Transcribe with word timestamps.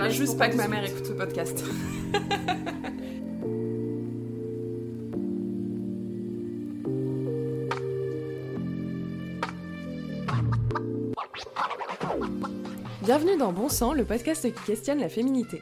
Voilà, 0.00 0.14
juste 0.14 0.38
pas 0.38 0.48
que 0.48 0.56
ma 0.56 0.66
mère 0.66 0.82
écoute 0.82 1.04
ce 1.04 1.12
podcast. 1.12 1.62
Bienvenue 13.02 13.36
dans 13.36 13.52
Bon 13.52 13.68
Sang, 13.68 13.92
le 13.92 14.06
podcast 14.06 14.50
qui 14.50 14.64
questionne 14.64 15.00
la 15.00 15.10
féminité. 15.10 15.60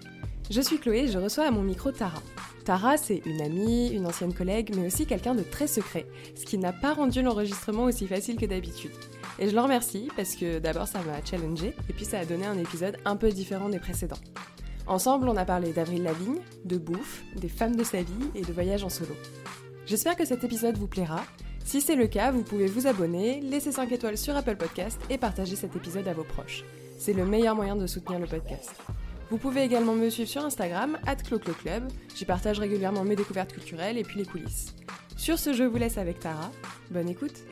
Je 0.52 0.60
suis 0.60 0.78
Chloé 0.78 0.98
et 0.98 1.08
je 1.08 1.18
reçois 1.18 1.46
à 1.46 1.50
mon 1.50 1.62
micro 1.62 1.90
Tara. 1.90 2.22
Tara, 2.64 2.96
c'est 2.96 3.20
une 3.26 3.42
amie, 3.42 3.88
une 3.88 4.06
ancienne 4.06 4.32
collègue, 4.32 4.72
mais 4.76 4.86
aussi 4.86 5.04
quelqu'un 5.04 5.34
de 5.34 5.42
très 5.42 5.66
secret, 5.66 6.06
ce 6.36 6.44
qui 6.44 6.58
n'a 6.58 6.72
pas 6.72 6.92
rendu 6.94 7.22
l'enregistrement 7.22 7.86
aussi 7.86 8.06
facile 8.06 8.36
que 8.36 8.46
d'habitude. 8.46 8.92
Et 9.38 9.48
je 9.48 9.54
le 9.54 9.60
remercie 9.60 10.08
parce 10.16 10.34
que 10.34 10.58
d'abord 10.58 10.88
ça 10.88 11.00
m'a 11.02 11.24
challengé 11.24 11.74
et 11.88 11.92
puis 11.92 12.04
ça 12.04 12.18
a 12.18 12.24
donné 12.24 12.46
un 12.46 12.58
épisode 12.58 12.96
un 13.04 13.16
peu 13.16 13.30
différent 13.30 13.68
des 13.68 13.78
précédents. 13.78 14.18
Ensemble, 14.86 15.28
on 15.28 15.36
a 15.36 15.44
parlé 15.44 15.72
d'Avril 15.72 16.02
Lavigne, 16.02 16.40
de 16.64 16.78
bouffe, 16.78 17.22
des 17.36 17.48
femmes 17.48 17.76
de 17.76 17.84
sa 17.84 18.02
vie 18.02 18.30
et 18.34 18.42
de 18.42 18.52
voyage 18.52 18.84
en 18.84 18.88
solo. 18.88 19.14
J'espère 19.86 20.16
que 20.16 20.24
cet 20.24 20.44
épisode 20.44 20.78
vous 20.78 20.86
plaira. 20.86 21.22
Si 21.64 21.82
c'est 21.82 21.96
le 21.96 22.06
cas, 22.06 22.30
vous 22.30 22.42
pouvez 22.42 22.66
vous 22.66 22.86
abonner, 22.86 23.40
laisser 23.42 23.70
5 23.70 23.92
étoiles 23.92 24.16
sur 24.16 24.34
Apple 24.34 24.56
Podcast 24.56 24.98
et 25.10 25.18
partager 25.18 25.56
cet 25.56 25.76
épisode 25.76 26.08
à 26.08 26.14
vos 26.14 26.24
proches. 26.24 26.64
C'est 26.98 27.12
le 27.12 27.26
meilleur 27.26 27.54
moyen 27.54 27.76
de 27.76 27.86
soutenir 27.86 28.18
le 28.18 28.26
podcast. 28.26 28.72
Vous 29.30 29.36
pouvez 29.36 29.62
également 29.62 29.94
me 29.94 30.08
suivre 30.08 30.28
sur 30.28 30.44
Instagram, 30.44 30.96
club. 31.62 31.88
J'y 32.16 32.24
partage 32.24 32.58
régulièrement 32.58 33.04
mes 33.04 33.16
découvertes 33.16 33.52
culturelles 33.52 33.98
et 33.98 34.02
puis 34.02 34.18
les 34.18 34.24
coulisses. 34.24 34.74
Sur 35.16 35.38
ce, 35.38 35.52
je 35.52 35.64
vous 35.64 35.76
laisse 35.76 35.98
avec 35.98 36.18
Tara. 36.18 36.50
Bonne 36.90 37.10
écoute 37.10 37.44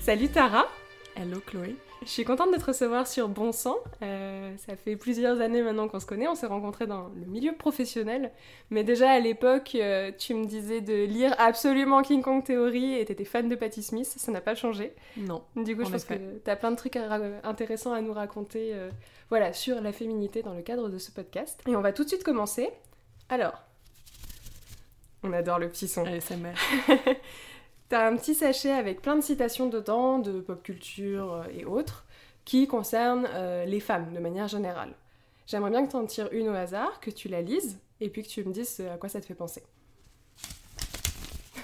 Salut 0.00 0.28
Tara 0.28 0.66
Hello 1.14 1.40
Chloé 1.46 1.76
je 2.02 2.08
suis 2.08 2.24
contente 2.24 2.50
de 2.50 2.56
te 2.56 2.64
recevoir 2.64 3.06
sur 3.06 3.28
Bon 3.28 3.52
Sang. 3.52 3.76
Euh, 4.00 4.56
ça 4.56 4.74
fait 4.74 4.96
plusieurs 4.96 5.42
années 5.42 5.60
maintenant 5.60 5.86
qu'on 5.86 6.00
se 6.00 6.06
connaît. 6.06 6.26
On 6.28 6.34
s'est 6.34 6.46
rencontrés 6.46 6.86
dans 6.86 7.10
le 7.14 7.26
milieu 7.26 7.52
professionnel. 7.52 8.32
Mais 8.70 8.84
déjà 8.84 9.10
à 9.10 9.18
l'époque, 9.18 9.72
euh, 9.74 10.10
tu 10.16 10.32
me 10.32 10.46
disais 10.46 10.80
de 10.80 11.04
lire 11.04 11.34
absolument 11.38 12.00
King 12.00 12.22
Kong 12.22 12.42
Theory 12.42 12.94
et 12.94 13.04
t'étais 13.04 13.26
fan 13.26 13.50
de 13.50 13.54
Patti 13.54 13.82
Smith. 13.82 14.06
Ça 14.06 14.32
n'a 14.32 14.40
pas 14.40 14.54
changé. 14.54 14.94
Non. 15.18 15.42
Du 15.56 15.76
coup, 15.76 15.84
je 15.84 15.90
pense 15.90 16.04
que 16.04 16.38
t'as 16.38 16.56
plein 16.56 16.70
de 16.70 16.76
trucs 16.76 16.96
intéressants 16.96 17.92
à 17.92 18.00
nous 18.00 18.14
raconter 18.14 18.70
euh, 18.72 18.88
voilà, 19.28 19.52
sur 19.52 19.82
la 19.82 19.92
féminité 19.92 20.40
dans 20.42 20.54
le 20.54 20.62
cadre 20.62 20.88
de 20.88 20.96
ce 20.96 21.10
podcast. 21.10 21.60
Et 21.68 21.76
on 21.76 21.82
va 21.82 21.92
tout 21.92 22.04
de 22.04 22.08
suite 22.08 22.24
commencer. 22.24 22.70
Alors, 23.28 23.62
on 25.22 25.34
adore 25.34 25.58
le 25.58 25.68
petit 25.68 25.86
son. 25.86 26.06
ASMR. 26.06 26.54
T'as 27.90 28.06
un 28.06 28.16
petit 28.16 28.36
sachet 28.36 28.70
avec 28.70 29.02
plein 29.02 29.16
de 29.16 29.20
citations 29.20 29.68
dedans, 29.68 30.20
de 30.20 30.40
pop 30.40 30.62
culture 30.62 31.34
euh, 31.34 31.44
et 31.52 31.64
autres, 31.64 32.06
qui 32.44 32.68
concernent 32.68 33.28
euh, 33.34 33.64
les 33.64 33.80
femmes 33.80 34.14
de 34.14 34.20
manière 34.20 34.46
générale. 34.46 34.94
J'aimerais 35.44 35.70
bien 35.70 35.84
que 35.84 35.90
tu 35.90 35.96
en 35.96 36.06
tires 36.06 36.28
une 36.30 36.48
au 36.48 36.54
hasard, 36.54 37.00
que 37.00 37.10
tu 37.10 37.26
la 37.26 37.42
lises, 37.42 37.80
et 38.00 38.08
puis 38.08 38.22
que 38.22 38.28
tu 38.28 38.44
me 38.44 38.52
dises 38.52 38.78
à 38.78 38.96
quoi 38.96 39.08
ça 39.08 39.20
te 39.20 39.26
fait 39.26 39.34
penser. 39.34 39.64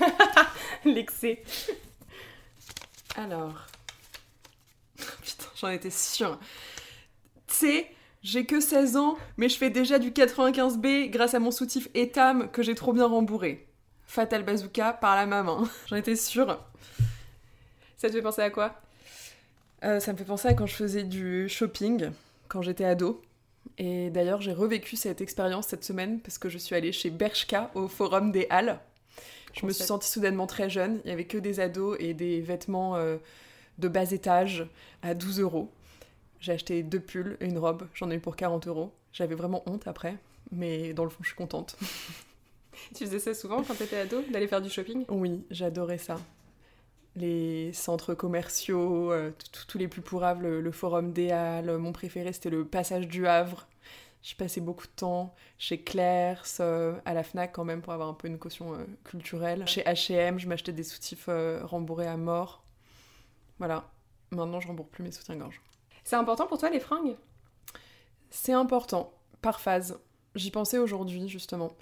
L'excès. 0.84 1.44
Alors. 3.14 3.64
Putain, 4.96 5.46
j'en 5.54 5.68
étais 5.68 5.90
sûre. 5.90 6.40
Tu 7.46 7.54
sais, 7.54 7.90
j'ai 8.24 8.46
que 8.46 8.58
16 8.58 8.96
ans, 8.96 9.16
mais 9.36 9.48
je 9.48 9.56
fais 9.56 9.70
déjà 9.70 10.00
du 10.00 10.10
95B 10.10 11.08
grâce 11.08 11.34
à 11.34 11.38
mon 11.38 11.52
soutif 11.52 11.86
Etam 11.94 12.50
que 12.50 12.64
j'ai 12.64 12.74
trop 12.74 12.92
bien 12.92 13.06
rembourré. 13.06 13.68
Fatal 14.06 14.44
Bazooka 14.44 14.92
par 14.94 15.16
la 15.16 15.26
maman. 15.26 15.64
J'en 15.86 15.96
étais 15.96 16.16
sûre. 16.16 16.58
Ça 17.96 18.08
te 18.08 18.12
fait 18.14 18.22
penser 18.22 18.42
à 18.42 18.50
quoi? 18.50 18.74
Euh, 19.84 20.00
Ça 20.00 20.12
me 20.12 20.18
fait 20.18 20.24
penser 20.24 20.48
à 20.48 20.54
quand 20.54 20.66
je 20.66 20.74
faisais 20.74 21.02
du 21.02 21.48
shopping, 21.48 22.10
quand 22.48 22.62
j'étais 22.62 22.84
ado. 22.84 23.22
Et 23.78 24.10
d'ailleurs, 24.10 24.40
j'ai 24.40 24.52
revécu 24.52 24.96
cette 24.96 25.20
expérience 25.20 25.66
cette 25.66 25.84
semaine 25.84 26.20
parce 26.20 26.38
que 26.38 26.48
je 26.48 26.56
suis 26.58 26.74
allée 26.74 26.92
chez 26.92 27.10
Bershka 27.10 27.70
au 27.74 27.88
Forum 27.88 28.32
des 28.32 28.46
Halles. 28.48 28.78
Je 29.52 29.66
me 29.66 29.72
suis 29.72 29.84
sentie 29.84 30.08
soudainement 30.10 30.46
très 30.46 30.68
jeune. 30.70 31.00
Il 31.04 31.10
y 31.10 31.12
avait 31.12 31.24
que 31.24 31.38
des 31.38 31.60
ados 31.60 31.96
et 31.98 32.14
des 32.14 32.40
vêtements 32.40 32.96
euh, 32.96 33.16
de 33.78 33.88
bas 33.88 34.10
étage 34.12 34.66
à 35.02 35.14
12 35.14 35.40
euros. 35.40 35.70
J'ai 36.40 36.52
acheté 36.52 36.82
deux 36.82 37.00
pulls 37.00 37.36
et 37.40 37.46
une 37.46 37.58
robe. 37.58 37.86
J'en 37.94 38.10
ai 38.10 38.16
eu 38.16 38.20
pour 38.20 38.36
40 38.36 38.66
euros. 38.66 38.92
J'avais 39.12 39.34
vraiment 39.34 39.62
honte 39.66 39.86
après, 39.88 40.16
mais 40.52 40.92
dans 40.92 41.04
le 41.04 41.10
fond, 41.10 41.18
je 41.22 41.28
suis 41.28 41.36
contente. 41.36 41.76
Tu 42.94 43.04
faisais 43.04 43.18
ça 43.18 43.34
souvent 43.34 43.62
quand 43.62 43.74
t'étais 43.74 43.98
ado, 43.98 44.22
d'aller 44.30 44.46
faire 44.46 44.62
du 44.62 44.70
shopping? 44.70 45.04
Oui, 45.08 45.44
j'adorais 45.50 45.98
ça. 45.98 46.18
Les 47.14 47.72
centres 47.72 48.14
commerciaux, 48.14 49.10
euh, 49.10 49.32
tous 49.68 49.78
les 49.78 49.88
plus 49.88 50.02
pourrables, 50.02 50.58
le, 50.58 50.72
Forum 50.72 51.12
des 51.12 51.30
Halles. 51.30 51.78
Mon 51.78 51.92
préféré, 51.92 52.32
c'était 52.32 52.50
le 52.50 52.66
Passage 52.66 53.08
du 53.08 53.26
Havre. 53.26 53.66
J'y 54.22 54.34
passais 54.34 54.60
beaucoup 54.60 54.86
de 54.86 54.92
temps. 54.92 55.34
Chez 55.56 55.80
Claire's, 55.80 56.58
euh, 56.60 56.94
à 57.04 57.14
la 57.14 57.22
Fnac 57.22 57.52
quand 57.52 57.64
même, 57.64 57.80
pour 57.80 57.92
avoir 57.92 58.08
un 58.08 58.14
peu 58.14 58.28
une 58.28 58.38
caution 58.38 58.74
euh, 58.74 58.84
culturelle. 59.04 59.66
Chez 59.66 59.82
H&M, 59.82 60.38
je 60.38 60.46
m'achetais 60.46 60.72
des 60.72 60.82
soutifs 60.82 61.28
rembourrés 61.62 62.08
à 62.08 62.16
mort. 62.16 62.64
Voilà. 63.58 63.90
Maintenant, 64.30 64.60
je 64.60 64.68
rembourse 64.68 64.90
plus 64.90 65.02
mes 65.02 65.12
soutiens-gorge. 65.12 65.62
C'est 66.04 66.16
important 66.16 66.46
pour 66.46 66.58
toi, 66.58 66.68
les 66.68 66.80
fringues? 66.80 67.16
C'est 68.30 68.52
important, 68.52 69.12
par 69.40 69.60
phase. 69.60 69.98
J'y 70.34 70.50
pensais 70.50 70.78
aujourd'hui, 70.78 71.28
justement. 71.28 71.72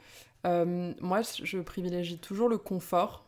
Euh, 0.46 0.92
moi, 1.00 1.20
je 1.22 1.58
privilégie 1.58 2.18
toujours 2.18 2.48
le 2.48 2.58
confort. 2.58 3.24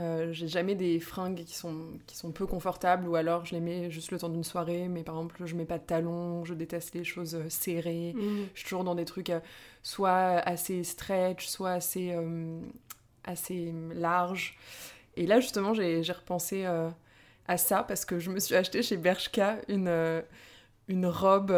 Euh, 0.00 0.32
j'ai 0.32 0.48
jamais 0.48 0.74
des 0.74 0.98
fringues 0.98 1.44
qui 1.44 1.54
sont, 1.54 1.76
qui 2.06 2.16
sont 2.16 2.32
peu 2.32 2.46
confortables 2.46 3.06
ou 3.06 3.14
alors 3.14 3.44
je 3.44 3.54
les 3.54 3.60
mets 3.60 3.92
juste 3.92 4.10
le 4.10 4.18
temps 4.18 4.28
d'une 4.28 4.42
soirée, 4.42 4.88
mais 4.88 5.04
par 5.04 5.14
exemple, 5.14 5.42
je 5.44 5.54
mets 5.54 5.66
pas 5.66 5.78
de 5.78 5.84
talons, 5.84 6.44
je 6.44 6.52
déteste 6.52 6.96
les 6.96 7.04
choses 7.04 7.36
euh, 7.36 7.48
serrées. 7.48 8.12
Mmh. 8.16 8.46
Je 8.54 8.58
suis 8.58 8.68
toujours 8.68 8.82
dans 8.82 8.96
des 8.96 9.04
trucs 9.04 9.30
soit 9.84 10.38
assez 10.40 10.82
stretch, 10.82 11.46
soit 11.46 11.72
assez, 11.72 12.12
assez 13.22 13.72
large. 13.94 14.58
Et 15.16 15.26
là, 15.26 15.38
justement, 15.38 15.74
j'ai 15.74 16.02
repensé 16.10 16.64
à 16.64 17.56
ça 17.58 17.84
parce 17.84 18.04
que 18.04 18.18
je 18.18 18.30
me 18.30 18.40
suis 18.40 18.56
acheté 18.56 18.82
chez 18.82 18.96
Bershka 18.96 19.58
une, 19.68 20.22
une 20.88 21.06
robe 21.06 21.54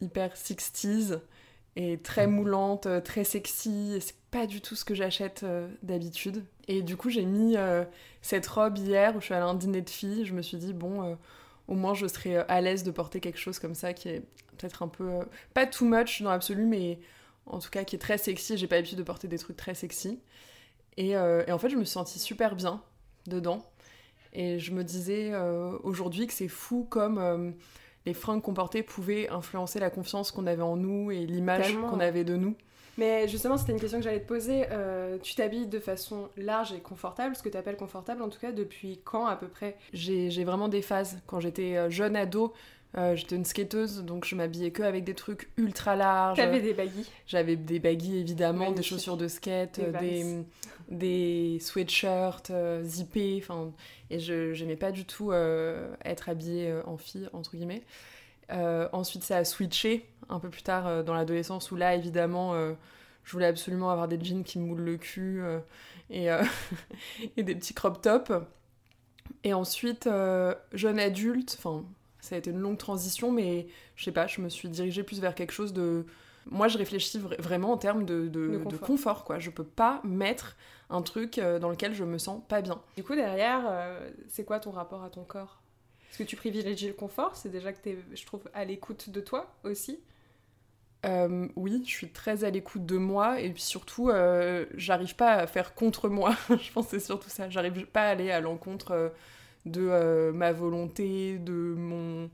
hyper 0.00 0.34
60s 0.34 1.18
et 1.76 1.98
très 1.98 2.26
moulante, 2.26 2.86
euh, 2.86 3.00
très 3.00 3.24
sexy. 3.24 3.96
C'est 4.00 4.16
pas 4.30 4.46
du 4.46 4.60
tout 4.60 4.74
ce 4.74 4.84
que 4.84 4.94
j'achète 4.94 5.42
euh, 5.42 5.68
d'habitude. 5.82 6.44
Et 6.68 6.82
du 6.82 6.96
coup, 6.96 7.10
j'ai 7.10 7.24
mis 7.24 7.56
euh, 7.56 7.84
cette 8.20 8.46
robe 8.46 8.78
hier 8.78 9.16
où 9.16 9.20
je 9.20 9.26
suis 9.26 9.34
allée 9.34 9.44
à 9.44 9.48
un 9.48 9.54
dîner 9.54 9.80
de 9.80 9.90
filles. 9.90 10.24
Je 10.24 10.34
me 10.34 10.42
suis 10.42 10.58
dit, 10.58 10.72
bon, 10.72 11.16
au 11.68 11.74
moins 11.74 11.94
je 11.94 12.06
serais 12.06 12.36
à 12.48 12.60
l'aise 12.60 12.82
de 12.84 12.90
porter 12.90 13.20
quelque 13.20 13.38
chose 13.38 13.58
comme 13.58 13.74
ça 13.74 13.94
qui 13.94 14.08
est 14.08 14.20
peut-être 14.58 14.82
un 14.82 14.88
peu. 14.88 15.20
pas 15.54 15.66
too 15.66 15.86
much 15.86 16.22
dans 16.22 16.30
l'absolu, 16.30 16.66
mais 16.66 16.98
en 17.46 17.58
tout 17.58 17.70
cas 17.70 17.84
qui 17.84 17.96
est 17.96 17.98
très 17.98 18.18
sexy. 18.18 18.56
J'ai 18.56 18.66
pas 18.66 18.76
l'habitude 18.76 18.98
de 18.98 19.02
porter 19.02 19.28
des 19.28 19.38
trucs 19.38 19.56
très 19.56 19.74
sexy. 19.74 20.20
Et, 20.98 21.10
et, 21.10 21.52
en 21.52 21.58
fait, 21.58 21.70
je 21.70 21.76
me 21.76 21.84
suis 21.84 21.92
sentie 21.92 22.18
super 22.18 22.54
bien 22.54 22.82
dedans. 23.26 23.64
Et 24.34 24.58
je 24.58 24.72
me 24.72 24.84
disais 24.84 25.32
aujourd'hui 25.82 26.26
que 26.26 26.32
c'est 26.32 26.48
fou 26.48 26.86
comme 26.88 27.54
les 28.06 28.14
fringues 28.14 28.42
qu'on 28.42 28.54
portait 28.54 28.82
pouvaient 28.82 29.28
influencer 29.28 29.78
la 29.78 29.90
confiance 29.90 30.30
qu'on 30.30 30.46
avait 30.46 30.62
en 30.62 30.76
nous 30.76 31.10
et 31.10 31.26
l'image 31.26 31.76
qu'on 31.76 32.00
avait 32.00 32.24
de 32.24 32.36
nous. 32.36 32.54
Mais 32.98 33.26
justement, 33.26 33.56
c'était 33.56 33.72
une 33.72 33.80
question 33.80 33.98
que 33.98 34.04
j'allais 34.04 34.20
te 34.20 34.28
poser. 34.28 34.66
Euh, 34.70 35.16
tu 35.22 35.34
t'habilles 35.34 35.66
de 35.66 35.78
façon 35.78 36.28
large 36.36 36.72
et 36.72 36.80
confortable, 36.80 37.34
ce 37.34 37.42
que 37.42 37.48
tu 37.48 37.56
appelles 37.56 37.76
confortable 37.76 38.22
en 38.22 38.28
tout 38.28 38.38
cas, 38.38 38.52
depuis 38.52 39.00
quand 39.04 39.26
à 39.26 39.36
peu 39.36 39.48
près? 39.48 39.76
J'ai 39.92 40.44
vraiment 40.44 40.68
des 40.68 40.82
phases. 40.82 41.18
Quand 41.26 41.40
j'étais 41.40 41.76
euh, 41.76 41.90
jeune 41.90 42.16
ado, 42.16 42.52
euh, 42.96 43.16
j'étais 43.16 43.36
une 43.36 43.44
skateuse, 43.44 44.04
donc 44.04 44.24
je 44.24 44.34
m'habillais 44.34 44.70
que 44.70 44.82
avec 44.82 45.04
des 45.04 45.14
trucs 45.14 45.50
ultra 45.56 45.96
larges. 45.96 46.36
T'avais 46.36 46.60
des 46.60 46.74
baguilles 46.74 47.06
J'avais 47.26 47.56
des 47.56 47.78
baguilles 47.78 48.18
évidemment, 48.18 48.72
des 48.72 48.82
chaussures 48.82 49.16
de 49.16 49.28
skate, 49.28 49.80
des, 50.00 50.44
des, 50.88 51.58
sweatshirts 51.60 52.52
zippés, 52.82 53.38
enfin, 53.42 53.72
et 54.10 54.18
je 54.18 54.52
n'aimais 54.60 54.76
pas 54.76 54.92
du 54.92 55.04
tout 55.04 55.32
être 55.32 56.28
habillée 56.28 56.74
en 56.86 56.96
fille, 56.96 57.28
entre 57.32 57.56
guillemets. 57.56 57.82
Euh, 58.52 58.88
ensuite, 58.92 59.24
ça 59.24 59.38
a 59.38 59.44
switché 59.44 60.08
un 60.28 60.38
peu 60.38 60.50
plus 60.50 60.62
tard 60.62 60.86
euh, 60.86 61.02
dans 61.02 61.14
l'adolescence 61.14 61.70
où 61.70 61.76
là, 61.76 61.94
évidemment, 61.94 62.54
euh, 62.54 62.72
je 63.24 63.32
voulais 63.32 63.46
absolument 63.46 63.90
avoir 63.90 64.08
des 64.08 64.22
jeans 64.22 64.44
qui 64.44 64.58
me 64.58 64.66
moulent 64.66 64.82
le 64.82 64.96
cul 64.96 65.42
et, 66.10 66.26
et, 67.36 67.42
des 67.42 67.54
petits 67.54 67.74
crop 67.74 68.02
tops. 68.02 68.32
Et 69.44 69.54
ensuite, 69.54 70.08
jeune 70.72 70.98
adulte, 70.98 71.56
enfin, 71.58 71.84
ça 72.22 72.36
a 72.36 72.38
été 72.38 72.50
une 72.50 72.60
longue 72.60 72.78
transition, 72.78 73.30
mais 73.30 73.66
je 73.96 74.04
sais 74.04 74.12
pas, 74.12 74.26
je 74.26 74.40
me 74.40 74.48
suis 74.48 74.70
dirigée 74.70 75.02
plus 75.02 75.20
vers 75.20 75.34
quelque 75.34 75.52
chose 75.52 75.74
de. 75.74 76.06
Moi, 76.46 76.66
je 76.68 76.78
réfléchis 76.78 77.18
vraiment 77.18 77.72
en 77.72 77.76
termes 77.76 78.04
de, 78.04 78.26
de, 78.28 78.56
confort. 78.56 78.72
de, 78.72 78.76
confort. 78.78 79.24
quoi. 79.24 79.38
Je 79.38 79.50
peux 79.50 79.64
pas 79.64 80.00
mettre 80.02 80.56
un 80.90 81.02
truc 81.02 81.38
dans 81.38 81.68
lequel 81.68 81.94
je 81.94 82.02
me 82.02 82.18
sens 82.18 82.42
pas 82.48 82.62
bien. 82.62 82.80
Du 82.96 83.04
coup, 83.04 83.14
derrière, 83.14 83.62
c'est 84.26 84.44
quoi 84.44 84.58
ton 84.58 84.72
rapport 84.72 85.04
à 85.04 85.10
ton 85.10 85.22
corps? 85.22 85.62
Est-ce 86.10 86.18
que 86.18 86.24
tu 86.24 86.36
privilégies 86.36 86.88
le 86.88 86.94
confort? 86.94 87.36
C'est 87.36 87.48
déjà 87.48 87.72
que 87.72 87.80
tu 87.80 87.90
es, 87.90 87.98
je 88.12 88.26
trouve, 88.26 88.42
à 88.52 88.64
l'écoute 88.64 89.08
de 89.08 89.20
toi 89.20 89.54
aussi? 89.64 90.00
Euh, 91.04 91.48
oui, 91.56 91.82
je 91.86 91.90
suis 91.90 92.10
très 92.10 92.44
à 92.44 92.50
l'écoute 92.50 92.86
de 92.86 92.96
moi 92.96 93.40
et 93.40 93.50
puis 93.50 93.62
surtout, 93.62 94.10
euh, 94.10 94.66
j'arrive 94.74 95.16
pas 95.16 95.32
à 95.32 95.46
faire 95.46 95.74
contre 95.74 96.08
moi. 96.08 96.36
je 96.50 96.70
pense 96.70 96.86
que 96.86 96.98
c'est 96.98 97.06
surtout 97.06 97.30
ça. 97.30 97.48
J'arrive 97.50 97.86
pas 97.86 98.02
à 98.02 98.08
aller 98.08 98.30
à 98.30 98.40
l'encontre 98.40 99.12
euh, 99.66 100.30
de 100.32 100.36
ma 100.36 100.52
volonté, 100.52 101.38
de 101.38 101.52
mon, 101.76 102.30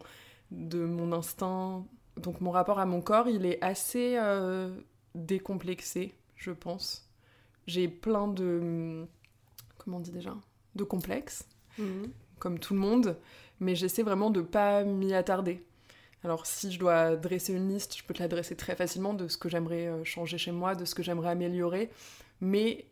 de 0.50 0.84
mon 0.84 1.12
instinct. 1.12 1.84
donc 2.16 2.40
mon 2.40 2.50
rapport 2.50 2.78
à 2.78 2.86
mon 2.86 3.00
corps, 3.00 3.28
il 3.28 3.46
est 3.46 3.62
assez 3.62 4.16
euh, 4.18 4.70
décomplexé, 5.14 6.14
je 6.36 6.50
pense. 6.50 7.08
J'ai 7.66 7.86
plein 7.88 8.28
de... 8.28 9.04
Comment 9.78 9.98
on 9.98 10.00
dit 10.00 10.10
déjà 10.12 10.34
De 10.74 10.84
complexes, 10.84 11.46
Mhm. 11.78 12.10
comme 12.38 12.58
tout 12.58 12.74
le 12.74 12.80
monde, 12.80 13.16
mais 13.60 13.74
j'essaie 13.76 14.02
vraiment 14.02 14.30
de 14.30 14.40
pas 14.40 14.82
m'y 14.84 15.14
attarder. 15.14 15.62
Alors 16.24 16.46
si 16.46 16.72
je 16.72 16.78
dois 16.80 17.14
dresser 17.14 17.54
une 17.54 17.68
liste, 17.68 17.96
je 17.96 18.02
peux 18.02 18.12
te 18.14 18.18
la 18.20 18.26
dresser 18.28 18.56
très 18.56 18.74
facilement 18.74 19.14
de 19.14 19.28
ce 19.28 19.38
que 19.38 19.48
j'aimerais 19.48 19.86
euh, 19.86 20.02
changer 20.04 20.38
chez 20.38 20.50
moi, 20.50 20.74
de 20.74 20.84
ce 20.84 20.94
que 20.96 21.02
j'aimerais 21.04 21.30
améliorer, 21.30 21.90
mais 22.40 22.86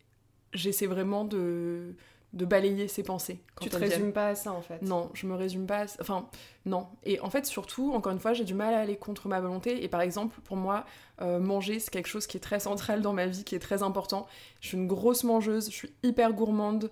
j'essaie 0.52 0.86
vraiment 0.86 1.24
de, 1.24 1.96
de 2.36 2.44
balayer 2.44 2.86
ces 2.88 3.02
pensées. 3.02 3.40
quand 3.54 3.64
Tu 3.64 3.70
te 3.70 3.76
résumes 3.76 4.12
pas 4.12 4.28
à 4.28 4.34
ça 4.34 4.52
en 4.52 4.60
fait. 4.62 4.82
Non, 4.82 5.10
je 5.14 5.26
me 5.26 5.34
résume 5.34 5.66
pas. 5.66 5.82
à- 5.82 5.86
Enfin, 6.00 6.28
non. 6.64 6.86
Et 7.04 7.18
en 7.20 7.30
fait, 7.30 7.46
surtout, 7.46 7.92
encore 7.94 8.12
une 8.12 8.20
fois, 8.20 8.32
j'ai 8.34 8.44
du 8.44 8.54
mal 8.54 8.74
à 8.74 8.78
aller 8.80 8.96
contre 8.96 9.26
ma 9.28 9.40
volonté. 9.40 9.82
Et 9.82 9.88
par 9.88 10.00
exemple, 10.02 10.38
pour 10.42 10.56
moi, 10.56 10.84
euh, 11.22 11.38
manger, 11.40 11.80
c'est 11.80 11.90
quelque 11.90 12.08
chose 12.08 12.26
qui 12.26 12.36
est 12.36 12.40
très 12.40 12.60
central 12.60 13.00
dans 13.02 13.12
ma 13.12 13.26
vie, 13.26 13.42
qui 13.44 13.54
est 13.54 13.58
très 13.60 13.82
important. 13.82 14.26
Je 14.60 14.68
suis 14.68 14.76
une 14.76 14.86
grosse 14.86 15.24
mangeuse, 15.24 15.66
je 15.70 15.74
suis 15.74 15.92
hyper 16.02 16.32
gourmande, 16.32 16.90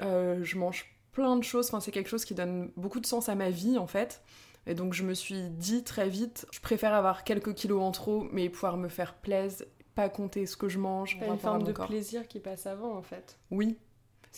euh, 0.00 0.40
je 0.42 0.56
mange 0.58 0.86
plein 1.12 1.36
de 1.36 1.44
choses. 1.44 1.66
Enfin, 1.68 1.80
c'est 1.80 1.90
quelque 1.92 2.08
chose 2.10 2.24
qui 2.24 2.34
donne 2.34 2.70
beaucoup 2.76 3.00
de 3.00 3.06
sens 3.06 3.28
à 3.28 3.34
ma 3.34 3.50
vie, 3.50 3.78
en 3.78 3.86
fait. 3.86 4.22
Et 4.66 4.74
donc, 4.74 4.92
je 4.94 5.02
me 5.02 5.14
suis 5.14 5.48
dit 5.50 5.82
très 5.84 6.08
vite, 6.08 6.46
je 6.52 6.60
préfère 6.60 6.94
avoir 6.94 7.24
quelques 7.24 7.54
kilos 7.54 7.82
en 7.82 7.90
trop, 7.90 8.26
mais 8.32 8.48
pouvoir 8.48 8.76
me 8.76 8.88
faire 8.88 9.14
plaisir, 9.14 9.66
pas 9.94 10.08
compter 10.08 10.46
ce 10.46 10.56
que 10.56 10.68
je 10.68 10.78
mange. 10.78 11.18
Par 11.18 11.32
une 11.32 11.38
forme 11.38 11.62
de 11.64 11.72
corps. 11.72 11.88
plaisir 11.88 12.28
qui 12.28 12.38
passe 12.38 12.66
avant 12.66 12.94
en 12.96 13.02
fait. 13.02 13.38
Oui, 13.50 13.78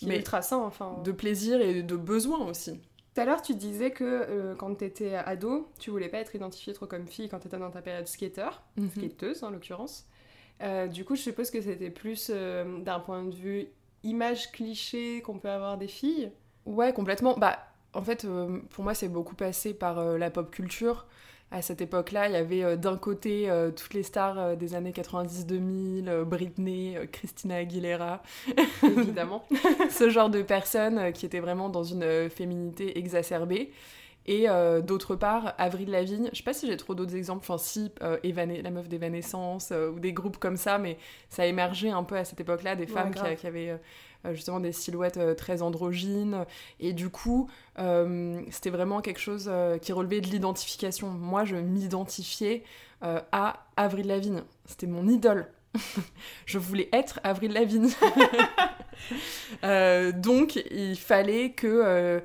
qui 0.01 0.09
Mais 0.09 0.15
est 0.15 0.19
ultra 0.19 0.43
sain 0.43 0.59
enfin. 0.59 1.03
de 1.05 1.13
plaisir 1.13 1.61
et 1.61 1.83
de 1.83 1.97
besoin 1.97 2.39
aussi. 2.47 2.81
Tout 3.15 3.21
à 3.21 3.25
l'heure, 3.25 3.43
tu 3.43 3.55
disais 3.55 3.91
que 3.91 4.05
euh, 4.05 4.55
quand 4.55 4.75
t'étais 4.75 5.15
ado, 5.15 5.69
tu 5.79 5.91
voulais 5.91 6.09
pas 6.09 6.19
être 6.19 6.35
identifiée 6.35 6.73
trop 6.73 6.87
comme 6.87 7.07
fille 7.07 7.29
quand 7.29 7.41
t'étais 7.41 7.59
dans 7.59 7.71
ta 7.71 7.83
période 7.83 8.07
skater, 8.07 8.49
Mhm. 8.77 8.89
skateuse 8.91 9.43
en 9.43 9.51
l'occurrence. 9.51 10.07
Euh, 10.63 10.87
du 10.87 11.05
coup, 11.05 11.17
je 11.17 11.23
suppose 11.23 11.51
que 11.51 11.61
c'était 11.61 11.91
plus 11.91 12.31
euh, 12.33 12.81
d'un 12.81 13.01
point 13.01 13.25
de 13.25 13.35
vue 13.35 13.67
image 14.05 14.53
cliché 14.53 15.23
qu'on 15.23 15.39
peut 15.39 15.51
avoir 15.51 15.77
des 15.79 15.89
filles? 15.89 16.31
Ouais, 16.67 16.93
complètement. 16.93 17.35
Bah, 17.37 17.59
en 17.95 18.03
fait, 18.03 18.25
euh, 18.25 18.61
pour 18.71 18.85
moi, 18.85 18.95
c'est 18.95 19.09
beaucoup 19.09 19.35
passé 19.35 19.75
par 19.75 19.99
euh, 19.99 20.17
la 20.19 20.31
pop 20.31 20.51
culture. 20.51 21.07
À 21.53 21.63
cette 21.63 21.81
époque-là, 21.81 22.29
il 22.29 22.33
y 22.33 22.37
avait 22.37 22.63
euh, 22.63 22.77
d'un 22.77 22.97
côté 22.97 23.51
euh, 23.51 23.73
toutes 23.73 23.93
les 23.95 24.05
stars 24.05 24.39
euh, 24.39 24.55
des 24.57 24.75
années 24.77 24.93
90-2000, 24.93 26.09
euh, 26.09 26.25
Britney, 26.25 26.97
Christina 27.11 27.57
Aguilera, 27.57 28.23
évidemment. 28.85 29.45
ce 29.91 30.11
genre 30.11 30.31
de 30.31 30.43
personnes 30.43 31.13
qui 31.13 31.27
étaient 31.27 31.41
vraiment 31.41 31.69
dans 31.69 31.83
une 31.83 32.31
féminité 32.31 32.99
exacerbée. 32.99 33.73
Et 34.27 34.47
d'autre 34.85 35.17
part, 35.17 35.55
Avril 35.59 35.91
Lavigne, 35.91 36.29
je 36.33 36.37
sais 36.37 36.45
pas 36.45 36.53
si 36.53 36.67
j'ai 36.69 36.77
trop 36.77 36.95
d'autres 36.95 37.17
exemples, 37.17 37.41
enfin 37.43 37.59
si, 37.59 37.91
la 38.01 38.71
meuf 38.71 38.87
d'Evanescence, 38.89 39.71
euh, 39.73 39.91
ou 39.91 39.99
des 39.99 40.13
groupes 40.13 40.37
comme 40.37 40.57
ça, 40.59 40.79
mais 40.79 40.99
ça 41.31 41.43
a 41.43 41.47
émergé 41.47 41.91
un 41.91 42.05
peu 42.05 42.17
à 42.17 42.25
cette 42.25 42.39
époque-là, 42.39 42.77
des 42.77 42.85
Ouais, 42.85 42.91
femmes 42.91 43.13
qui, 43.13 43.19
grave. 43.23 43.35
qui 43.37 43.47
avaient 43.49 43.81
justement 44.33 44.61
des 44.61 44.73
silhouettes 44.73 45.17
euh, 45.17 45.35
très 45.35 45.63
androgynes. 45.63 46.45
Et 46.79 46.93
du 46.93 47.09
coup, 47.09 47.49
euh, 47.79 48.41
c'était 48.51 48.71
vraiment 48.71 49.01
quelque 49.01 49.21
chose 49.21 49.49
euh, 49.49 49.79
qui 49.79 49.93
relevait 49.93 50.21
de 50.21 50.29
l'identification. 50.29 51.09
Moi, 51.09 51.45
je 51.45 51.57
m'identifiais 51.57 52.63
euh, 53.03 53.21
à 53.33 53.67
Avril 53.77 54.07
Lavigne. 54.07 54.43
C'était 54.67 54.87
mon 54.87 55.09
idole. 55.09 55.49
je 56.47 56.59
voulais 56.59 56.89
être 56.93 57.21
Avril 57.25 57.53
Lavigne. 57.53 57.91
Euh, 59.65 60.13
donc, 60.13 60.57
il 60.71 60.97
fallait 60.97 61.53
que, 61.53 61.67
euh, 61.67 62.21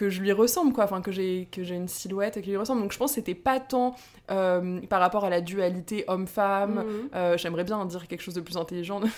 que 0.00 0.08
je 0.08 0.22
lui 0.22 0.32
ressemble, 0.32 0.72
quoi. 0.72 0.84
Enfin, 0.84 1.02
que 1.02 1.12
j'ai 1.12 1.46
que 1.52 1.62
j'ai 1.62 1.74
une 1.74 1.86
silhouette 1.88 2.40
qui 2.40 2.48
lui 2.48 2.56
ressemble. 2.56 2.80
Donc, 2.80 2.90
je 2.92 2.96
pense 2.96 3.10
que 3.10 3.16
c'était 3.16 3.34
pas 3.34 3.60
tant 3.60 3.94
euh, 4.30 4.80
par 4.86 4.98
rapport 4.98 5.26
à 5.26 5.28
la 5.30 5.42
dualité 5.42 6.04
homme-femme. 6.08 6.76
Mhm. 6.86 7.10
Euh, 7.14 7.36
J'aimerais 7.36 7.64
bien 7.64 7.84
dire 7.84 8.08
quelque 8.08 8.22
chose 8.22 8.32
de 8.34 8.40
plus 8.40 8.56
intelligent. 8.56 9.00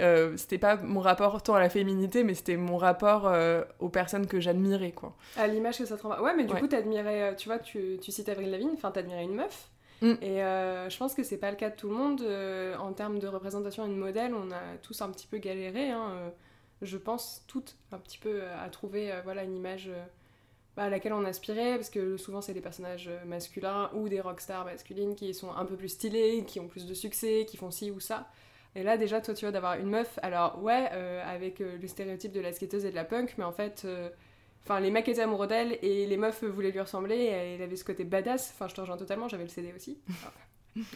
Euh, 0.00 0.36
c'était 0.36 0.58
pas 0.58 0.76
mon 0.76 1.00
rapport 1.00 1.40
tant 1.42 1.54
à 1.54 1.60
la 1.60 1.68
féminité, 1.70 2.24
mais 2.24 2.34
c'était 2.34 2.56
mon 2.56 2.76
rapport 2.78 3.32
aux 3.78 3.88
personnes 3.88 4.26
que 4.26 4.40
j'admirais, 4.40 4.90
quoi. 4.90 5.14
À 5.36 5.46
l'image 5.46 5.78
que 5.78 5.86
ça 5.86 5.96
te 5.96 6.02
renvoie. 6.02 6.20
Ouais, 6.22 6.34
mais 6.36 6.44
du 6.44 6.52
Ouais. 6.52 6.60
coup, 6.60 6.66
t'admirais, 6.66 7.36
tu 7.36 7.48
vois, 7.48 7.58
tu, 7.60 7.98
tu 8.02 8.10
cites 8.10 8.28
Avril 8.28 8.50
Lavigne, 8.50 8.70
enfin, 8.74 8.90
t'admirais 8.90 9.22
une 9.24 9.34
meuf. 9.36 9.70
Mm. 10.02 10.14
Et 10.20 10.38
je 10.90 10.96
pense 10.98 11.14
que 11.14 11.22
c'est 11.22 11.38
pas 11.38 11.50
le 11.50 11.56
cas 11.56 11.70
de 11.70 11.76
tout 11.76 11.88
le 11.88 11.94
monde. 11.94 12.22
en 12.80 12.92
termes 12.92 13.20
de 13.20 13.28
représentation 13.28 13.86
et 13.86 13.88
de 13.88 13.94
modèle, 13.94 14.34
on 14.34 14.50
a 14.50 14.62
tous 14.82 15.00
un 15.00 15.10
petit 15.10 15.28
peu 15.28 15.38
galéré. 15.38 15.90
hein, 15.90 16.32
je 16.82 16.96
pense 16.98 17.44
toutes 17.46 17.76
un 17.92 17.98
petit 17.98 18.18
peu 18.18 18.42
à 18.64 18.68
trouver 18.68 19.12
voilà, 19.24 19.44
une 19.44 19.54
image 19.56 19.90
bah, 20.76 20.84
à 20.84 20.90
laquelle 20.90 21.12
on 21.12 21.24
aspirait, 21.24 21.76
parce 21.76 21.90
que 21.90 22.16
souvent 22.16 22.40
c'est 22.40 22.54
des 22.54 22.60
personnages 22.60 23.08
euh, 23.08 23.24
masculins 23.24 23.90
ou 23.94 24.08
des 24.08 24.20
rockstars 24.20 24.64
masculines 24.64 25.14
qui 25.14 25.32
sont 25.34 25.52
un 25.52 25.64
peu 25.64 25.76
plus 25.76 25.88
stylés, 25.88 26.44
qui 26.46 26.60
ont 26.60 26.68
plus 26.68 26.86
de 26.86 26.94
succès, 26.94 27.46
qui 27.48 27.56
font 27.56 27.70
ci 27.70 27.90
ou 27.90 28.00
ça. 28.00 28.28
Et 28.76 28.82
là, 28.82 28.96
déjà, 28.96 29.20
toi, 29.20 29.34
tu 29.34 29.44
vois, 29.44 29.52
d'avoir 29.52 29.74
une 29.74 29.88
meuf, 29.88 30.18
alors 30.22 30.60
ouais, 30.62 30.88
euh, 30.92 31.22
avec 31.24 31.60
euh, 31.60 31.78
le 31.80 31.86
stéréotype 31.86 32.32
de 32.32 32.40
la 32.40 32.52
skateuse 32.52 32.84
et 32.84 32.90
de 32.90 32.94
la 32.96 33.04
punk, 33.04 33.34
mais 33.38 33.44
en 33.44 33.52
fait, 33.52 33.82
euh, 33.84 34.08
enfin, 34.64 34.80
les 34.80 34.90
mecs 34.90 35.08
étaient 35.08 35.20
amoureux 35.20 35.46
d'elle 35.46 35.78
et 35.82 36.06
les 36.06 36.16
meufs 36.16 36.42
voulaient 36.42 36.72
lui 36.72 36.80
ressembler, 36.80 37.16
et 37.16 37.54
elle 37.54 37.62
avait 37.62 37.76
ce 37.76 37.84
côté 37.84 38.04
badass. 38.04 38.50
Enfin, 38.52 38.66
je 38.66 38.74
te 38.74 38.80
rejoins 38.80 38.96
totalement, 38.96 39.28
j'avais 39.28 39.44
le 39.44 39.48
CD 39.48 39.72
aussi, 39.74 40.00
enfin, 40.10 40.32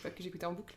pas 0.03 0.11
que 0.11 0.23
j'écoutais 0.23 0.47
en 0.47 0.53
boucle. 0.53 0.77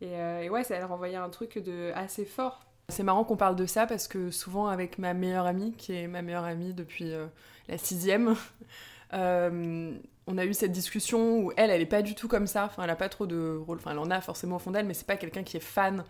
Et, 0.00 0.12
et 0.12 0.48
ouais, 0.48 0.62
ça 0.62 0.76
elle 0.76 0.84
renvoyait 0.84 1.16
un 1.16 1.28
truc 1.28 1.58
de 1.58 1.90
assez 1.94 2.24
fort. 2.24 2.64
C'est 2.90 3.02
marrant 3.02 3.22
qu'on 3.22 3.36
parle 3.36 3.54
de 3.54 3.66
ça 3.66 3.86
parce 3.86 4.08
que 4.08 4.30
souvent 4.30 4.66
avec 4.66 4.98
ma 4.98 5.12
meilleure 5.12 5.44
amie, 5.44 5.72
qui 5.72 5.92
est 5.92 6.08
ma 6.08 6.22
meilleure 6.22 6.44
amie 6.44 6.72
depuis 6.72 7.12
euh, 7.12 7.26
la 7.68 7.76
sixième, 7.76 8.34
euh, 9.12 9.92
on 10.26 10.38
a 10.38 10.44
eu 10.46 10.54
cette 10.54 10.72
discussion 10.72 11.38
où 11.40 11.52
elle, 11.58 11.70
elle 11.70 11.82
est 11.82 11.86
pas 11.86 12.00
du 12.00 12.14
tout 12.14 12.28
comme 12.28 12.46
ça. 12.46 12.70
Elle 12.82 12.88
a 12.88 12.96
pas 12.96 13.10
trop 13.10 13.26
de 13.26 13.56
rôle. 13.56 13.76
Enfin, 13.76 13.90
elle 13.90 13.98
en 13.98 14.10
a 14.10 14.22
forcément 14.22 14.56
au 14.56 14.58
fond 14.58 14.70
d'elle, 14.70 14.86
mais 14.86 14.94
c'est 14.94 15.06
pas 15.06 15.16
quelqu'un 15.16 15.42
qui 15.42 15.58
est 15.58 15.60
fan. 15.60 16.02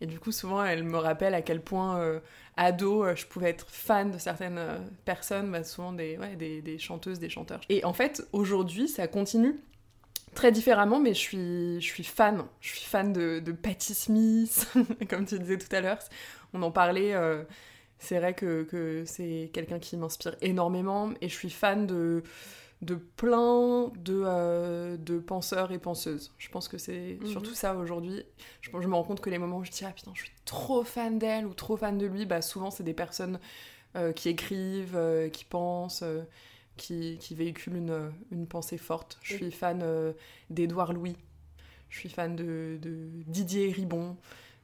Et 0.00 0.06
du 0.06 0.18
coup, 0.18 0.32
souvent, 0.32 0.64
elle 0.64 0.84
me 0.84 0.96
rappelle 0.96 1.34
à 1.34 1.42
quel 1.42 1.60
point 1.60 1.98
euh, 1.98 2.18
ado, 2.56 3.14
je 3.14 3.26
pouvais 3.26 3.50
être 3.50 3.68
fan 3.68 4.10
de 4.10 4.18
certaines 4.18 4.60
personnes, 5.04 5.52
bah, 5.52 5.62
souvent 5.64 5.92
des 5.92 6.76
chanteuses, 6.78 7.18
des 7.18 7.28
chanteurs. 7.28 7.60
Et 7.68 7.84
en 7.84 7.92
fait, 7.92 8.26
aujourd'hui, 8.32 8.88
ça 8.88 9.06
continue 9.06 9.60
très 10.34 10.52
différemment, 10.52 10.98
mais 11.00 11.14
je 11.14 11.18
suis, 11.18 11.80
je 11.80 11.86
suis 11.86 12.04
fan. 12.04 12.44
Je 12.60 12.68
suis 12.70 12.84
fan 12.86 13.12
de, 13.12 13.40
de 13.40 13.52
Patti 13.52 13.94
Smith, 13.94 14.66
comme 15.10 15.26
tu 15.26 15.38
disais 15.38 15.58
tout 15.58 15.74
à 15.74 15.80
l'heure. 15.80 15.98
On 16.54 16.62
en 16.62 16.70
parlait. 16.70 17.14
euh, 17.14 17.44
c'est 17.98 18.18
vrai 18.18 18.34
que, 18.34 18.64
que 18.64 19.04
c'est 19.06 19.50
quelqu'un 19.52 19.78
qui 19.78 19.96
m'inspire 19.96 20.36
énormément 20.42 21.10
et 21.20 21.28
je 21.28 21.34
suis 21.34 21.50
fan 21.50 21.86
de, 21.86 22.22
de 22.82 22.96
plein 22.96 23.90
de, 23.96 24.22
euh, 24.26 24.96
de 24.96 25.18
penseurs 25.20 25.72
et 25.72 25.78
penseuses. 25.78 26.32
Je 26.38 26.48
pense 26.50 26.68
que 26.68 26.78
c'est 26.78 27.18
Mhm. 27.20 27.26
surtout 27.28 27.54
ça 27.54 27.76
aujourd'hui. 27.76 28.24
Je, 28.60 28.70
je 28.72 28.88
me 28.88 28.94
rends 28.94 29.04
compte 29.04 29.20
que 29.20 29.30
les 29.30 29.38
moments 29.38 29.58
où 29.58 29.64
je 29.64 29.70
dis 29.70 29.84
Ah 29.86 29.92
putain, 29.92 30.12
je 30.14 30.22
suis 30.22 30.32
trop 30.44 30.84
fan 30.84 31.18
d'elle 31.18 31.46
ou 31.46 31.54
trop 31.54 31.76
fan 31.76 31.98
de 31.98 32.06
lui, 32.06 32.26
bah 32.26 32.42
souvent 32.42 32.70
c'est 32.70 32.84
des 32.84 32.94
personnes 32.94 33.38
euh, 33.96 34.12
qui 34.12 34.28
écrivent, 34.30 34.98
qui 35.32 35.44
pensent, 35.44 36.04
qui, 36.76 37.18
qui 37.20 37.34
véhiculent 37.34 37.76
une, 37.76 38.12
une 38.30 38.46
pensée 38.46 38.78
forte. 38.78 39.18
Je 39.22 39.34
suis 39.34 39.52
fan 39.52 39.80
euh, 39.82 40.12
d'Édouard 40.50 40.92
Louis, 40.92 41.16
je 41.90 41.98
suis 41.98 42.08
fan 42.08 42.34
de, 42.36 42.78
de 42.80 43.08
Didier 43.26 43.70
Ribon. 43.72 44.16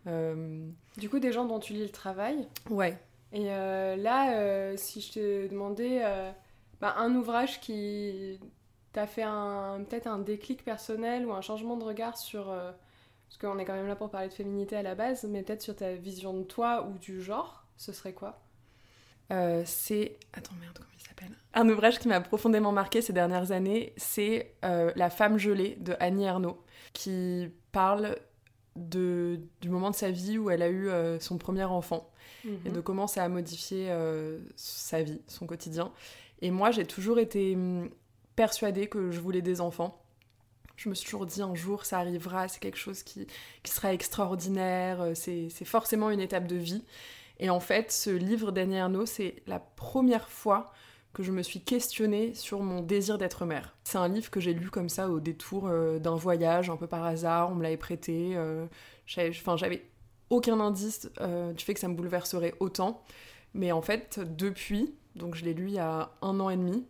Euh, 0.06 0.66
Du 0.96 1.08
coup, 1.08 1.18
des 1.18 1.32
gens 1.32 1.44
dont 1.44 1.58
tu 1.58 1.72
lis 1.74 1.82
le 1.84 1.90
travail. 1.90 2.46
ouais, 2.70 2.98
Et 3.32 3.50
euh, 3.52 3.96
là, 3.96 4.76
si 4.76 5.00
je 5.00 5.12
te 5.12 5.48
demandais 5.48 6.02
bah, 6.80 6.94
un 6.98 7.14
ouvrage 7.14 7.60
qui 7.60 8.38
t'a 8.92 9.06
fait 9.06 9.24
peut-être 9.24 10.06
un 10.06 10.18
déclic 10.18 10.64
personnel 10.64 11.26
ou 11.26 11.32
un 11.32 11.40
changement 11.42 11.76
de 11.76 11.84
regard 11.84 12.16
sur. 12.16 12.46
parce 12.46 13.38
qu'on 13.40 13.58
est 13.58 13.64
quand 13.64 13.74
même 13.74 13.86
là 13.88 13.96
pour 13.96 14.10
parler 14.10 14.28
de 14.28 14.34
féminité 14.34 14.76
à 14.76 14.82
la 14.82 14.94
base, 14.94 15.24
mais 15.24 15.42
peut-être 15.42 15.62
sur 15.62 15.76
ta 15.76 15.94
vision 15.94 16.32
de 16.34 16.42
toi 16.44 16.86
ou 16.88 16.98
du 16.98 17.22
genre, 17.22 17.64
ce 17.76 17.92
serait 17.92 18.14
quoi? 18.14 18.40
Euh, 19.30 19.62
c'est. 19.66 20.16
Attends, 20.32 20.54
merde, 20.60 20.78
comment 20.78 20.97
s'appelle 21.18 21.36
Un 21.54 21.68
ouvrage 21.68 21.98
qui 21.98 22.08
m'a 22.08 22.20
profondément 22.20 22.72
marqué 22.72 23.02
ces 23.02 23.12
dernières 23.12 23.52
années, 23.52 23.92
c'est 23.96 24.54
euh, 24.64 24.92
La 24.96 25.10
femme 25.10 25.38
gelée 25.38 25.76
de 25.80 25.94
Annie 26.00 26.24
Ernaux, 26.24 26.62
qui 26.92 27.48
parle 27.72 28.16
de, 28.76 29.40
du 29.60 29.70
moment 29.70 29.90
de 29.90 29.96
sa 29.96 30.10
vie 30.10 30.38
où 30.38 30.50
elle 30.50 30.62
a 30.62 30.68
eu 30.68 30.88
euh, 30.88 31.18
son 31.18 31.38
premier 31.38 31.64
enfant 31.64 32.10
et 32.64 32.70
de 32.70 32.80
comment 32.80 33.06
ça 33.06 33.24
a 33.24 33.28
modifié 33.28 33.88
euh, 33.90 34.38
sa 34.56 35.02
vie, 35.02 35.20
son 35.26 35.46
quotidien. 35.46 35.92
Et 36.40 36.50
moi, 36.50 36.70
j'ai 36.70 36.86
toujours 36.86 37.18
été 37.18 37.54
hum, 37.54 37.90
persuadée 38.36 38.86
que 38.86 39.10
je 39.10 39.20
voulais 39.20 39.42
des 39.42 39.60
enfants. 39.60 40.02
Je 40.76 40.88
me 40.88 40.94
suis 40.94 41.04
toujours 41.04 41.26
dit 41.26 41.42
un 41.42 41.54
jour 41.56 41.84
ça 41.84 41.98
arrivera, 41.98 42.46
c'est 42.46 42.60
quelque 42.60 42.78
chose 42.78 43.02
qui, 43.02 43.26
qui 43.64 43.72
sera 43.72 43.92
extraordinaire, 43.92 45.10
c'est 45.14 45.48
c'est 45.50 45.64
forcément 45.64 46.08
une 46.10 46.20
étape 46.20 46.46
de 46.46 46.54
vie. 46.54 46.84
Et 47.40 47.50
en 47.50 47.60
fait, 47.60 47.90
ce 47.92 48.10
livre 48.10 48.52
d'Annie 48.52 48.76
Ernaux, 48.76 49.06
c'est 49.06 49.42
la 49.46 49.58
première 49.58 50.28
fois 50.28 50.72
que 51.18 51.24
je 51.24 51.32
me 51.32 51.42
suis 51.42 51.60
questionnée 51.60 52.32
sur 52.32 52.62
mon 52.62 52.80
désir 52.80 53.18
d'être 53.18 53.44
mère. 53.44 53.74
C'est 53.82 53.98
un 53.98 54.06
livre 54.06 54.30
que 54.30 54.38
j'ai 54.38 54.54
lu 54.54 54.70
comme 54.70 54.88
ça 54.88 55.10
au 55.10 55.18
détour 55.18 55.66
euh, 55.66 55.98
d'un 55.98 56.14
voyage, 56.14 56.70
un 56.70 56.76
peu 56.76 56.86
par 56.86 57.04
hasard, 57.04 57.50
on 57.50 57.56
me 57.56 57.64
l'avait 57.64 57.76
prêté. 57.76 58.34
euh, 58.36 58.66
Enfin, 59.18 59.56
j'avais 59.56 59.84
aucun 60.30 60.60
indice 60.60 61.10
euh, 61.20 61.52
du 61.52 61.64
fait 61.64 61.74
que 61.74 61.80
ça 61.80 61.88
me 61.88 61.96
bouleverserait 61.96 62.54
autant. 62.60 63.02
Mais 63.52 63.72
en 63.72 63.82
fait, 63.82 64.20
depuis, 64.36 64.94
donc 65.16 65.34
je 65.34 65.44
l'ai 65.44 65.54
lu 65.54 65.66
il 65.66 65.72
y 65.72 65.80
a 65.80 66.12
un 66.22 66.38
an 66.38 66.50
et 66.50 66.56
demi, 66.56 66.86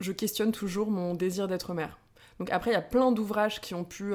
je 0.00 0.10
questionne 0.10 0.50
toujours 0.50 0.90
mon 0.90 1.14
désir 1.14 1.46
d'être 1.46 1.74
mère. 1.74 1.96
Donc 2.40 2.50
après, 2.50 2.72
il 2.72 2.74
y 2.74 2.76
a 2.76 2.82
plein 2.82 3.12
d'ouvrages 3.12 3.60
qui 3.60 3.74
ont 3.74 3.84
pu 3.84 4.14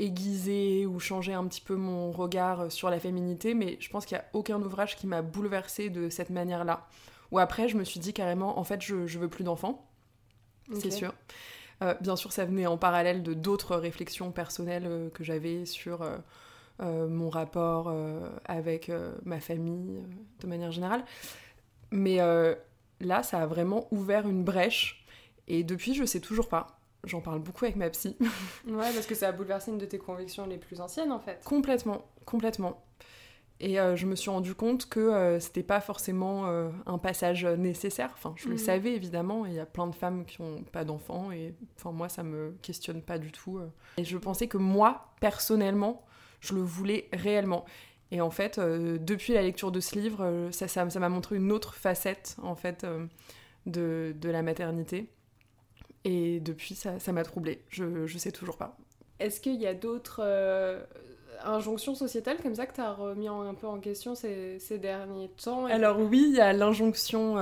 aiguiser 0.00 0.84
ou 0.84 0.98
changer 0.98 1.32
un 1.34 1.46
petit 1.46 1.60
peu 1.60 1.76
mon 1.76 2.10
regard 2.10 2.72
sur 2.72 2.90
la 2.90 2.98
féminité, 2.98 3.54
mais 3.54 3.76
je 3.78 3.88
pense 3.88 4.04
qu'il 4.04 4.16
n'y 4.16 4.22
a 4.22 4.26
aucun 4.32 4.60
ouvrage 4.60 4.96
qui 4.96 5.06
m'a 5.06 5.22
bouleversée 5.22 5.90
de 5.90 6.08
cette 6.08 6.30
manière-là. 6.30 6.88
Ou 7.32 7.38
après, 7.38 7.68
je 7.68 7.76
me 7.76 7.84
suis 7.84 8.00
dit 8.00 8.12
carrément, 8.12 8.58
en 8.58 8.64
fait, 8.64 8.82
je, 8.82 9.06
je 9.06 9.18
veux 9.18 9.28
plus 9.28 9.44
d'enfants, 9.44 9.88
c'est 10.72 10.90
sûr. 10.90 11.14
bien 12.00 12.16
sûr, 12.16 12.32
ça 12.32 12.44
venait 12.44 12.66
en 12.66 12.78
parallèle 12.78 13.22
de 13.22 13.34
d'autres 13.34 13.76
réflexions 13.76 14.32
personnelles 14.32 15.10
que 15.14 15.24
j'avais 15.24 15.64
sur 15.64 16.02
euh, 16.82 17.08
mon 17.08 17.30
rapport 17.30 17.88
euh, 17.88 18.28
avec 18.44 18.90
euh, 18.90 19.14
ma 19.24 19.40
famille 19.40 20.02
de 20.40 20.46
manière 20.46 20.72
générale. 20.72 21.04
Mais 21.90 22.18
là, 23.00 23.22
ça 23.22 23.42
a 23.42 23.46
vraiment 23.46 23.86
ouvert 23.90 24.28
une 24.28 24.44
brèche. 24.44 25.06
Et 25.48 25.62
depuis, 25.62 25.94
je 25.94 26.04
sais 26.04 26.20
toujours 26.20 26.48
pas. 26.48 26.78
J'en 27.04 27.20
parle 27.20 27.38
beaucoup 27.38 27.64
avec 27.64 27.76
ma 27.76 27.88
psy. 27.90 28.16
ouais, 28.66 28.92
parce 28.92 29.06
que 29.06 29.14
ça 29.14 29.28
a 29.28 29.32
bouleversé 29.32 29.70
une 29.70 29.78
de 29.78 29.86
tes 29.86 29.98
convictions 29.98 30.46
les 30.46 30.58
plus 30.58 30.80
anciennes, 30.80 31.12
en 31.12 31.20
fait. 31.20 31.42
Complètement, 31.44 32.04
complètement. 32.24 32.84
Et 33.58 33.76
je 33.76 34.04
me 34.04 34.14
suis 34.14 34.28
rendu 34.28 34.54
compte 34.54 34.86
que 34.86 35.38
c'était 35.40 35.62
pas 35.62 35.80
forcément 35.80 36.44
un 36.84 36.98
passage 36.98 37.46
nécessaire. 37.46 38.10
Enfin, 38.12 38.34
je 38.36 38.48
le 38.48 38.54
mhm. 38.54 38.58
savais 38.58 38.92
évidemment. 38.92 39.46
Il 39.46 39.54
y 39.54 39.58
a 39.58 39.64
plein 39.64 39.86
de 39.86 39.94
femmes 39.94 40.26
qui 40.26 40.42
ont 40.42 40.62
pas 40.72 40.84
d'enfants 40.84 41.32
et 41.32 41.54
enfin 41.76 41.90
moi 41.90 42.10
ça 42.10 42.22
me 42.22 42.54
questionne 42.60 43.00
pas 43.00 43.16
du 43.16 43.32
tout. 43.32 43.58
Et 43.96 44.04
je 44.04 44.18
pensais 44.18 44.46
que 44.46 44.58
moi 44.58 45.06
personnellement 45.20 46.04
je 46.40 46.54
le 46.54 46.60
voulais 46.60 47.08
réellement. 47.12 47.64
Et 48.10 48.20
en 48.20 48.30
fait, 48.30 48.58
euh, 48.58 48.98
depuis 48.98 49.32
la 49.32 49.42
lecture 49.42 49.72
de 49.72 49.80
ce 49.80 49.98
livre, 49.98 50.24
euh, 50.24 50.52
ça, 50.52 50.68
ça, 50.68 50.84
m'a 50.84 51.08
montré 51.08 51.36
une 51.36 51.50
autre 51.50 51.74
facette 51.74 52.36
en 52.42 52.54
fait 52.54 52.84
euh, 52.84 53.06
de, 53.66 54.14
de, 54.16 54.30
la 54.30 54.42
maternité. 54.42 55.10
Et 56.04 56.38
depuis, 56.40 56.76
ça, 56.76 57.00
ça 57.00 57.12
m'a 57.12 57.24
troublée. 57.24 57.64
Je, 57.68 58.06
je 58.06 58.18
sais 58.18 58.30
toujours 58.30 58.56
pas. 58.56 58.76
Est-ce 59.18 59.40
qu'il 59.40 59.60
y 59.60 59.66
a 59.66 59.74
d'autres 59.74 60.22
injonctions 61.46 61.94
sociétales 61.94 62.38
comme 62.42 62.54
ça 62.54 62.66
que 62.66 62.74
tu 62.74 62.80
as 62.80 62.92
remis 62.92 63.28
un 63.28 63.54
peu 63.54 63.66
en 63.66 63.78
question 63.78 64.14
ces, 64.14 64.58
ces 64.58 64.78
derniers 64.78 65.28
temps 65.42 65.66
Alors 65.66 65.98
oui, 66.00 66.26
il 66.28 66.36
y 66.36 66.40
a 66.40 66.52
l'injonction 66.52 67.36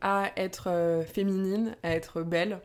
à 0.00 0.30
être 0.36 1.04
féminine, 1.06 1.76
à 1.82 1.94
être 1.94 2.22
belle. 2.22 2.60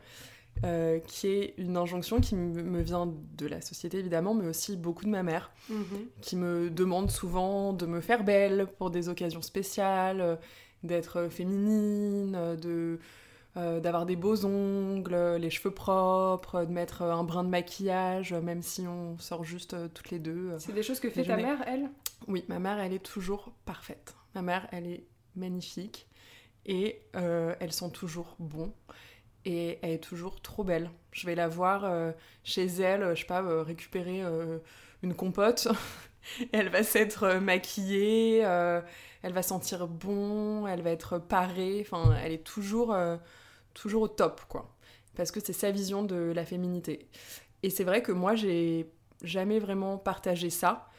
Euh, 0.64 1.00
qui 1.00 1.28
est 1.28 1.56
une 1.58 1.76
injonction 1.76 2.22
qui 2.22 2.36
me 2.36 2.82
vient 2.82 3.12
de 3.36 3.48
la 3.48 3.62
société 3.62 3.98
évidemment, 3.98 4.36
mais 4.36 4.48
aussi 4.48 4.78
beaucoup 4.78 5.06
de 5.06 5.10
ma 5.10 5.24
mère, 5.24 5.52
mhm. 5.70 5.86
qui 6.22 6.36
me 6.36 6.70
demande 6.70 7.10
souvent 7.10 7.74
de 7.74 7.88
me 7.88 8.00
faire 8.00 8.24
belle 8.24 8.68
pour 8.78 8.92
des 8.92 9.10
occasions 9.10 9.42
spéciales, 9.42 10.22
euh, 10.22 10.36
d'être 10.84 11.30
féminine, 11.30 12.58
de 12.62 13.00
euh, 13.58 13.80
d'avoir 13.80 14.06
des 14.06 14.16
beaux 14.16 14.46
ongles, 14.46 15.36
les 15.40 15.50
cheveux 15.50 15.74
propres, 15.74 16.66
de 16.66 16.72
mettre 16.72 17.02
un 17.02 17.24
brin 17.24 17.44
de 17.44 17.50
maquillage, 17.50 18.34
même 18.34 18.62
si 18.62 18.88
on 18.88 19.18
sort 19.18 19.44
juste 19.44 19.76
toutes 19.94 20.12
les 20.12 20.20
deux. 20.20 20.58
C'est 20.60 20.74
des 20.74 20.84
choses 20.84 21.00
que 21.00 21.10
fait 21.10 21.24
ta 21.24 21.38
mère, 21.38 21.64
elle? 21.68 21.90
Oui, 22.28 22.46
ma 22.48 22.60
mère, 22.60 22.80
elle 22.80 22.94
est 22.94 23.04
toujours 23.04 23.52
parfaite. 23.66 24.16
Ma 24.36 24.42
mère, 24.42 24.68
elle 24.72 24.88
est 24.88 25.04
magnifique 25.36 26.08
et 26.66 27.02
elles 27.14 27.74
sont 27.74 27.90
toujours 27.90 28.36
bons 28.40 28.72
et 29.46 29.80
elle 29.82 29.92
est 29.92 30.04
toujours 30.04 30.42
trop 30.42 30.64
belle. 30.64 30.90
Je 31.12 31.26
vais 31.26 31.36
la 31.36 31.48
voir 31.48 31.86
euh, 31.86 32.12
chez 32.44 32.66
elle, 32.66 33.16
je 33.16 33.22
sais 33.22 33.26
pas, 33.26 33.42
euh, 33.42 33.64
récupérer 33.64 34.22
euh, 34.24 34.60
une 35.04 35.14
compote. 35.14 35.68
elle 36.52 36.70
va 36.70 36.84
s'être 36.84 37.40
maquillée, 37.40 38.40
elle 38.40 39.34
va 39.34 39.42
sentir 39.42 39.88
bon, 39.88 40.68
elle 40.68 40.82
va 40.82 40.92
être 40.92 41.18
parée. 41.18 41.80
Enfin, 41.82 42.16
elle 42.24 42.34
est 42.34 42.44
toujours, 42.44 42.96
toujours 43.74 44.04
au 44.04 44.08
top, 44.08 44.42
quoi. 44.48 44.76
Parce 45.16 45.32
que 45.32 45.40
c'est 45.40 45.54
sa 45.54 45.72
vision 45.72 46.04
de 46.04 46.32
la 46.34 46.46
féminité. 46.46 47.08
Et 47.64 47.70
c'est 47.70 47.84
vrai 47.84 48.02
que 48.02 48.12
moi, 48.12 48.36
j'ai 48.36 48.90
jamais 49.24 49.60
vraiment 49.60 49.98
partagé 49.98 50.50
ça. 50.50 50.90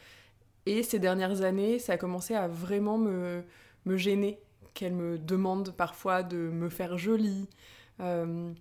Et 0.65 0.83
ces 0.83 0.99
dernières 0.99 1.41
années, 1.41 1.79
ça 1.79 1.93
a 1.93 1.97
commencé 1.97 2.35
à 2.35 2.47
vraiment 2.47 2.97
me, 2.97 3.43
me 3.85 3.97
gêner 3.97 4.39
qu'elle 4.73 4.93
me 4.93 5.17
demande 5.17 5.71
parfois 5.71 6.23
de 6.23 6.37
me 6.37 6.69
faire 6.69 6.97
jolie, 6.97 7.47
euh, 7.99 8.51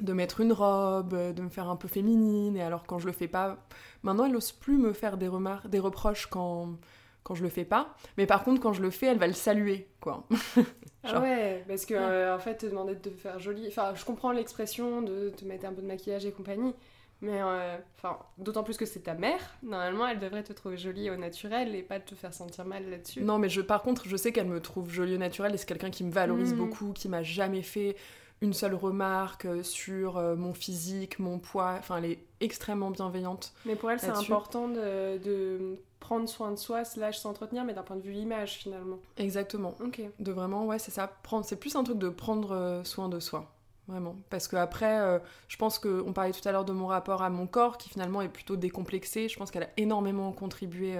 de 0.00 0.12
mettre 0.12 0.40
une 0.40 0.52
robe, 0.52 1.14
de 1.14 1.42
me 1.42 1.48
faire 1.48 1.68
un 1.68 1.76
peu 1.76 1.88
féminine. 1.88 2.56
Et 2.56 2.62
alors 2.62 2.84
quand 2.84 2.98
je 2.98 3.06
le 3.06 3.12
fais 3.12 3.28
pas, 3.28 3.64
maintenant 4.02 4.26
elle 4.26 4.32
n'ose 4.32 4.52
plus 4.52 4.78
me 4.78 4.92
faire 4.92 5.16
des 5.16 5.28
remarques, 5.28 5.68
des 5.68 5.78
reproches 5.78 6.26
quand 6.26 6.76
quand 7.24 7.34
je 7.34 7.42
le 7.42 7.48
fais 7.48 7.64
pas. 7.64 7.96
Mais 8.16 8.26
par 8.26 8.44
contre 8.44 8.60
quand 8.60 8.72
je 8.72 8.82
le 8.82 8.90
fais, 8.90 9.06
elle 9.06 9.18
va 9.18 9.26
le 9.26 9.32
saluer, 9.32 9.88
quoi. 10.00 10.26
Ah 11.06 11.20
ouais, 11.20 11.62
parce 11.68 11.84
que 11.84 11.92
euh, 11.92 12.34
en 12.34 12.38
fait 12.38 12.56
te 12.56 12.66
demander 12.66 12.94
de 12.94 13.00
te 13.00 13.10
faire 13.10 13.38
jolie. 13.38 13.66
Enfin, 13.68 13.92
je 13.94 14.04
comprends 14.06 14.32
l'expression 14.32 15.02
de 15.02 15.28
te 15.28 15.44
mettre 15.44 15.66
un 15.66 15.74
peu 15.74 15.82
de 15.82 15.86
maquillage 15.86 16.24
et 16.24 16.32
compagnie. 16.32 16.74
Mais 17.20 17.40
euh, 17.40 17.76
enfin, 17.96 18.18
d'autant 18.38 18.62
plus 18.62 18.76
que 18.76 18.86
c'est 18.86 19.00
ta 19.00 19.14
mère, 19.14 19.40
normalement 19.62 20.06
elle 20.06 20.18
devrait 20.18 20.42
te 20.42 20.52
trouver 20.52 20.76
jolie 20.76 21.10
au 21.10 21.16
naturel 21.16 21.74
et 21.74 21.82
pas 21.82 22.00
te 22.00 22.14
faire 22.14 22.34
sentir 22.34 22.64
mal 22.64 22.88
là-dessus. 22.90 23.22
Non, 23.22 23.38
mais 23.38 23.48
je, 23.48 23.60
par 23.60 23.82
contre, 23.82 24.08
je 24.08 24.16
sais 24.16 24.32
qu'elle 24.32 24.46
me 24.46 24.60
trouve 24.60 24.90
jolie 24.90 25.14
au 25.14 25.18
naturel 25.18 25.54
et 25.54 25.56
c'est 25.56 25.66
quelqu'un 25.66 25.90
qui 25.90 26.04
me 26.04 26.10
valorise 26.10 26.54
mm. 26.54 26.56
beaucoup, 26.56 26.92
qui 26.92 27.08
m'a 27.08 27.22
jamais 27.22 27.62
fait 27.62 27.96
une 28.40 28.52
seule 28.52 28.74
remarque 28.74 29.46
euh, 29.46 29.62
sur 29.62 30.16
euh, 30.16 30.36
mon 30.36 30.54
physique, 30.54 31.18
mon 31.18 31.38
poids. 31.38 31.76
Enfin, 31.78 31.96
elle 31.98 32.04
est 32.04 32.18
extrêmement 32.40 32.90
bienveillante. 32.90 33.52
Mais 33.64 33.76
pour 33.76 33.90
elle, 33.90 34.00
c'est 34.00 34.08
important 34.08 34.68
de, 34.68 35.78
prendre 36.00 36.28
soin 36.28 36.50
de 36.50 36.56
soi, 36.56 36.84
slash 36.84 37.18
s'entretenir, 37.18 37.64
mais 37.64 37.72
d'un 37.72 37.82
point 37.82 37.96
de 37.96 38.02
vue 38.02 38.14
image 38.14 38.58
finalement. 38.58 38.98
Exactement. 39.16 39.74
Ok. 39.80 40.02
De 40.18 40.32
vraiment, 40.32 40.66
ouais, 40.66 40.78
c'est 40.78 40.90
ça. 40.90 41.08
Prendre, 41.22 41.44
c'est 41.44 41.56
plus 41.56 41.74
un 41.76 41.84
truc 41.84 41.98
de 41.98 42.10
prendre 42.10 42.52
euh, 42.52 42.84
soin 42.84 43.08
de 43.08 43.20
soi. 43.20 43.50
Vraiment. 43.86 44.16
Parce 44.30 44.48
que 44.48 44.56
après, 44.56 45.20
je 45.46 45.58
pense 45.58 45.78
qu'on 45.78 46.14
parlait 46.14 46.32
tout 46.32 46.48
à 46.48 46.52
l'heure 46.52 46.64
de 46.64 46.72
mon 46.72 46.86
rapport 46.86 47.20
à 47.20 47.28
mon 47.28 47.46
corps, 47.46 47.76
qui 47.76 47.90
finalement 47.90 48.22
est 48.22 48.30
plutôt 48.30 48.56
décomplexé. 48.56 49.28
Je 49.28 49.36
pense 49.36 49.50
qu'elle 49.50 49.64
a 49.64 49.68
énormément 49.76 50.32
contribué 50.32 50.98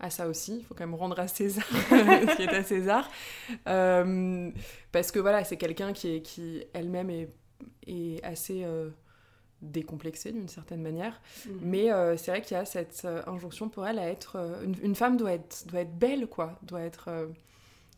à 0.00 0.10
ça 0.10 0.28
aussi. 0.28 0.58
Il 0.58 0.64
faut 0.64 0.74
quand 0.74 0.86
même 0.86 0.94
rendre 0.94 1.18
à 1.18 1.28
César 1.28 1.64
ce 1.70 2.36
qui 2.36 2.42
est 2.42 2.48
à 2.48 2.64
César. 2.64 3.10
Euh, 3.68 4.50
parce 4.92 5.10
que 5.10 5.18
voilà, 5.18 5.44
c'est 5.44 5.56
quelqu'un 5.56 5.92
qui, 5.92 6.16
est, 6.16 6.22
qui 6.22 6.64
elle-même 6.72 7.10
est, 7.10 7.28
est 7.86 8.22
assez 8.24 8.64
euh, 8.64 8.90
décomplexée 9.62 10.32
d'une 10.32 10.48
certaine 10.48 10.82
manière. 10.82 11.20
Mhm. 11.46 11.58
Mais 11.62 11.92
euh, 11.92 12.16
c'est 12.16 12.30
vrai 12.30 12.42
qu'il 12.42 12.56
y 12.56 12.60
a 12.60 12.64
cette 12.64 13.06
injonction 13.26 13.68
pour 13.68 13.86
elle 13.86 13.98
à 13.98 14.08
être. 14.08 14.60
Une, 14.82 14.94
femme 14.94 15.16
doit 15.16 15.32
être, 15.32 15.66
doit 15.66 15.80
être 15.80 15.96
belle, 15.96 16.26
quoi. 16.26 16.58
Doit 16.62 16.82
être, 16.82 17.28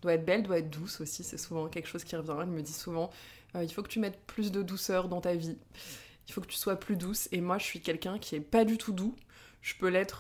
doit 0.03 0.15
être 0.15 0.25
belle, 0.25 0.43
doit 0.43 0.59
être 0.59 0.71
douce 0.71 1.01
aussi. 1.01 1.25
C'est 1.25 1.39
souvent 1.39 1.69
quelque 1.69 1.89
chose 1.89 2.05
qui 2.05 2.17
revient. 2.17 2.37
Elle 2.41 2.49
me 2.49 2.63
dit 2.63 2.73
souvent 2.73 3.11
il 3.63 3.73
faut 3.73 3.83
que 3.83 3.89
tu 3.89 4.01
mettes 4.01 4.21
plus 4.27 4.53
de 4.53 4.63
douceur 4.63 5.09
dans 5.09 5.23
ta 5.23 5.35
vie. 5.35 5.57
Il 6.29 6.33
faut 6.35 6.41
que 6.41 6.47
tu 6.47 6.57
sois 6.57 6.77
plus 6.77 6.97
douce. 6.97 7.29
Et 7.33 7.41
moi, 7.41 7.59
je 7.59 7.65
suis 7.65 7.81
quelqu'un 7.81 8.19
qui 8.19 8.35
est 8.35 8.41
pas 8.41 8.67
du 8.67 8.77
tout 8.77 8.93
doux 8.93 9.15
je 9.67 9.75
peux 9.75 9.89
l'être 9.89 10.19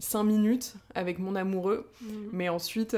5 0.00 0.18
euh, 0.18 0.22
minutes 0.24 0.74
avec 0.96 1.20
mon 1.20 1.36
amoureux, 1.36 1.88
mhm. 2.00 2.30
mais 2.32 2.48
ensuite, 2.48 2.96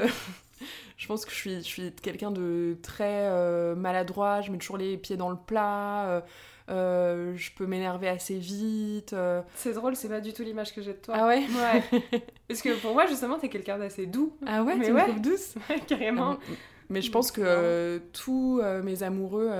je 0.97 1.07
pense 1.07 1.23
que 1.23 1.29
je 1.29 1.35
suis, 1.35 1.57
je 1.57 1.67
suis 1.67 1.91
quelqu'un 2.01 2.31
de 2.31 2.75
très 2.81 3.27
euh, 3.27 3.75
maladroit, 3.75 4.41
je 4.41 4.51
mets 4.51 4.57
toujours 4.57 4.79
les 4.79 4.97
pieds 4.97 5.17
dans 5.17 5.29
le 5.29 5.35
plat, 5.35 6.23
euh, 6.67 7.35
je 7.35 7.51
peux 7.51 7.67
m'énerver 7.67 8.07
assez 8.07 8.39
vite. 8.39 9.15
C'est 9.53 9.73
drôle, 9.73 9.95
c'est 9.95 10.09
pas 10.09 10.19
du 10.19 10.33
tout 10.33 10.41
l'image 10.41 10.73
que 10.73 10.81
j'ai 10.81 10.93
de 10.93 10.97
toi. 10.97 11.13
Ah 11.15 11.27
ouais 11.27 11.43
Ouais. 11.43 12.01
Parce 12.47 12.63
que 12.63 12.75
pour 12.81 12.93
moi, 12.93 13.05
justement, 13.05 13.37
t'es 13.37 13.49
quelqu'un 13.49 13.77
d'assez 13.77 14.07
doux. 14.07 14.35
Ah 14.47 14.63
ouais, 14.63 14.79
tu 14.83 14.91
me 14.91 15.19
douce 15.19 15.53
Carrément. 15.87 16.39
Ah, 16.41 16.53
mais 16.89 17.03
je 17.03 17.11
pense 17.11 17.31
que 17.31 18.01
tous 18.13 18.63
mes 18.83 19.03
amoureux 19.03 19.51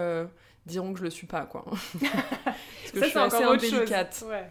diront 0.65 0.93
que 0.93 0.97
je 0.97 1.03
le 1.03 1.11
suis 1.11 1.27
pas, 1.27 1.45
quoi. 1.45 1.63
Parce 1.69 2.91
que 2.91 3.03
je 3.03 3.05
suis 3.05 3.19
assez 3.19 3.43
indélicate. 3.43 4.25
Ouais. 4.27 4.49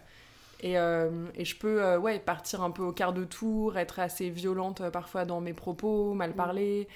Et, 0.60 0.78
euh, 0.78 1.26
et, 1.34 1.44
je 1.44 1.56
peux 1.56 1.82
euh, 1.82 1.98
ouais, 1.98 2.18
partir 2.18 2.62
un 2.62 2.70
peu 2.70 2.82
au 2.82 2.92
quart 2.92 3.12
de 3.12 3.24
tour, 3.24 3.76
être 3.76 3.98
assez 3.98 4.30
violente 4.30 4.80
euh, 4.80 4.90
parfois 4.90 5.24
dans 5.24 5.40
mes 5.40 5.52
propos, 5.52 6.14
mal 6.14 6.30
mm. 6.30 6.34
parler. 6.34 6.88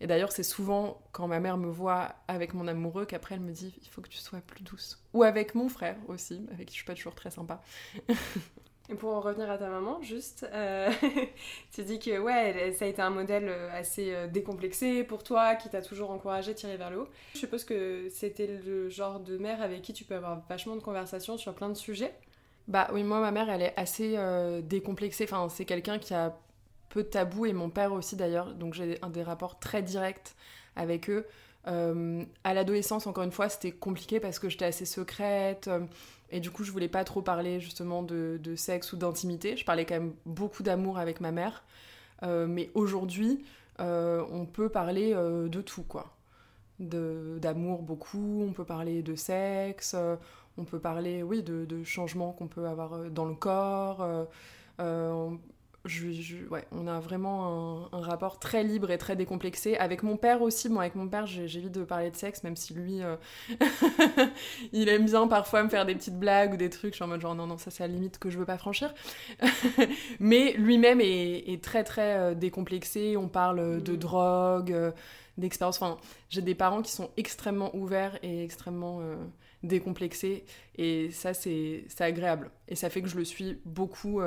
et 0.00 0.06
d'ailleurs, 0.06 0.32
c'est 0.32 0.42
souvent 0.42 1.00
quand 1.12 1.28
ma 1.28 1.40
mère 1.40 1.56
me 1.56 1.70
voit 1.70 2.14
avec 2.28 2.54
mon 2.54 2.66
amoureux 2.68 3.04
qu'après 3.04 3.34
elle 3.34 3.40
me 3.40 3.52
dit 3.52 3.74
il 3.82 3.88
faut 3.88 4.00
que 4.00 4.08
tu 4.08 4.18
sois 4.18 4.40
plus 4.40 4.62
douce. 4.62 5.02
Ou 5.14 5.22
avec 5.22 5.54
mon 5.54 5.68
frère 5.68 5.96
aussi, 6.08 6.46
avec 6.52 6.66
qui 6.66 6.74
je 6.74 6.78
suis 6.78 6.86
pas 6.86 6.94
toujours 6.94 7.14
très 7.14 7.30
sympa. 7.30 7.62
Et 8.90 8.94
pour 8.94 9.12
en 9.12 9.20
revenir 9.20 9.50
à 9.50 9.58
ta 9.58 9.68
maman, 9.68 10.00
juste, 10.00 10.46
euh, 10.50 10.90
tu 11.72 11.82
dis 11.82 11.98
que 11.98 12.18
ouais, 12.18 12.72
ça 12.72 12.86
a 12.86 12.88
été 12.88 13.02
un 13.02 13.10
modèle 13.10 13.48
euh, 13.48 13.68
assez 13.70 14.14
euh, 14.14 14.26
décomplexé 14.28 15.04
pour 15.04 15.22
toi, 15.22 15.56
qui 15.56 15.68
t'a 15.68 15.82
toujours 15.82 16.10
encouragé, 16.10 16.54
tiré 16.54 16.78
vers 16.78 16.90
le 16.90 17.00
haut. 17.00 17.08
Je 17.34 17.38
suppose 17.40 17.64
que 17.64 18.08
c'était 18.10 18.46
le 18.46 18.88
genre 18.88 19.20
de 19.20 19.36
mère 19.36 19.60
avec 19.60 19.82
qui 19.82 19.92
tu 19.92 20.04
peux 20.04 20.14
avoir 20.14 20.40
vachement 20.48 20.74
de 20.74 20.80
conversations 20.80 21.36
sur 21.36 21.54
plein 21.54 21.68
de 21.68 21.74
sujets. 21.74 22.14
Bah 22.66 22.88
oui, 22.94 23.02
moi 23.02 23.20
ma 23.20 23.30
mère, 23.30 23.50
elle 23.50 23.62
est 23.62 23.74
assez 23.76 24.16
décomplexée. 24.62 25.24
Enfin, 25.24 25.48
c'est 25.48 25.64
quelqu'un 25.64 25.98
qui 25.98 26.12
a 26.12 26.36
peu 26.90 27.02
de 27.02 27.08
tabous 27.08 27.46
et 27.46 27.54
mon 27.54 27.70
père 27.70 27.92
aussi 27.92 28.14
d'ailleurs. 28.14 28.54
Donc 28.54 28.74
j'ai 28.74 28.98
des 29.10 29.22
rapports 29.22 29.58
très 29.58 29.82
directs 29.82 30.34
avec 30.76 31.08
eux. 31.08 31.26
à 31.64 32.54
l'adolescence, 32.54 33.06
encore 33.06 33.24
une 33.24 33.32
fois, 33.32 33.48
c'était 33.48 33.72
compliqué 33.72 34.20
parce 34.20 34.38
que 34.38 34.50
j'étais 34.50 34.66
assez 34.66 34.84
secrète. 34.84 35.70
Et 36.30 36.40
du 36.40 36.50
coup, 36.50 36.64
je 36.64 36.72
voulais 36.72 36.88
pas 36.88 37.04
trop 37.04 37.22
parler 37.22 37.60
justement 37.60 38.02
de, 38.02 38.38
sexe 38.56 38.92
ou 38.92 38.96
d'intimité. 38.96 39.56
Je 39.56 39.64
parlais 39.64 39.86
quand 39.86 39.94
même 39.94 40.14
beaucoup 40.26 40.62
d'amour 40.62 40.98
avec 40.98 41.20
ma 41.20 41.32
mère. 41.32 41.64
Euh, 42.22 42.46
mais 42.46 42.70
aujourd'hui, 42.74 43.44
euh, 43.80 44.24
on 44.30 44.44
peut 44.44 44.68
parler 44.68 45.12
euh, 45.14 45.48
de 45.48 45.60
tout, 45.62 45.84
quoi. 45.84 46.14
d'amour 46.80 47.82
beaucoup, 47.82 48.44
on 48.46 48.52
peut 48.52 48.64
parler 48.64 49.02
de 49.02 49.14
sexe, 49.14 49.96
on 50.58 50.64
peut 50.64 50.80
parler, 50.80 51.22
oui, 51.22 51.42
de, 51.42 51.64
de 51.64 51.84
changements 51.84 52.32
qu'on 52.32 52.48
peut 52.48 52.66
avoir 52.66 53.10
dans 53.10 53.26
le 53.26 53.34
corps 53.34 54.06
a 56.86 57.00
vraiment 57.00 57.88
un, 57.92 58.00
rapport 58.00 58.38
très 58.38 58.62
libre 58.62 58.90
et 58.90 58.98
très 58.98 59.16
décomplexé. 59.16 59.76
Avec 59.76 60.02
mon 60.02 60.16
père 60.16 60.42
aussi, 60.42 60.68
bon, 60.68 60.80
avec 60.80 60.94
mon 60.94 61.08
père, 61.08 61.26
j'évite 61.26 61.72
de 61.72 61.84
parler 61.84 62.10
de 62.10 62.16
sexe, 62.16 62.42
même 62.42 62.56
si 62.56 62.74
lui, 62.74 63.02
euh, 63.02 63.16
il 64.72 64.88
aime 64.88 65.06
bien 65.06 65.26
parfois 65.28 65.62
me 65.62 65.68
faire 65.68 65.86
des 65.86 65.94
petites 65.94 66.18
blagues 66.18 66.54
ou 66.54 66.56
des 66.56 66.70
trucs. 66.70 66.92
Je 66.92 66.96
suis 66.96 67.04
en 67.04 67.08
mode 67.08 67.20
genre, 67.20 67.34
non, 67.34 67.46
non, 67.46 67.58
ça 67.58 67.70
c'est 67.70 67.82
la 67.82 67.88
limite 67.88 68.18
que 68.18 68.30
je 68.30 68.38
veux 68.38 68.44
pas 68.44 68.58
franchir. 68.58 68.94
Mais 70.20 70.52
lui-même 70.52 71.00
est, 71.00 71.62
très, 71.62 71.84
très 71.84 72.16
euh, 72.16 72.34
décomplexé. 72.34 73.16
On 73.16 73.28
parle 73.28 73.82
de 73.82 73.92
mm. 73.92 73.96
drogue, 73.96 74.72
euh, 74.72 74.92
d'expérience. 75.36 75.80
Enfin, 75.80 75.98
j'ai 76.30 76.42
des 76.42 76.54
parents 76.54 76.82
qui 76.82 76.92
sont 76.92 77.10
extrêmement 77.16 77.74
ouverts 77.74 78.18
et 78.22 78.44
extrêmement 78.44 79.00
décomplexés. 79.62 80.44
Et 80.76 81.10
ça, 81.10 81.34
c'est 81.34 81.84
agréable. 82.00 82.50
Et 82.68 82.74
ça 82.74 82.90
fait 82.90 83.02
que 83.02 83.08
je 83.08 83.16
le 83.16 83.24
suis 83.24 83.60
beaucoup 83.64 84.20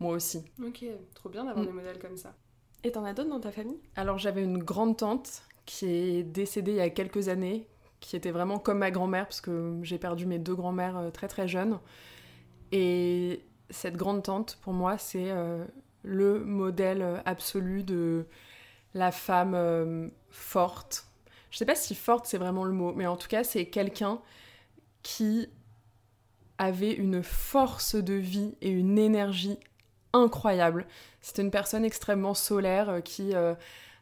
moi 0.00 0.14
aussi. 0.14 0.42
Ok, 0.64 0.84
trop 1.14 1.28
bien 1.28 1.44
d'avoir 1.44 1.64
mm. 1.64 1.68
des 1.68 1.72
modèles 1.72 1.98
comme 1.98 2.16
ça. 2.16 2.34
Et 2.82 2.90
t'en 2.90 3.04
as 3.04 3.12
d'autres 3.12 3.30
dans 3.30 3.40
ta 3.40 3.52
famille? 3.52 3.78
Alors 3.94 4.18
j'avais 4.18 4.42
une 4.42 4.58
grande 4.58 4.96
tante 4.96 5.42
qui 5.66 5.86
est 5.86 6.22
décédée 6.22 6.72
il 6.72 6.78
y 6.78 6.80
a 6.80 6.90
quelques 6.90 7.28
années, 7.28 7.68
qui 8.00 8.16
était 8.16 8.30
vraiment 8.30 8.58
comme 8.58 8.78
ma 8.78 8.90
grand-mère, 8.90 9.26
parce 9.26 9.40
que 9.40 9.78
j'ai 9.82 9.98
perdu 9.98 10.26
mes 10.26 10.38
deux 10.38 10.54
grand-mères 10.54 10.96
euh, 10.96 11.10
très 11.10 11.28
très 11.28 11.46
jeunes. 11.46 11.78
Et 12.72 13.44
cette 13.68 13.96
grande 13.96 14.22
tante, 14.22 14.58
pour 14.62 14.72
moi, 14.72 14.98
c'est 14.98 15.30
euh, 15.30 15.64
le 16.02 16.40
modèle 16.40 17.22
absolu 17.26 17.84
de 17.84 18.26
la 18.94 19.12
femme 19.12 19.54
euh, 19.54 20.08
forte. 20.30 21.06
Je 21.50 21.58
sais 21.58 21.66
pas 21.66 21.74
si 21.74 21.94
forte 21.94 22.26
c'est 22.26 22.38
vraiment 22.38 22.64
le 22.64 22.72
mot, 22.72 22.92
mais 22.92 23.06
en 23.06 23.16
tout 23.16 23.28
cas 23.28 23.44
c'est 23.44 23.66
quelqu'un 23.66 24.20
qui 25.02 25.48
avait 26.58 26.92
une 26.92 27.22
force 27.22 27.94
de 27.94 28.14
vie 28.14 28.54
et 28.60 28.70
une 28.70 28.98
énergie 28.98 29.58
incroyable. 30.12 30.86
C'était 31.20 31.42
une 31.42 31.50
personne 31.50 31.84
extrêmement 31.84 32.34
solaire 32.34 32.88
euh, 32.90 33.00
qui, 33.00 33.34
euh, 33.34 33.54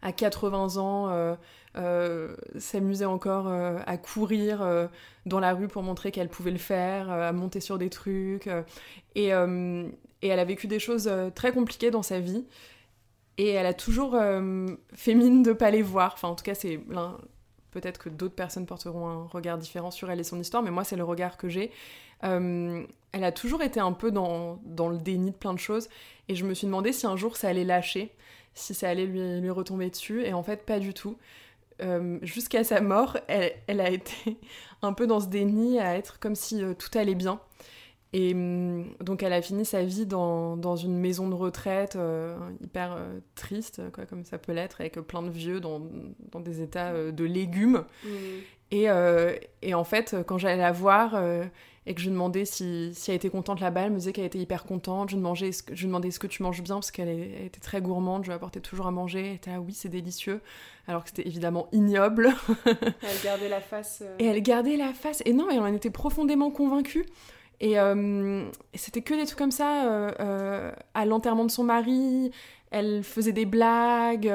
à 0.03 0.13
80 0.13 0.77
ans, 0.77 1.37
euh, 1.77 2.37
s'amusait 2.59 3.05
encore 3.05 3.49
à 3.49 3.97
courir 3.99 4.89
dans 5.27 5.41
la 5.41 5.55
rue 5.55 5.67
pour 5.69 5.83
montrer 5.83 6.13
qu'elle 6.13 6.29
pouvait 6.29 6.53
le 6.53 6.59
faire, 6.59 7.11
à 7.11 7.33
monter 7.33 7.61
sur 7.61 7.79
des 7.79 7.91
trucs. 7.91 8.49
Et, 9.17 9.29
et, 9.29 10.29
elle 10.29 10.39
a 10.39 10.45
vécu 10.45 10.69
des 10.69 10.79
choses 10.79 11.11
très 11.35 11.53
compliquées 11.53 11.91
dans 11.91 12.03
sa 12.03 12.21
vie. 12.21 12.45
Et 13.39 13.51
elle 13.51 13.67
a 13.67 13.75
toujours 13.75 14.17
fait 14.95 15.15
mine 15.15 15.43
de 15.43 15.53
pas 15.53 15.73
les 15.73 15.83
voir. 15.83 16.13
Enfin, 16.15 16.29
en 16.29 16.37
tout 16.37 16.45
cas, 16.45 16.55
c'est 16.55 16.81
Peut-être 17.71 17.99
que 17.99 18.09
d'autres 18.09 18.35
personnes 18.35 18.67
porteront 18.67 19.09
un 19.09 19.27
regard 19.27 19.59
différent 19.59 19.91
sur 19.91 20.11
elle 20.11 20.21
et 20.21 20.25
son 20.25 20.41
histoire, 20.41 20.63
mais 20.63 20.71
moi, 20.71 20.85
c'est 20.85 20.97
le 20.97 21.05
regard 21.05 21.37
que 21.37 21.49
j'ai. 21.49 21.71
Euh, 22.25 22.85
elle 23.13 23.25
a 23.25 23.33
toujours 23.33 23.63
été 23.63 23.81
un 23.81 23.93
peu 23.93 24.11
dans, 24.11 24.59
le 24.67 24.99
déni 24.99 25.31
de 25.31 25.37
plein 25.37 25.53
de 25.53 25.59
choses, 25.59 25.89
et 26.29 26.35
je 26.35 26.45
me 26.45 26.55
suis 26.55 26.67
demandé 26.67 26.93
si 26.93 27.07
un 27.07 27.17
jour 27.17 27.37
ça 27.37 27.49
allait 27.49 27.65
lâcher, 27.65 28.15
si 28.55 28.75
ça 28.75 28.89
allait 28.89 29.07
lui, 29.07 29.41
lui 29.41 29.51
retomber 29.51 29.91
dessus, 29.91 30.25
et 30.25 30.33
en 30.33 30.43
fait, 30.43 30.65
pas 30.65 30.79
du 30.79 30.95
tout. 30.95 31.17
Euh, 31.81 32.19
jusqu'à 32.23 32.65
sa 32.65 32.81
mort, 32.81 33.19
elle, 33.29 33.53
elle, 33.67 33.81
a 33.81 33.91
été 33.91 34.39
un 34.83 34.93
peu 34.93 35.07
dans 35.07 35.21
ce 35.21 35.27
déni, 35.27 35.79
à 35.79 35.97
être 35.97 36.19
comme 36.19 36.35
si 36.35 36.63
euh, 36.63 36.75
tout 36.75 36.97
allait 36.99 37.15
bien. 37.15 37.41
Et 38.13 38.33
hum, 38.33 38.87
donc 39.01 39.23
elle 39.23 39.33
a 39.33 39.43
fini 39.43 39.65
sa 39.65 39.83
vie 39.83 40.07
dans, 40.07 40.57
dans 40.57 40.77
une 40.77 40.97
maison 40.97 41.29
de 41.29 41.35
retraite 41.35 41.97
euh, 41.97 42.37
hyper 42.63 42.93
euh, 42.93 43.19
triste, 43.35 43.83
quoi, 43.93 44.07
comme 44.07 44.25
ça 44.25 44.39
peut 44.39 44.53
l'être, 44.53 44.81
avec 44.81 44.95
plein 45.01 45.23
de 45.23 45.31
vieux 45.31 45.61
dans, 45.61 45.83
dans 46.31 46.41
des 46.41 46.63
états 46.63 46.93
euh, 46.93 47.13
de 47.13 47.25
légumes. 47.25 47.85
Mmh. 48.05 48.09
Et, 48.71 48.87
et, 49.63 49.73
en 49.73 49.85
fait, 49.85 50.15
quand 50.27 50.37
j'allais 50.37 50.61
la 50.61 50.73
voir 50.73 51.19
et 51.87 51.95
que 51.95 52.03
je 52.03 52.09
lui 52.09 52.13
demandais 52.13 52.45
si, 52.45 52.91
si 52.93 53.11
elle 53.11 53.17
était 53.17 53.31
contente 53.31 53.61
là-bas, 53.61 53.85
elle 53.85 53.93
me 53.93 53.97
disait 53.97 54.13
qu'elle 54.13 54.27
était 54.27 54.39
hyper 54.39 54.65
contente. 54.65 55.09
Je 55.09 55.17
demandais 55.17 55.53
je 55.73 55.87
demandais, 55.87 56.09
est-ce 56.09 56.19
que 56.19 56.27
tu 56.27 56.43
manges 56.43 56.63
bien? 56.63 56.75
Parce 56.75 56.91
qu'elle 56.91 57.09
était 57.09 57.61
très 57.61 57.81
gourmande, 57.81 58.25
je 58.25 58.29
lui 58.29 58.35
apportais 58.35 58.61
toujours 58.61 58.87
à 58.87 58.91
manger. 58.91 59.21
Elle 59.21 59.35
était 59.37 59.53
là, 59.53 59.61
oui, 59.63 59.73
c'est 59.73 59.89
délicieux. 59.89 60.43
Alors 60.87 61.03
que 61.03 61.09
c'était 61.09 61.27
évidemment 61.27 61.69
ignoble. 61.73 62.35
elle 62.67 63.23
gardait 63.25 63.49
la 63.49 63.63
face. 63.63 64.03
Et 64.19 64.27
elle 64.27 64.43
gardait 64.43 64.77
la 64.77 64.93
face. 64.93 65.23
Et 65.25 65.33
non, 65.33 65.49
elle 65.51 65.61
en 65.61 65.73
était 65.73 65.89
profondément 65.89 66.51
convaincue. 66.51 67.07
Euh, 67.63 68.49
et 68.73 68.79
c'était 68.79 69.03
que 69.03 69.15
des 69.15 69.27
trucs 69.27 69.39
comme 69.39 69.51
ça. 69.51 69.85
Euh, 69.87 70.11
euh, 70.21 70.73
à 70.95 71.05
l'enterrement 71.05 71.45
de 71.45 71.51
son 71.51 71.65
mari, 71.65 72.31
elle 72.71 73.03
faisait 73.03 73.33
des 73.33 73.47
blagues. 73.47 74.33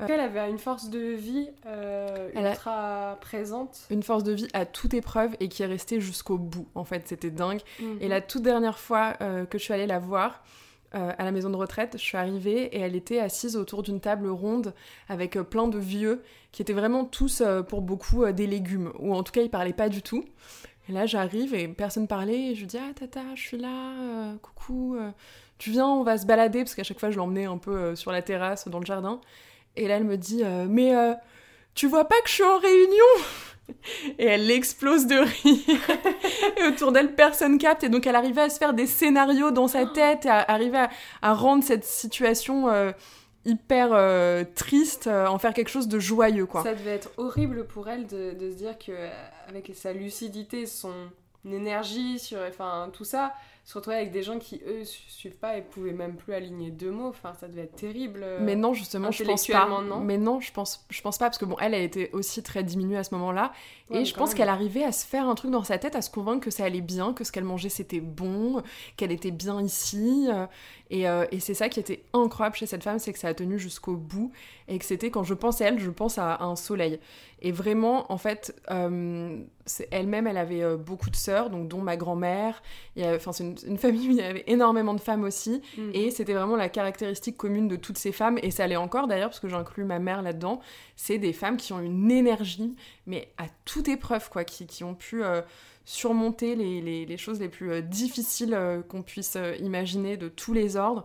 Elle 0.00 0.20
avait 0.20 0.48
une 0.50 0.58
force 0.58 0.90
de 0.90 0.98
vie 0.98 1.48
ultra 2.34 3.18
présente. 3.20 3.86
Une 3.90 4.02
force 4.02 4.24
de 4.24 4.32
vie 4.32 4.48
à 4.52 4.66
toute 4.66 4.94
épreuve 4.94 5.34
et 5.40 5.48
qui 5.48 5.62
est 5.62 5.66
restée 5.66 6.00
jusqu'au 6.00 6.38
bout. 6.38 6.66
En 6.74 6.84
fait, 6.84 7.06
c'était 7.06 7.30
dingue. 7.30 7.60
Et 7.80 8.04
mhm. 8.04 8.08
la 8.08 8.20
toute 8.20 8.42
dernière 8.42 8.78
fois 8.78 9.14
que 9.14 9.58
je 9.58 9.62
suis 9.62 9.74
allée 9.74 9.86
la 9.86 9.98
voir, 9.98 10.42
à 10.92 11.22
la 11.22 11.32
maison 11.32 11.50
de 11.50 11.56
retraite, 11.56 11.92
je 11.98 12.02
suis 12.02 12.16
arrivée 12.16 12.64
et 12.74 12.80
elle 12.80 12.96
était 12.96 13.20
assise 13.20 13.56
autour 13.56 13.82
d'une 13.82 14.00
table 14.00 14.28
ronde 14.28 14.72
avec 15.08 15.34
plein 15.34 15.68
de 15.68 15.78
vieux 15.78 16.22
qui 16.50 16.62
étaient 16.62 16.72
vraiment 16.72 17.04
tous, 17.04 17.42
pour 17.68 17.82
beaucoup, 17.82 18.24
des 18.32 18.46
légumes, 18.46 18.90
ou 18.98 19.14
en 19.14 19.22
tout 19.22 19.32
cas 19.32 19.42
ils 19.42 19.50
parlaient 19.50 19.74
pas 19.74 19.90
du 19.90 20.00
tout. 20.00 20.24
Et 20.88 20.92
là, 20.92 21.06
j'arrive 21.06 21.54
et 21.54 21.68
personne 21.68 22.06
parlait. 22.06 22.50
Et 22.50 22.54
je 22.54 22.60
lui 22.60 22.66
dis 22.66 22.78
Ah, 22.78 22.92
tata, 22.94 23.20
je 23.34 23.42
suis 23.42 23.58
là, 23.58 23.92
euh, 24.00 24.36
coucou, 24.38 24.96
euh, 24.96 25.10
tu 25.58 25.70
viens, 25.70 25.86
on 25.86 26.02
va 26.02 26.16
se 26.16 26.26
balader. 26.26 26.60
Parce 26.60 26.74
qu'à 26.74 26.82
chaque 26.82 26.98
fois, 26.98 27.10
je 27.10 27.18
l'emmenais 27.18 27.44
un 27.44 27.58
peu 27.58 27.76
euh, 27.76 27.96
sur 27.96 28.10
la 28.10 28.22
terrasse, 28.22 28.68
dans 28.68 28.80
le 28.80 28.86
jardin. 28.86 29.20
Et 29.76 29.86
là, 29.86 29.96
elle 29.96 30.04
me 30.04 30.16
dit 30.16 30.42
Mais 30.68 30.92
tu 31.74 31.86
vois 31.86 32.06
pas 32.06 32.20
que 32.22 32.28
je 32.28 32.34
suis 32.34 32.42
en 32.42 32.58
réunion 32.58 33.04
Et 34.18 34.24
elle 34.24 34.50
explose 34.50 35.06
de 35.06 35.16
rire. 35.16 35.80
et 36.56 36.66
autour 36.66 36.90
d'elle, 36.90 37.14
personne 37.14 37.58
capte. 37.58 37.84
Et 37.84 37.88
donc, 37.90 38.06
elle 38.06 38.16
arrivait 38.16 38.42
à 38.42 38.48
se 38.48 38.58
faire 38.58 38.72
des 38.72 38.86
scénarios 38.86 39.50
dans 39.50 39.68
sa 39.68 39.86
tête, 39.86 40.26
à 40.26 40.40
arriver 40.40 40.86
à 41.20 41.34
rendre 41.34 41.62
cette 41.62 41.84
situation 41.84 42.66
hyper 43.48 43.88
euh, 43.92 44.44
triste, 44.54 45.06
euh, 45.06 45.26
en 45.26 45.38
faire 45.38 45.54
quelque 45.54 45.70
chose 45.70 45.88
de 45.88 45.98
joyeux, 45.98 46.46
quoi. 46.46 46.62
Ça 46.62 46.74
devait 46.74 46.94
être 46.94 47.10
horrible 47.16 47.66
pour 47.66 47.88
elle 47.88 48.06
de, 48.06 48.34
de 48.38 48.50
se 48.50 48.56
dire 48.56 48.78
que 48.78 48.92
euh, 48.92 49.08
avec 49.48 49.72
sa 49.74 49.92
lucidité, 49.92 50.66
son 50.66 50.92
énergie, 51.50 52.18
sur, 52.18 52.38
enfin 52.46 52.90
tout 52.92 53.04
ça, 53.04 53.32
se 53.64 53.74
retrouver 53.74 53.96
avec 53.96 54.12
des 54.12 54.22
gens 54.22 54.38
qui, 54.38 54.60
eux, 54.66 54.84
suivent 54.84 55.36
pas 55.36 55.56
et 55.56 55.62
pouvaient 55.62 55.92
même 55.92 56.16
plus 56.16 56.34
aligner 56.34 56.70
deux 56.70 56.90
mots. 56.90 57.08
Enfin, 57.08 57.32
ça 57.40 57.48
devait 57.48 57.62
être 57.62 57.76
terrible. 57.76 58.24
Mais 58.40 58.56
non, 58.56 58.74
justement, 58.74 59.10
je 59.10 59.24
pense 59.24 59.46
pas. 59.46 59.66
Non 59.66 60.00
mais 60.00 60.18
non, 60.18 60.40
je 60.40 60.52
pense, 60.52 60.84
je 60.90 61.00
pense 61.00 61.16
pas, 61.16 61.26
parce 61.26 61.38
que 61.38 61.46
bon, 61.46 61.56
elle 61.60 61.74
a 61.74 61.78
été 61.78 62.10
aussi 62.12 62.42
très 62.42 62.62
diminuée 62.62 62.98
à 62.98 63.04
ce 63.04 63.14
moment-là. 63.14 63.52
et 63.90 64.04
je 64.04 64.14
pense 64.14 64.34
qu'elle 64.34 64.48
arrivait 64.50 64.84
à 64.84 64.92
se 64.92 65.06
faire 65.06 65.26
un 65.26 65.34
truc 65.34 65.50
dans 65.50 65.64
sa 65.64 65.78
tête, 65.78 65.96
à 65.96 66.02
se 66.02 66.10
convaincre 66.10 66.44
que 66.44 66.50
ça 66.50 66.64
allait 66.64 66.82
bien, 66.82 67.14
que 67.14 67.24
ce 67.24 67.32
qu'elle 67.32 67.44
mangeait 67.44 67.70
c'était 67.70 68.00
bon, 68.00 68.62
qu'elle 68.96 69.12
était 69.12 69.30
bien 69.30 69.62
ici. 69.62 70.28
Euh, 70.90 70.96
et, 70.96 71.08
euh, 71.08 71.24
et 71.30 71.40
c'est 71.40 71.54
ça 71.54 71.68
qui 71.68 71.80
était 71.80 72.02
incroyable 72.12 72.56
chez 72.56 72.66
cette 72.66 72.82
femme, 72.82 72.98
c'est 72.98 73.12
que 73.12 73.18
ça 73.18 73.28
a 73.28 73.34
tenu 73.34 73.58
jusqu'au 73.58 73.96
bout. 73.96 74.32
Et 74.68 74.78
que 74.78 74.84
c'était, 74.84 75.10
quand 75.10 75.24
je 75.24 75.34
pense 75.34 75.60
à 75.60 75.66
elle, 75.66 75.78
je 75.78 75.90
pense 75.90 76.18
à 76.18 76.42
un 76.42 76.56
soleil. 76.56 76.98
Et 77.40 77.52
vraiment, 77.52 78.10
en 78.12 78.18
fait, 78.18 78.54
euh, 78.70 79.38
elle-même, 79.90 80.26
elle 80.26 80.36
avait 80.36 80.62
euh, 80.62 80.76
beaucoup 80.76 81.08
de 81.08 81.16
sœurs, 81.16 81.50
donc 81.50 81.68
dont 81.68 81.80
ma 81.80 81.96
grand-mère. 81.96 82.62
Enfin, 82.98 83.32
c'est 83.32 83.44
une, 83.66 83.78
famille 83.78 84.08
où 84.08 84.10
il 84.10 84.16
y 84.16 84.22
avait 84.22 84.44
énormément 84.46 84.94
de 84.94 85.00
femmes 85.00 85.24
aussi. 85.24 85.62
Mhm. 85.76 85.90
Et 85.94 86.10
c'était 86.10 86.34
vraiment 86.34 86.56
la 86.56 86.68
caractéristique 86.68 87.36
commune 87.36 87.68
de 87.68 87.76
toutes 87.76 87.98
ces 87.98 88.12
femmes. 88.12 88.38
Et 88.42 88.50
ça 88.50 88.66
l'est 88.66 88.76
encore 88.76 89.06
d'ailleurs, 89.06 89.30
parce 89.30 89.40
que 89.40 89.48
j'inclus 89.48 89.84
ma 89.84 89.98
mère 89.98 90.22
là-dedans. 90.22 90.60
C'est 90.96 91.18
des 91.18 91.32
femmes 91.32 91.56
qui 91.56 91.72
ont 91.72 91.80
une 91.80 92.10
énergie, 92.10 92.74
mais 93.06 93.28
à 93.38 93.44
toute 93.64 93.88
épreuve, 93.88 94.28
quoi, 94.30 94.44
qui, 94.44 94.66
qui 94.66 94.84
ont 94.84 94.94
pu 94.94 95.22
surmonter 95.88 96.54
les, 96.54 97.06
les, 97.06 97.16
choses 97.16 97.40
les 97.40 97.48
plus 97.48 97.82
difficiles 97.82 98.56
qu'on 98.88 99.02
puisse 99.02 99.38
imaginer 99.60 100.16
de 100.16 100.28
tous 100.28 100.52
les 100.52 100.76
ordres. 100.76 101.04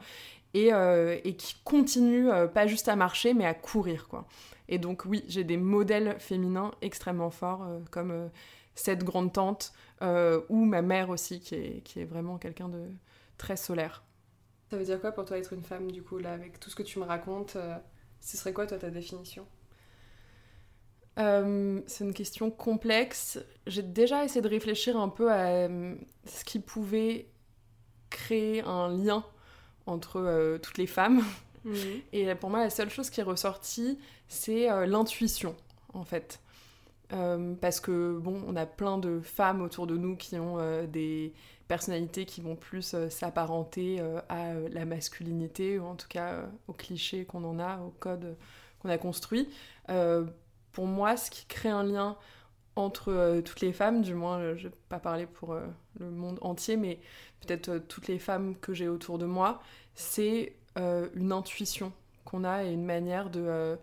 Et, 0.55 0.69
et 0.69 1.35
qui 1.35 1.55
continuent 1.63 2.29
pas 2.53 2.67
juste 2.67 2.87
à 2.87 2.95
marcher, 2.95 3.33
mais 3.33 3.45
à 3.45 3.55
courir, 3.55 4.07
quoi. 4.07 4.27
Et 4.67 4.77
donc 4.77 5.05
oui, 5.05 5.23
j'ai 5.27 5.43
des 5.43 5.57
modèles 5.57 6.19
féminins 6.19 6.71
extrêmement 6.81 7.29
forts, 7.29 7.63
euh, 7.63 7.79
comme 7.91 8.11
euh, 8.11 8.27
cette 8.75 9.03
grande 9.03 9.33
tante, 9.33 9.73
euh, 10.01 10.41
ou 10.49 10.65
ma 10.65 10.81
mère 10.81 11.09
aussi, 11.09 11.39
qui 11.39 11.55
est, 11.55 11.81
qui 11.83 11.99
est 11.99 12.05
vraiment 12.05 12.37
quelqu'un 12.37 12.69
de 12.69 12.87
très 13.37 13.57
solaire. 13.57 14.03
Ça 14.69 14.77
veut 14.77 14.85
dire 14.85 14.99
quoi 14.99 15.11
pour 15.11 15.25
toi 15.25 15.37
être 15.37 15.53
une 15.53 15.63
femme, 15.63 15.91
du 15.91 16.01
coup, 16.01 16.17
là, 16.17 16.33
avec 16.33 16.59
tout 16.59 16.69
ce 16.69 16.75
que 16.75 16.83
tu 16.83 16.99
me 16.99 17.03
racontes 17.03 17.57
Ce 18.21 18.37
serait 18.37 18.53
quoi, 18.53 18.65
toi, 18.65 18.79
ta 18.79 18.89
définition? 18.89 19.45
C'est 21.15 22.03
une 22.03 22.13
question 22.13 22.49
complexe. 22.49 23.39
J'ai 23.67 23.83
déjà 23.83 24.23
essayé 24.23 24.41
de 24.41 24.47
réfléchir 24.47 24.97
un 24.97 25.09
peu 25.09 25.31
à 25.31 25.67
ce 26.25 26.43
qui 26.45 26.59
pouvait 26.59 27.27
créer 28.09 28.61
un 28.61 28.89
lien 28.89 29.23
entre 29.85 30.57
toutes 30.61 30.77
les 30.77 30.87
femmes. 30.87 31.23
Mhm. 31.65 31.75
Et 32.13 32.35
pour 32.35 32.49
moi, 32.49 32.59
la 32.59 32.69
seule 32.69 32.89
chose 32.89 33.09
qui 33.09 33.19
est 33.19 33.23
ressortie, 33.23 33.97
c'est 34.27 34.69
euh, 34.69 34.85
l'intuition, 34.85 35.55
en 35.93 36.03
fait. 36.03 36.39
Euh, 37.11 37.53
parce 37.55 37.79
que, 37.79 38.17
bon, 38.17 38.41
on 38.47 38.55
a 38.55 38.65
plein 38.65 38.97
de 38.97 39.19
femmes 39.19 39.61
autour 39.61 39.87
de 39.87 39.97
nous 39.97 40.15
qui 40.15 40.37
ont 40.37 40.57
euh, 40.59 40.87
des 40.87 41.33
personnalités 41.67 42.25
qui 42.25 42.41
vont 42.41 42.55
plus 42.55 42.95
s'apparenter 43.09 44.01
à 44.27 44.53
la 44.53 44.85
masculinité, 44.85 45.79
ou 45.79 45.85
en 45.85 45.95
tout 45.95 46.09
cas 46.09 46.43
au 46.67 46.73
cliché 46.73 47.25
qu'on 47.25 47.43
en 47.45 47.57
a, 47.57 47.79
au 47.79 47.89
code 47.99 48.35
qu'on 48.79 48.89
a 48.89 48.97
construit. 48.97 49.47
Pour 50.73 50.85
moi, 50.85 51.15
ce 51.17 51.31
qui 51.31 51.45
crée 51.45 51.69
un 51.69 51.83
lien 51.83 52.17
entre 52.75 53.41
toutes 53.45 53.61
les 53.61 53.71
femmes, 53.71 54.01
du 54.01 54.15
moins, 54.15 54.55
je 54.55 54.67
vais 54.67 54.75
pas 54.89 54.99
parler 54.99 55.27
pour 55.27 55.55
le 55.99 56.09
monde 56.09 56.39
entier, 56.41 56.75
mais 56.75 56.99
peut-être 57.39 57.77
toutes 57.87 58.07
les 58.07 58.19
femmes 58.19 58.55
que 58.57 58.73
j'ai 58.73 58.87
autour 58.87 59.19
de 59.19 59.25
moi, 59.25 59.61
c'est 59.93 60.55
une 60.75 61.31
intuition 61.31 61.93
qu'on 62.25 62.43
a 62.43 62.63
et 62.63 62.73
une 62.73 62.83
manière 62.83 63.29
de 63.29 63.77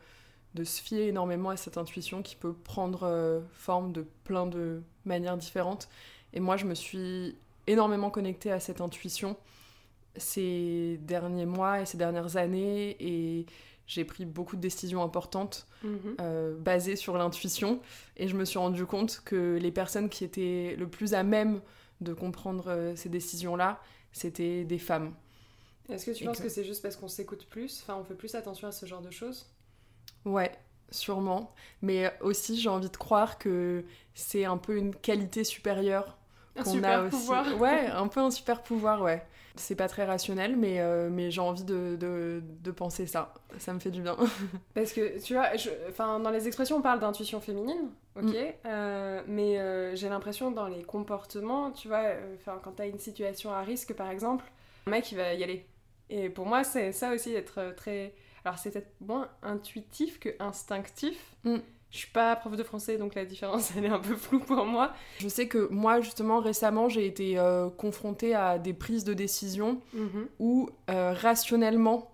de 0.55 0.65
se 0.65 0.83
fier 0.83 1.09
énormément 1.09 1.51
à 1.51 1.57
cette 1.57 1.79
intuition 1.79 2.23
qui 2.23 2.37
peut 2.37 2.53
prendre 2.53 3.05
euh, 3.05 3.41
forme 3.53 3.93
de 3.93 4.07
plein 4.25 4.47
de 4.47 4.83
manières 5.05 5.37
différentes. 5.37 5.89
Et 6.33 6.41
moi, 6.41 6.57
je 6.57 6.65
me 6.65 6.75
suis 6.75 7.37
énormément 7.67 8.11
connectée 8.11 8.51
à 8.51 8.61
cette 8.61 8.81
intuition 8.81 9.37
ces 10.17 10.99
derniers 11.03 11.47
mois 11.47 11.81
et 11.81 11.87
ces 11.87 11.97
dernières 11.97 12.37
années 12.37 12.97
et 12.99 13.47
j'ai 13.91 14.05
pris 14.05 14.25
beaucoup 14.25 14.55
de 14.55 14.61
décisions 14.61 15.03
importantes 15.03 15.67
mhm. 15.83 16.17
euh, 16.21 16.57
basées 16.57 16.95
sur 16.95 17.19
l'intuition 17.19 17.81
et 18.17 18.29
je 18.29 18.37
me 18.37 18.45
suis 18.45 18.59
rendu 18.59 18.87
compte 18.87 19.21
que 19.25 19.59
les 19.61 19.73
personnes 19.73 20.09
qui 20.09 20.23
étaient 20.23 20.77
le 20.79 20.89
plus 20.89 21.13
à 21.13 21.25
même 21.25 21.61
de 22.01 22.15
comprendre 22.15 22.69
euh, 22.69 22.95
ces 22.95 23.09
décisions-là, 23.09 23.81
c'était 24.13 24.63
des 24.63 24.79
femmes. 24.79 25.13
Est-ce 25.89 26.07
que 26.07 26.13
tu 26.13 26.25
penses 26.25 26.39
que, 26.39 26.45
que 26.45 26.49
c'est 26.49 26.63
juste 26.63 26.83
parce 26.83 26.95
qu'on 26.95 27.09
s'écoute 27.09 27.47
plus, 27.51 27.81
enfin 27.83 27.99
on 28.01 28.05
fait 28.05 28.15
plus 28.15 28.37
attention 28.37 28.69
à 28.69 28.73
ce 28.73 28.87
genre 28.87 29.03
de 29.03 29.11
choses? 29.11 29.51
Ouais, 30.25 30.53
sûrement. 30.93 31.53
Mais 31.83 32.17
aussi, 32.21 32.61
j'ai 32.61 32.69
envie 32.69 32.91
de 32.91 32.97
croire 32.97 33.39
que 33.39 33.85
c'est 34.15 34.45
un 34.45 34.57
peu 34.57 34.77
une 34.77 34.95
qualité 34.95 35.43
supérieure 35.43 36.17
qu'on 36.63 36.85
a 36.85 37.03
aussi. 37.03 37.11
Pouvoir. 37.11 37.61
Ouais, 37.61 37.87
un 37.87 38.07
peu 38.07 38.21
un 38.21 38.31
super 38.31 38.63
pouvoir, 38.63 39.03
ouais. 39.03 39.27
C'est 39.57 39.75
pas 39.75 39.89
très 39.89 40.05
rationnel, 40.05 40.57
mais, 40.57 40.81
euh, 40.81 41.09
mais 41.11 41.31
j'ai 41.31 41.41
envie 41.41 41.65
de, 41.65 41.97
de, 41.99 42.43
de, 42.43 42.71
penser 42.71 43.07
ça. 43.07 43.35
Ça 43.59 43.73
me 43.73 43.81
fait 43.81 43.91
du 43.91 44.01
bien. 44.01 44.17
Parce 44.75 44.93
que, 44.93 45.21
tu 45.23 45.35
vois, 45.35 45.57
je, 45.57 45.71
dans 45.99 46.31
les 46.31 46.47
expressions, 46.47 46.77
on 46.77 46.83
parle 46.83 47.01
d'intuition 47.01 47.41
féminine, 47.41 47.91
ok 48.17 48.25
mm. 48.25 48.37
euh, 48.67 49.23
Mais 49.27 49.59
euh, 49.59 49.95
j'ai 49.97 50.09
l'impression 50.09 50.51
dans 50.51 50.69
les 50.69 50.83
comportements, 50.83 51.73
tu 51.73 51.89
vois, 51.89 52.05
quand 52.63 52.73
t'as 52.77 52.87
une 52.87 52.99
situation 52.99 53.53
à 53.53 53.63
risque, 53.63 53.95
par 53.95 54.11
exemple, 54.11 54.45
un 54.87 54.91
mec, 54.91 55.11
il 55.13 55.17
va 55.17 55.35
y 55.35 55.43
aller. 55.43 55.67
Et 56.09 56.29
pour 56.29 56.47
moi, 56.47 56.65
c'est 56.65 56.93
ça 56.93 57.13
aussi 57.13 57.33
d'être 57.33 57.75
très 57.77 58.15
alors 58.45 58.59
c'est 58.59 58.71
peut-être 58.71 58.93
moins 59.01 59.29
intuitif 59.43 60.19
que 60.19 60.31
instinctif. 60.39 61.37
Mm. 61.45 61.57
Je 61.91 61.99
suis 61.99 62.11
pas 62.11 62.37
prof 62.37 62.57
de 62.57 62.63
français, 62.63 62.99
donc 62.99 63.15
la 63.15 63.25
différence 63.25 63.73
elle 63.77 63.85
est 63.85 63.89
un 63.89 63.99
peu 63.99 64.15
floue 64.15 64.41
pour 64.41 64.65
moi. 64.65 64.93
Je 65.19 65.29
sais 65.29 65.49
que 65.49 65.69
moi 65.71 66.01
justement 66.01 66.41
récemment 66.41 66.89
j'ai 66.89 67.07
été 67.07 67.39
euh, 67.39 67.69
confrontée 67.69 68.35
à 68.35 68.59
des 68.59 68.73
prises 68.73 69.05
de 69.05 69.15
décision 69.15 69.81
mhm. 69.93 70.29
où 70.39 70.71
euh, 70.89 71.13
rationnellement 71.13 72.13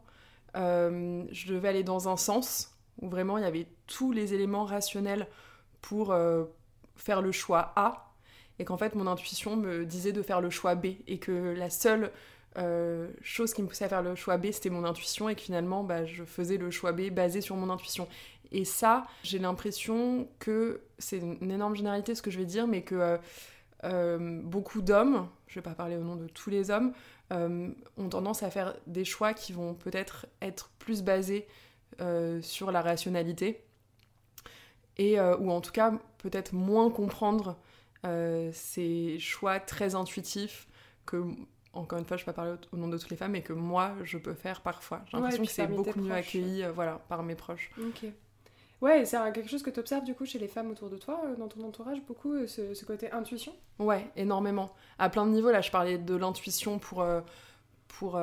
euh, 0.57 1.25
je 1.31 1.53
devais 1.53 1.69
aller 1.69 1.85
dans 1.85 2.09
un 2.09 2.17
sens 2.17 2.73
où 3.03 3.09
vraiment 3.09 3.37
il 3.37 3.45
y 3.45 3.47
avait 3.47 3.67
tous 3.87 4.13
les 4.13 4.33
éléments 4.33 4.65
rationnels 4.65 5.29
pour 5.83 6.17
faire 6.97 7.21
le 7.21 7.31
choix 7.31 7.73
A 7.77 8.15
et 8.59 8.65
qu'en 8.65 8.79
fait 8.79 8.95
mon 8.95 9.07
intuition 9.07 9.55
me 9.57 9.85
disait 9.85 10.13
de 10.13 10.23
faire 10.23 10.41
le 10.41 10.49
choix 10.49 10.75
B 10.75 10.87
et 11.07 11.19
que 11.19 11.31
la 11.31 11.69
seule 11.69 12.11
euh, 12.59 13.09
chose 13.21 13.53
qui 13.53 13.63
me 13.63 13.69
poussait 13.69 13.85
à 13.85 13.89
faire 13.89 14.03
le 14.03 14.15
choix 14.15 14.39
B, 14.39 14.47
c'était 14.51 14.71
mon 14.71 14.85
intuition, 14.85 15.29
et 15.29 15.35
que 15.35 15.43
finalement, 15.43 15.85
bah, 15.85 16.07
je 16.07 16.25
faisais 16.25 16.57
le 16.57 16.71
choix 16.71 16.93
B 16.93 17.11
basé 17.11 17.41
sur 17.41 17.55
mon 17.57 17.69
intuition. 17.69 18.09
Et 18.57 18.65
ça, 18.65 19.07
j'ai 19.23 19.39
l'impression 19.39 20.29
que 20.39 20.81
c'est 20.99 21.19
une 21.19 21.51
énorme 21.51 21.77
généralité 21.77 22.15
ce 22.15 22.23
que 22.23 22.31
je 22.31 22.39
vais 22.39 22.47
dire, 22.47 22.67
mais 22.67 22.81
que 22.81 22.95
euh, 22.95 23.19
euh, 23.85 24.41
beaucoup 24.43 24.81
d'hommes, 24.81 25.29
je 25.47 25.57
vais 25.57 25.63
pas 25.63 25.75
parler 25.75 25.99
au 25.99 26.03
nom 26.03 26.17
de 26.17 26.27
tous 26.27 26.49
les 26.49 26.71
hommes, 26.71 26.95
ont 27.31 28.09
tendance 28.09 28.43
à 28.43 28.51
faire 28.51 28.75
des 28.87 29.05
choix 29.05 29.35
qui 29.35 29.53
vont 29.53 29.75
peut-être 29.75 30.27
être 30.41 30.71
plus 30.79 31.03
basés 31.03 31.47
sur 32.41 32.71
la 32.71 32.81
rationalité, 32.81 33.63
et, 34.97 35.21
ou 35.21 35.51
en 35.51 35.61
tout 35.61 35.73
cas 35.73 35.93
peut-être 36.19 36.55
moins 36.55 36.89
comprendre 36.89 37.59
ces 38.53 39.19
choix 39.19 39.59
très 39.59 39.97
intuitifs 39.97 40.69
que 41.05 41.25
encore 41.77 41.99
une 41.99 42.05
fois, 42.05 42.17
je 42.17 42.23
ne 42.23 42.27
vais 42.27 42.33
pas 42.33 42.43
parler 42.43 42.57
au, 42.73 42.77
nom 42.77 42.89
de 42.89 42.99
toutes 42.99 43.11
les 43.11 43.17
femmes, 43.17 43.33
mais 43.33 43.43
que 43.43 43.53
moi, 43.53 43.95
je 44.03 44.19
peux 44.19 44.35
faire 44.35 44.61
parfois. 44.63 45.03
J'ai 45.07 45.17
l'impression 45.17 45.45
que 45.45 45.51
c'est 45.51 45.67
beaucoup 45.67 46.01
mieux 46.01 46.13
accueilli 46.13 46.65
euh, 46.65 46.73
voilà, 46.73 47.01
par 47.09 47.23
mes 47.23 47.35
proches. 47.35 47.71
Ouais, 48.83 49.05
c'est 49.05 49.17
quelque 49.33 49.49
chose 49.49 49.63
que 49.63 49.71
tu 49.71 49.81
observes 49.81 50.05
du 50.05 50.15
coup 50.15 50.27
chez 50.27 50.39
les 50.39 50.49
femmes 50.49 50.71
autour 50.71 50.91
de 50.91 50.97
toi, 50.97 51.23
euh, 51.25 51.37
dans 51.37 51.49
ton 51.49 51.67
entourage, 51.67 51.99
beaucoup, 52.07 52.35
euh, 52.35 52.47
ce, 52.47 52.85
côté 52.85 53.11
intuition? 53.11 53.53
Ouais, 53.79 54.07
énormément. 54.17 54.71
À 54.99 55.09
plein 55.09 55.25
de 55.27 55.31
niveaux, 55.31 55.51
là, 55.51 55.61
je 55.63 55.71
parlais 55.71 55.99
de 55.99 56.15
l'intuition 56.15 56.79
pour, 56.79 57.05
pour 57.89 58.21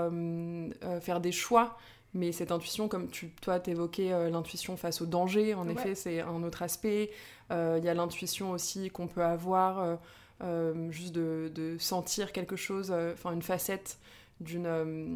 faire 1.01 1.21
des 1.21 1.31
choix, 1.31 1.77
mais 2.13 2.31
cette 2.31 2.51
intuition, 2.51 2.87
comme 2.87 3.09
tu, 3.09 3.29
toi, 3.41 3.59
t'évoquais 3.59 4.29
l'intuition 4.29 4.77
face 4.77 5.01
au 5.01 5.05
danger, 5.05 5.53
en 5.53 5.67
effet, 5.67 5.95
c'est 5.95 6.21
un 6.21 6.43
autre 6.43 6.61
aspect. 6.61 7.11
Il 7.49 7.83
y 7.83 7.89
a 7.89 7.93
l'intuition 7.93 8.51
aussi 8.51 8.89
qu'on 8.89 9.07
peut 9.07 9.23
avoir 9.23 9.97
euh, 10.43 10.91
juste 10.91 11.13
de, 11.13 11.77
sentir 11.79 12.31
quelque 12.33 12.55
chose, 12.55 12.91
euh, 12.91 13.13
enfin 13.13 13.31
une 13.31 13.41
facette 13.41 13.97
d'une 14.41 14.65
euh, 14.65 15.07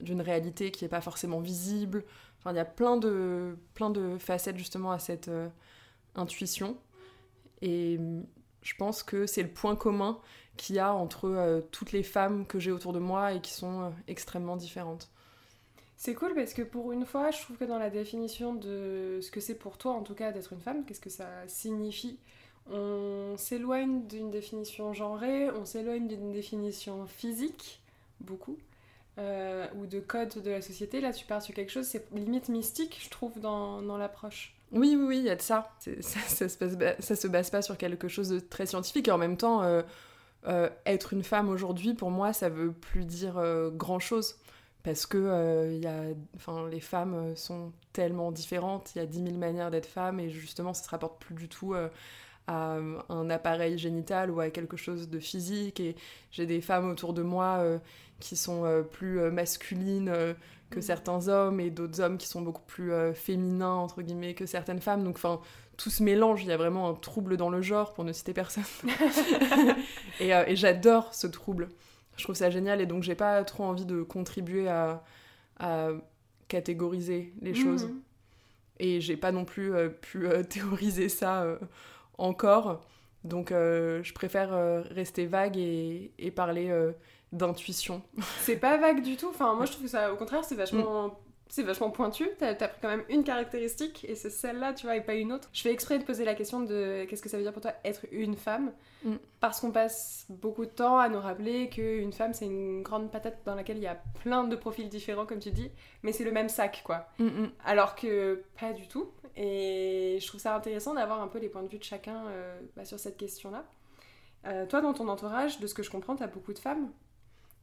d'une 0.00 0.22
réalité 0.22 0.70
qui 0.70 0.84
n'est 0.84 0.88
pas 0.88 1.00
forcément 1.02 1.40
visible. 1.40 2.04
Enfin, 2.42 2.52
il 2.52 2.56
y 2.56 2.60
a 2.60 2.64
plein 2.64 2.96
de, 2.96 3.56
plein 3.74 3.88
de 3.88 4.18
facettes 4.18 4.58
justement 4.58 4.90
à 4.90 4.98
cette 4.98 5.30
intuition. 6.16 6.76
Et 7.60 8.00
je 8.62 8.74
pense 8.76 9.04
que 9.04 9.26
c'est 9.26 9.44
le 9.44 9.48
point 9.48 9.76
commun 9.76 10.18
qu'il 10.56 10.74
y 10.74 10.80
a 10.80 10.92
entre 10.92 11.64
toutes 11.70 11.92
les 11.92 12.02
femmes 12.02 12.44
que 12.44 12.58
j'ai 12.58 12.72
autour 12.72 12.92
de 12.92 12.98
moi 12.98 13.32
et 13.32 13.40
qui 13.40 13.52
sont 13.52 13.92
extrêmement 14.08 14.56
différentes. 14.56 15.08
C'est 15.96 16.14
cool 16.14 16.34
parce 16.34 16.52
que 16.52 16.62
pour 16.62 16.90
une 16.90 17.06
fois, 17.06 17.30
je 17.30 17.40
trouve 17.42 17.56
que 17.56 17.64
dans 17.64 17.78
la 17.78 17.88
définition 17.88 18.56
de 18.56 19.20
ce 19.22 19.30
que 19.30 19.38
c'est 19.38 19.54
pour 19.54 19.78
toi, 19.78 19.92
en 19.92 20.02
tout 20.02 20.14
cas, 20.14 20.32
d'être 20.32 20.52
une 20.52 20.60
femme, 20.60 20.84
qu'est-ce 20.84 21.00
que 21.00 21.10
ça 21.10 21.28
signifie? 21.46 22.18
On 22.68 23.36
s'éloigne 23.36 24.08
d'une 24.08 24.28
définition 24.28 24.92
genrée, 24.94 25.48
on 25.50 25.64
s'éloigne 25.64 26.08
d'une 26.08 26.32
définition 26.32 27.06
physique, 27.06 27.80
beaucoup, 28.18 28.58
euh, 29.18 29.66
ou 29.76 29.86
de 29.86 30.00
code 30.00 30.42
de 30.42 30.50
la 30.50 30.62
société. 30.62 31.00
Là, 31.00 31.12
tu 31.12 31.26
pars 31.26 31.42
sur 31.42 31.54
quelque 31.54 31.70
chose, 31.70 31.86
c'est 31.86 32.10
limite 32.12 32.48
mystique, 32.48 32.98
je 33.02 33.10
trouve, 33.10 33.38
dans, 33.40 33.80
l'approche. 33.96 34.54
Oui, 34.70 34.96
oui, 34.96 35.04
oui, 35.06 35.18
il 35.18 35.24
y 35.24 35.30
a 35.30 35.36
de 35.36 35.42
ça. 35.42 35.70
Ça, 36.00 36.20
ça, 36.20 36.48
se 36.48 36.56
base, 36.56 36.96
ça 36.98 37.14
se 37.14 37.28
base 37.28 37.50
pas 37.50 37.60
sur 37.60 37.76
quelque 37.76 38.08
chose 38.08 38.30
de 38.30 38.40
très 38.40 38.66
scientifique. 38.66 39.08
Et 39.08 39.10
en 39.10 39.18
même 39.18 39.36
temps, 39.36 39.62
euh, 39.62 39.82
euh, 40.46 40.70
être 40.86 41.12
une 41.12 41.22
femme 41.22 41.50
aujourd'hui, 41.50 41.92
pour 41.92 42.10
moi, 42.10 42.32
ça 42.32 42.48
veut 42.48 42.72
plus 42.72 43.04
dire 43.04 43.42
grand-chose. 43.74 44.36
Parce 44.82 45.06
que 45.06 45.78
y 45.78 45.86
a, 45.86 46.68
les 46.70 46.80
femmes 46.80 47.36
sont 47.36 47.72
tellement 47.92 48.32
différentes, 48.32 48.94
il 48.94 48.98
y 48.98 49.00
a 49.02 49.06
dix 49.06 49.22
mille 49.22 49.38
manières 49.38 49.70
d'être 49.70 49.86
femme, 49.86 50.18
et 50.18 50.30
justement, 50.30 50.74
ça 50.74 50.82
se 50.84 50.88
rapporte 50.88 51.22
plus 51.22 51.34
du 51.34 51.48
tout 51.48 51.74
à 52.46 52.78
un 53.08 53.30
appareil 53.30 53.78
génital 53.78 54.30
ou 54.30 54.40
à 54.40 54.50
quelque 54.50 54.76
chose 54.76 55.08
de 55.08 55.18
physique. 55.18 55.80
Et 55.80 55.94
j'ai 56.30 56.46
des 56.46 56.60
femmes 56.60 56.90
autour 56.90 57.12
de 57.12 57.22
moi 57.22 57.58
euh, 57.60 57.78
qui 58.20 58.36
sont 58.36 58.64
euh, 58.64 58.82
plus 58.82 59.20
euh, 59.20 59.30
masculines 59.30 60.12
que 60.70 60.78
mm. 60.78 60.82
certains 60.82 61.28
hommes 61.28 61.60
et 61.60 61.70
d'autres 61.70 62.00
hommes 62.00 62.18
qui 62.18 62.26
sont 62.26 62.42
beaucoup 62.42 62.64
plus 62.66 62.92
féminins, 63.14 63.74
entre 63.74 64.02
guillemets, 64.02 64.34
que 64.34 64.46
certaines 64.46 64.80
femmes. 64.80 65.04
Donc, 65.04 65.16
enfin, 65.16 65.40
tout 65.76 65.90
se 65.90 66.02
mélange. 66.02 66.42
Il 66.42 66.48
y 66.48 66.52
a 66.52 66.56
vraiment 66.56 66.88
un 66.88 66.94
trouble 66.94 67.36
dans 67.36 67.50
le 67.50 67.62
genre, 67.62 67.94
pour 67.94 68.04
ne 68.04 68.12
citer 68.12 68.32
personne. 68.32 68.64
et, 70.20 70.30
et 70.30 70.56
j'adore 70.56 71.14
ce 71.14 71.26
trouble. 71.26 71.68
Je 72.16 72.24
trouve 72.24 72.36
ça 72.36 72.50
génial 72.50 72.80
et 72.82 72.86
donc 72.86 73.02
j'ai 73.02 73.14
pas 73.14 73.42
trop 73.42 73.64
envie 73.64 73.86
de 73.86 74.02
contribuer 74.02 74.68
à, 74.68 75.02
à 75.58 75.88
catégoriser 76.48 77.32
les 77.40 77.54
choses. 77.54 77.86
Mm. 77.86 78.00
Et 78.80 79.00
j'ai 79.00 79.16
pas 79.16 79.32
non 79.32 79.44
plus 79.44 79.72
pu 80.00 80.26
théoriser 80.48 81.08
ça 81.08 81.46
encore. 82.22 82.80
Donc 83.24 83.52
euh, 83.52 84.02
je 84.02 84.12
préfère 84.12 84.52
euh, 84.52 84.82
rester 84.90 85.26
vague 85.26 85.56
et, 85.56 86.32
parler 86.34 86.70
euh, 86.70 86.92
d'intuition. 87.32 88.02
C'est 88.40 88.56
pas 88.56 88.78
vague 88.78 89.02
du 89.02 89.16
tout. 89.16 89.28
Enfin, 89.28 89.54
moi 89.54 89.66
je 89.66 89.72
trouve 89.72 89.84
que 89.84 89.90
ça, 89.90 90.12
au 90.12 90.16
contraire, 90.16 90.44
c'est 90.44 90.54
vachement. 90.54 91.18
C'est 91.52 91.62
vachement 91.62 91.90
pointu. 91.90 92.30
T'as 92.38 92.52
as 92.52 92.54
pris 92.54 92.78
quand 92.80 92.88
même 92.88 93.04
une 93.10 93.24
caractéristique 93.24 94.06
et 94.08 94.14
c'est 94.14 94.30
celle-là, 94.30 94.72
tu 94.72 94.86
vois, 94.86 94.96
et 94.96 95.02
pas 95.02 95.12
une 95.12 95.34
autre. 95.34 95.50
Je 95.52 95.60
fais 95.60 95.70
exprès 95.70 95.98
de 95.98 96.04
poser 96.04 96.24
la 96.24 96.34
question 96.34 96.60
de 96.60 97.04
qu'est-ce 97.04 97.20
que 97.20 97.28
ça 97.28 97.36
veut 97.36 97.42
dire 97.42 97.52
pour 97.52 97.60
toi 97.60 97.74
être 97.84 98.06
une 98.10 98.36
femme? 98.36 98.72
Mm. 99.04 99.16
Parce 99.38 99.60
qu'on 99.60 99.70
passe 99.70 100.24
beaucoup 100.30 100.64
de 100.64 100.70
temps 100.70 100.98
à 100.98 101.10
nous 101.10 101.20
rappeler 101.20 101.68
qu'une 101.68 102.14
femme 102.14 102.32
c'est 102.32 102.46
une 102.46 102.80
grande 102.82 103.10
patate 103.10 103.42
dans 103.44 103.54
laquelle 103.54 103.76
il 103.76 103.82
y 103.82 103.86
a 103.86 104.00
plein 104.22 104.44
de 104.44 104.56
profils 104.56 104.88
différents, 104.88 105.26
comme 105.26 105.40
tu 105.40 105.50
dis, 105.50 105.70
mais 106.02 106.12
c'est 106.12 106.24
le 106.24 106.32
même 106.32 106.48
sac, 106.48 106.80
quoi. 106.86 107.06
Mm, 107.18 107.48
Alors 107.66 107.96
que 107.96 108.44
pas 108.58 108.72
du 108.72 108.88
tout. 108.88 109.10
Et 109.36 110.16
je 110.22 110.26
trouve 110.26 110.40
ça 110.40 110.56
intéressant 110.56 110.94
d'avoir 110.94 111.20
un 111.20 111.28
peu 111.28 111.38
les 111.38 111.50
points 111.50 111.62
de 111.62 111.68
vue 111.68 111.78
de 111.78 111.84
chacun 111.84 112.28
euh, 112.28 112.58
bah, 112.76 112.86
sur 112.86 112.98
cette 112.98 113.18
question-là. 113.18 113.66
Euh, 114.46 114.64
toi, 114.64 114.80
dans 114.80 114.94
ton 114.94 115.06
entourage, 115.08 115.60
de 115.60 115.66
ce 115.66 115.74
que 115.74 115.82
je 115.82 115.90
comprends, 115.90 116.16
tu 116.16 116.22
as 116.22 116.28
beaucoup 116.28 116.54
de 116.54 116.58
femmes, 116.58 116.90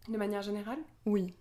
de 0.07 0.17
manière 0.17 0.43
générale? 0.43 0.79
Oui. 1.07 1.33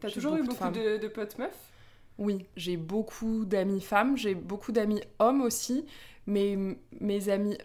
Tu 0.00 0.06
as 0.06 0.10
toujours 0.10 0.36
eu 0.36 0.42
beaucoup 0.42 0.70
de, 0.70 1.08
potes 1.08 1.36
meufs? 1.36 1.70
Oui, 2.20 2.46
j'ai 2.54 2.76
beaucoup 2.76 3.44
d'amis 3.46 3.80
femmes, 3.80 4.16
j'ai 4.16 4.34
beaucoup 4.34 4.72
d'amis 4.72 5.00
hommes 5.18 5.40
aussi, 5.40 5.86
mais 6.26 6.56
mes 7.00 7.28
amis 7.30 7.56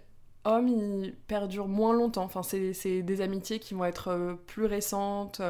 hommes, 0.46 0.70
ils 0.70 1.14
perdurent 1.28 1.68
moins 1.68 1.94
longtemps. 1.94 2.24
Enfin, 2.24 2.42
c'est 2.42 3.02
des 3.02 3.22
amitiés 3.22 3.60
qui 3.60 3.74
vont 3.74 3.84
être 3.86 4.08
euh, 4.08 4.34
plus 4.48 4.66
récentes 4.66 5.42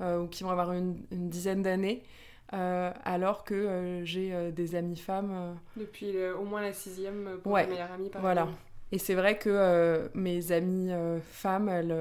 ou 0.00 0.26
qui 0.26 0.44
vont 0.44 0.50
avoir 0.50 0.72
une, 0.72 1.02
une 1.10 1.30
dizaine 1.30 1.62
d'années. 1.62 2.02
alors 2.50 3.44
que 3.44 4.02
j'ai 4.04 4.52
des 4.52 4.74
amies 4.74 4.98
femmes. 4.98 5.56
Depuis 5.76 6.12
au 6.38 6.44
moins 6.44 6.60
la 6.60 6.74
sixième 6.74 7.38
pour 7.42 7.52
ouais, 7.52 7.66
meilleure 7.66 7.90
amie, 7.92 8.10
par 8.10 8.20
voilà. 8.20 8.42
exemple. 8.42 8.58
Et 8.92 8.98
c'est 8.98 9.14
vrai 9.14 9.38
que 9.38 10.10
mes 10.14 10.52
amies 10.52 10.92
femmes, 11.30 11.70
elles, 11.70 11.96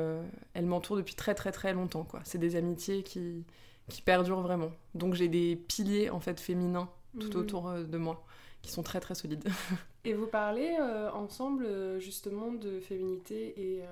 elles 0.54 0.66
m'entourent 0.66 0.98
depuis 0.98 1.16
très 1.16 1.34
très 1.34 1.54
très 1.54 1.72
longtemps. 1.74 2.06
C'est 2.26 2.38
des 2.38 2.58
amitiés 2.58 3.02
qui, 3.04 3.46
qui 3.90 4.02
perdurent 4.02 4.42
vraiment. 4.42 4.72
Donc 4.94 5.14
j'ai 5.14 5.28
des 5.28 5.56
piliers 5.56 6.10
en 6.10 6.20
fait 6.20 6.40
féminins 6.40 6.90
tout 7.20 7.30
mhm. 7.30 7.38
autour 7.38 7.74
de 7.74 7.98
moi 7.98 8.24
qui 8.62 8.72
sont 8.72 8.84
très 8.84 9.00
très 9.00 9.16
solides. 9.16 9.44
et 10.06 10.14
vous 10.14 10.28
parlez 10.28 10.76
ensemble 11.14 11.68
justement 12.00 12.52
de 12.52 12.80
féminité 12.80 13.54
et 13.58 13.84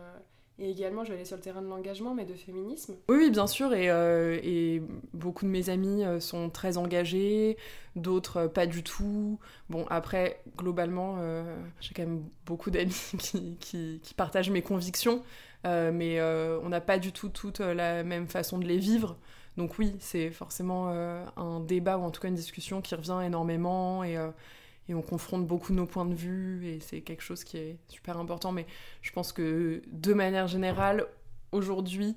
et 0.59 0.69
également, 0.69 1.03
je 1.03 1.09
vais 1.09 1.15
aller 1.15 1.25
sur 1.25 1.35
le 1.35 1.41
terrain 1.41 1.63
de 1.63 1.67
l'engagement, 1.67 2.13
mais 2.13 2.25
de 2.25 2.35
féminisme. 2.35 2.93
Oui, 3.09 3.17
oui 3.17 3.31
bien 3.31 3.47
sûr. 3.47 3.73
Et, 3.73 3.89
euh, 3.89 4.39
et, 4.43 4.83
beaucoup 5.13 5.45
de 5.45 5.49
mes 5.49 5.69
amis 5.69 6.05
euh, 6.05 6.19
sont 6.19 6.51
très 6.51 6.77
engagés, 6.77 7.57
d'autres 7.95 8.37
euh, 8.37 8.47
pas 8.47 8.67
du 8.67 8.83
tout. 8.83 9.39
Bon, 9.69 9.85
après, 9.89 10.41
globalement, 10.55 11.17
j'ai 11.79 11.93
quand 11.95 12.03
même 12.03 12.23
beaucoup 12.45 12.69
d'amis 12.71 13.11
qui, 13.17 13.57
qui, 13.59 13.99
qui, 14.03 14.13
partagent 14.13 14.51
mes 14.51 14.61
convictions, 14.61 15.23
mais 15.65 16.21
on 16.21 16.69
n'a 16.69 16.81
pas 16.81 16.99
du 16.99 17.11
tout 17.11 17.29
toute 17.29 17.59
la 17.59 18.03
même 18.03 18.27
façon 18.27 18.59
de 18.59 18.65
les 18.65 18.77
vivre. 18.77 19.17
Donc 19.57 19.77
oui, 19.77 19.95
c'est 19.99 20.31
forcément 20.31 20.89
un 20.89 21.59
débat 21.59 21.97
ou 21.97 22.03
en 22.03 22.11
tout 22.11 22.19
cas 22.21 22.27
une 22.27 22.35
discussion 22.35 22.81
qui 22.81 22.95
revient 22.95 23.21
énormément 23.23 24.03
et 24.03 24.17
et 24.89 24.93
on 24.93 25.01
confronte 25.01 25.47
beaucoup 25.47 25.73
nos 25.73 25.85
points 25.85 26.05
de 26.05 26.13
vue 26.13 26.67
et 26.67 26.79
c'est 26.79 27.01
quelque 27.01 27.23
chose 27.23 27.43
qui 27.43 27.57
est 27.57 27.77
super 27.87 28.17
important. 28.17 28.51
Mais 28.51 28.65
je 29.01 29.11
pense 29.11 29.31
que 29.31 29.81
de 29.87 30.13
manière 30.13 30.47
générale, 30.47 31.05
aujourd'hui, 31.51 32.15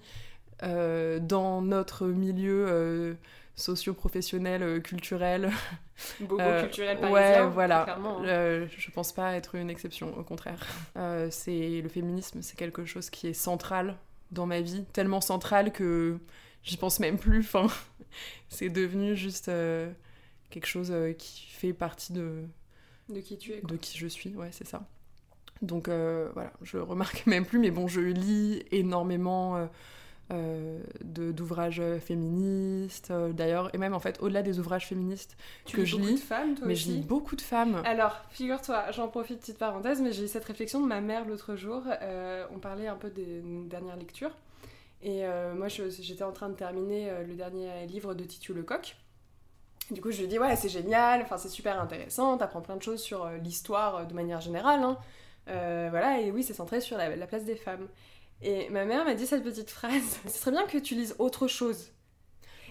euh, 0.62 1.20
dans 1.20 1.62
notre 1.62 2.06
milieu 2.06 2.66
euh, 2.68 3.14
socio-professionnel, 3.54 4.62
euh, 4.62 4.80
culturel, 4.80 5.50
beaucoup 6.20 6.42
culturel 6.60 6.98
parisien, 6.98 7.44
ouais, 7.44 7.50
voilà, 7.50 7.98
hein. 7.98 8.66
je 8.76 8.90
pense 8.90 9.12
pas 9.12 9.34
être 9.34 9.54
une 9.54 9.70
exception, 9.70 10.16
au 10.18 10.24
contraire. 10.24 10.66
c'est 11.30 11.80
le 11.82 11.88
féminisme, 11.88 12.42
c'est 12.42 12.56
quelque 12.56 12.84
chose 12.84 13.10
qui 13.10 13.28
est 13.28 13.34
central 13.34 13.96
dans 14.32 14.46
ma 14.46 14.60
vie, 14.60 14.84
tellement 14.92 15.20
central 15.20 15.72
que 15.72 16.18
j'y 16.66 16.76
pense 16.76 17.00
même 17.00 17.18
plus. 17.18 17.40
Enfin, 17.40 17.68
c'est 18.50 18.68
devenu 18.68 19.16
juste 19.16 19.48
quelque 20.50 20.66
chose 20.66 20.90
euh, 20.90 21.12
qui 21.12 21.46
fait 21.50 21.72
partie 21.72 22.12
de... 22.12 22.44
De 23.08 23.20
qui 23.20 23.38
tu 23.38 23.52
es. 23.52 23.60
De 23.60 23.76
qui 23.76 23.98
je 23.98 24.06
suis, 24.06 24.34
ouais, 24.34 24.48
c'est 24.52 24.66
ça. 24.66 24.86
Donc 25.62 25.88
euh, 25.88 26.30
voilà, 26.34 26.52
je 26.62 26.78
remarque 26.78 27.26
même 27.26 27.46
plus, 27.46 27.58
mais 27.58 27.70
bon, 27.70 27.86
je 27.86 28.00
lis 28.00 28.62
énormément 28.72 29.68
euh, 30.32 30.80
d'ouvrages 31.02 31.82
féministes, 32.00 33.12
d'ailleurs, 33.32 33.74
et 33.74 33.78
même 33.78 33.94
en 33.94 34.00
fait, 34.00 34.20
au-delà 34.20 34.42
des 34.42 34.58
ouvrages 34.58 34.86
féministes 34.86 35.36
tu 35.64 35.76
que 35.76 35.82
lis 35.82 35.86
je 35.86 35.96
beaucoup 35.96 36.08
lis, 36.08 36.14
de 36.14 36.20
femmes, 36.20 36.54
toi 36.56 36.66
mais 36.66 36.72
aussi 36.72 36.90
je 36.90 36.96
lis 36.96 37.00
beaucoup 37.02 37.36
de 37.36 37.42
femmes. 37.42 37.80
Alors, 37.84 38.20
figure-toi, 38.30 38.90
j'en 38.90 39.08
profite, 39.08 39.38
petite 39.38 39.58
parenthèse, 39.58 40.02
mais 40.02 40.12
j'ai 40.12 40.24
eu 40.24 40.28
cette 40.28 40.44
réflexion 40.44 40.80
de 40.80 40.86
ma 40.86 41.00
mère 41.00 41.24
l'autre 41.26 41.54
jour. 41.54 41.84
on 42.52 42.58
parlait 42.58 42.88
un 42.88 42.96
peu 42.96 43.10
des 43.10 43.40
dernières 43.68 43.96
lectures, 43.96 44.36
et 45.02 45.24
moi, 45.54 45.68
j'étais 45.68 46.24
en 46.24 46.32
train 46.32 46.48
de 46.48 46.54
terminer 46.54 47.10
le 47.26 47.34
dernier 47.34 47.86
livre 47.86 48.14
de 48.14 48.24
Titu 48.24 48.54
Lecoq. 48.54 48.96
Du 49.90 50.00
coup, 50.00 50.10
je 50.10 50.20
lui 50.20 50.28
dis, 50.28 50.38
ouais, 50.38 50.56
c'est 50.56 50.68
génial, 50.68 51.22
enfin, 51.22 51.38
c'est 51.38 51.48
super 51.48 51.80
intéressant, 51.80 52.36
t'apprends 52.36 52.60
plein 52.60 52.76
de 52.76 52.82
choses 52.82 53.00
sur 53.00 53.24
euh, 53.24 53.36
l'histoire 53.36 53.96
euh, 53.96 54.04
de 54.04 54.14
manière 54.14 54.40
générale. 54.40 54.82
Hein. 54.82 54.98
Euh, 55.48 55.86
voilà, 55.90 56.20
et 56.20 56.32
oui, 56.32 56.42
c'est 56.42 56.54
centré 56.54 56.80
sur 56.80 56.96
la, 56.96 57.10
place 57.26 57.44
des 57.44 57.54
femmes. 57.54 57.86
Et 58.42 58.68
ma 58.70 58.84
mère 58.84 59.04
m'a 59.04 59.14
dit 59.14 59.26
cette 59.26 59.44
petite 59.44 59.70
phrase 59.70 60.18
Ce 60.26 60.38
serait 60.38 60.50
bien 60.50 60.66
que 60.66 60.78
tu 60.78 60.96
lises 60.96 61.14
autre 61.18 61.46
chose. 61.46 61.92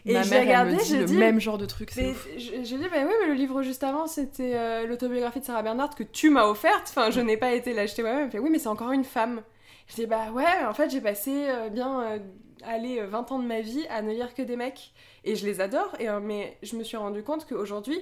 Et 0.08 0.22
j'ai 0.22 0.40
regardé, 0.40 0.78
j'ai 0.86 1.00
le 1.00 1.08
même 1.08 1.40
genre 1.40 1.58
de 1.58 1.66
truc, 1.66 1.92
J'ai 1.96 2.62
dit, 2.62 2.78
bah 2.92 2.98
oui, 3.08 3.14
mais 3.22 3.28
le 3.28 3.34
livre 3.34 3.64
juste 3.64 3.84
avant, 3.84 4.06
c'était 4.06 4.86
l'autobiographie 4.86 5.40
de 5.40 5.46
Sarah 5.46 5.64
Bernhardt 5.64 5.96
que 5.96 6.04
tu 6.04 6.30
m'as 6.30 6.46
offerte. 6.46 6.90
Enfin, 6.90 7.10
je 7.10 7.22
n'ai 7.22 7.38
pas 7.38 7.56
été 7.56 7.74
l'acheter 7.74 8.04
moi-même. 8.04 8.26
Elle 8.26 8.32
fait, 8.32 8.38
oui, 8.38 8.52
mais 8.52 8.60
c'est 8.60 8.68
encore 8.68 8.92
une 8.92 9.04
femme. 9.04 9.42
Je 9.88 9.96
dis, 9.96 10.06
bah 10.06 10.32
ouais, 10.32 10.66
en 10.68 10.74
fait, 10.74 10.90
j'ai 10.90 11.02
passé 11.02 11.48
bien, 11.72 12.20
aller 12.64 13.02
20 13.02 13.32
ans 13.32 13.40
de 13.40 13.46
ma 13.46 13.62
vie 13.62 13.86
à 13.90 14.02
ne 14.02 14.12
lire 14.12 14.34
que 14.34 14.42
des 14.42 14.56
mecs 14.56 14.94
et 15.24 15.36
je 15.36 15.46
les 15.46 15.62
adore. 15.62 15.96
Euh, 16.00 16.20
mais 16.22 16.58
je 16.64 16.76
me 16.76 16.84
suis 16.84 16.98
rendu 16.98 17.24
compte 17.24 17.46
qu'aujourd'hui, 17.48 18.00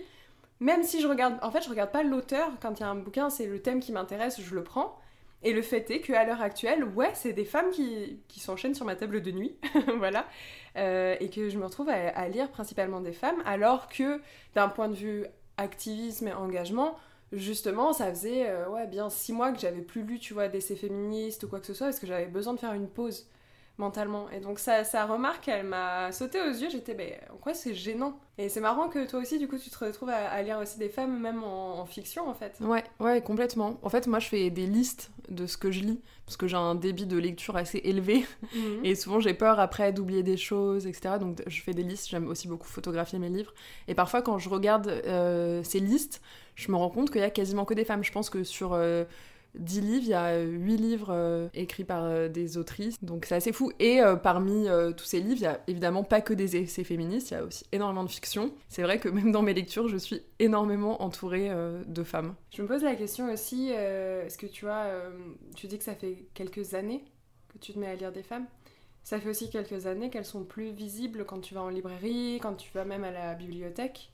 même 0.59 0.83
si 0.83 1.01
je 1.01 1.07
regarde, 1.07 1.37
en 1.41 1.51
fait, 1.51 1.63
je 1.63 1.69
regarde 1.69 1.91
pas 1.91 2.03
l'auteur. 2.03 2.51
Quand 2.61 2.79
il 2.79 2.81
y 2.81 2.83
a 2.83 2.89
un 2.89 2.95
bouquin, 2.95 3.29
c'est 3.29 3.47
le 3.47 3.61
thème 3.61 3.79
qui 3.79 3.91
m'intéresse, 3.91 4.41
je 4.41 4.55
le 4.55 4.63
prends. 4.63 4.97
Et 5.45 5.51
le 5.51 5.61
fait 5.61 5.89
est 5.91 5.99
qu'à 5.99 6.23
l'heure 6.23 6.41
actuelle, 6.41 6.85
ouais, 6.85 7.11
c'est 7.15 7.33
des 7.33 7.43
femmes 7.43 7.69
qui, 7.71 8.21
s'enchaînent 8.37 8.75
sur 8.75 8.85
ma 8.85 8.95
table 8.95 9.21
de 9.21 9.31
nuit, 9.31 9.57
voilà, 9.97 10.25
euh, 10.77 11.17
et 11.19 11.29
que 11.29 11.49
je 11.49 11.57
me 11.57 11.65
retrouve 11.65 11.89
à, 11.89 12.29
lire 12.29 12.49
principalement 12.49 13.01
des 13.01 13.11
femmes, 13.11 13.43
alors 13.45 13.89
que 13.89 14.21
d'un 14.55 14.69
point 14.69 14.87
de 14.87 14.95
vue 14.95 15.25
activisme 15.57 16.29
et 16.29 16.33
engagement, 16.33 16.95
justement, 17.33 17.93
ça 17.93 18.09
faisait 18.09 18.49
euh, 18.49 18.69
ouais 18.69 18.87
bien 18.87 19.09
six 19.09 19.33
mois 19.33 19.51
que 19.51 19.59
j'avais 19.59 19.81
plus 19.81 20.03
lu, 20.03 20.19
tu 20.19 20.33
vois, 20.33 20.47
d'essais 20.47 20.75
féministes 20.75 21.43
ou 21.43 21.47
quoi 21.47 21.59
que 21.59 21.65
ce 21.67 21.73
soit, 21.73 21.87
parce 21.87 21.99
que 21.99 22.07
j'avais 22.07 22.27
besoin 22.27 22.53
de 22.53 22.59
faire 22.59 22.73
une 22.73 22.87
pause 22.87 23.27
mentalement. 23.77 24.29
Et 24.29 24.39
donc 24.39 24.59
ça, 24.59 24.83
sa 24.83 25.05
remarque, 25.05 25.47
elle 25.47 25.65
m'a 25.65 26.11
sauté 26.11 26.39
aux 26.39 26.51
yeux, 26.51 26.69
j'étais, 26.69 26.93
ben, 26.93 27.11
en 27.33 27.37
quoi 27.37 27.53
c'est 27.53 27.73
gênant? 27.73 28.19
Et 28.37 28.49
c'est 28.49 28.61
marrant 28.61 28.87
que 28.87 29.07
toi 29.07 29.19
aussi, 29.19 29.39
du 29.39 29.47
coup, 29.47 29.57
tu 29.57 29.69
te 29.69 29.83
retrouves 29.83 30.09
à, 30.09 30.41
lire 30.41 30.59
aussi 30.59 30.77
des 30.77 30.89
femmes, 30.89 31.19
même 31.19 31.43
en, 31.43 31.85
fiction, 31.85 32.27
en 32.27 32.33
fait. 32.33 32.57
Ouais, 32.61 32.83
ouais, 32.99 33.21
complètement. 33.21 33.79
En 33.81 33.89
fait, 33.89 34.07
moi, 34.07 34.19
je 34.19 34.27
fais 34.27 34.49
des 34.49 34.65
listes 34.65 35.11
de 35.29 35.47
ce 35.47 35.57
que 35.57 35.71
je 35.71 35.81
lis, 35.81 36.01
parce 36.25 36.37
que 36.37 36.47
j'ai 36.47 36.57
un 36.57 36.75
débit 36.75 37.05
de 37.05 37.17
lecture 37.17 37.55
assez 37.55 37.79
élevé, 37.83 38.25
mhm. 38.55 38.83
et 38.83 38.95
souvent 38.95 39.19
j'ai 39.19 39.33
peur 39.33 39.59
après 39.59 39.93
d'oublier 39.93 40.21
des 40.21 40.37
choses, 40.37 40.85
etc. 40.85 41.15
Donc 41.19 41.41
je 41.47 41.61
fais 41.61 41.73
des 41.73 41.83
listes, 41.83 42.09
j'aime 42.09 42.27
aussi 42.27 42.47
beaucoup 42.47 42.67
photographier 42.67 43.19
mes 43.19 43.29
livres. 43.29 43.53
Et 43.87 43.95
parfois, 43.95 44.21
quand 44.21 44.37
je 44.37 44.49
regarde 44.49 44.87
euh, 44.87 45.63
ces 45.63 45.79
listes, 45.79 46.21
je 46.55 46.71
me 46.71 46.75
rends 46.75 46.89
compte 46.89 47.09
qu'il 47.09 47.21
y 47.21 47.23
a 47.23 47.29
quasiment 47.29 47.65
que 47.65 47.73
des 47.73 47.85
femmes. 47.85 48.03
Je 48.03 48.11
pense 48.11 48.29
que 48.29 48.43
sur... 48.43 48.73
Euh, 48.73 49.05
10 49.55 49.81
livres, 49.81 50.03
il 50.03 50.09
y 50.09 50.13
a 50.13 50.39
8 50.39 50.77
livres 50.77 51.09
euh, 51.11 51.47
écrits 51.53 51.83
par 51.83 52.05
euh, 52.05 52.27
des 52.27 52.57
autrices, 52.57 53.03
donc 53.03 53.25
c'est 53.25 53.35
assez 53.35 53.51
fou. 53.51 53.71
Et 53.79 54.01
euh, 54.01 54.15
parmi 54.15 54.67
tous 54.97 55.05
ces 55.05 55.19
livres, 55.19 55.37
il 55.37 55.43
y 55.43 55.47
a 55.47 55.59
évidemment 55.67 56.03
pas 56.03 56.21
que 56.21 56.33
des 56.33 56.57
essais 56.57 56.83
féministes, 56.83 57.31
il 57.31 57.33
y 57.35 57.37
a 57.37 57.43
aussi 57.43 57.65
énormément 57.71 58.03
de 58.03 58.09
fiction. 58.09 58.51
C'est 58.69 58.83
vrai 58.83 58.99
que 58.99 59.09
même 59.09 59.31
dans 59.31 59.41
mes 59.41 59.53
lectures, 59.53 59.87
je 59.87 59.97
suis 59.97 60.21
énormément 60.39 61.01
entourée 61.01 61.51
de 61.85 62.03
femmes. 62.03 62.35
Je 62.51 62.61
me 62.61 62.67
pose 62.67 62.83
la 62.83 62.95
question 62.95 63.31
aussi, 63.31 63.69
est-ce 63.69 64.37
que 64.37 64.47
tu 64.47 64.65
vois, 64.65 64.87
tu 65.55 65.67
dis 65.67 65.77
que 65.77 65.83
ça 65.83 65.95
fait 65.95 66.25
quelques 66.33 66.73
années 66.73 67.03
que 67.49 67.57
tu 67.59 67.73
te 67.73 67.79
mets 67.79 67.87
à 67.87 67.95
lire 67.95 68.11
des 68.11 68.23
femmes 68.23 68.47
ça 69.03 69.19
fait 69.19 69.29
aussi 69.29 69.49
quelques 69.49 69.85
années 69.85 70.09
qu'elles 70.09 70.23
sont 70.23 70.45
plus 70.45 70.71
visibles 70.71 71.25
quand 71.25 71.41
tu 71.41 71.53
vas 71.53 71.61
en 71.61 71.67
librairie, 71.67 72.39
quand 72.41 72.55
tu 72.55 72.71
vas 72.71 72.85
même 72.85 73.03
à 73.03 73.11
la 73.11 73.35
bibliothèque 73.35 74.12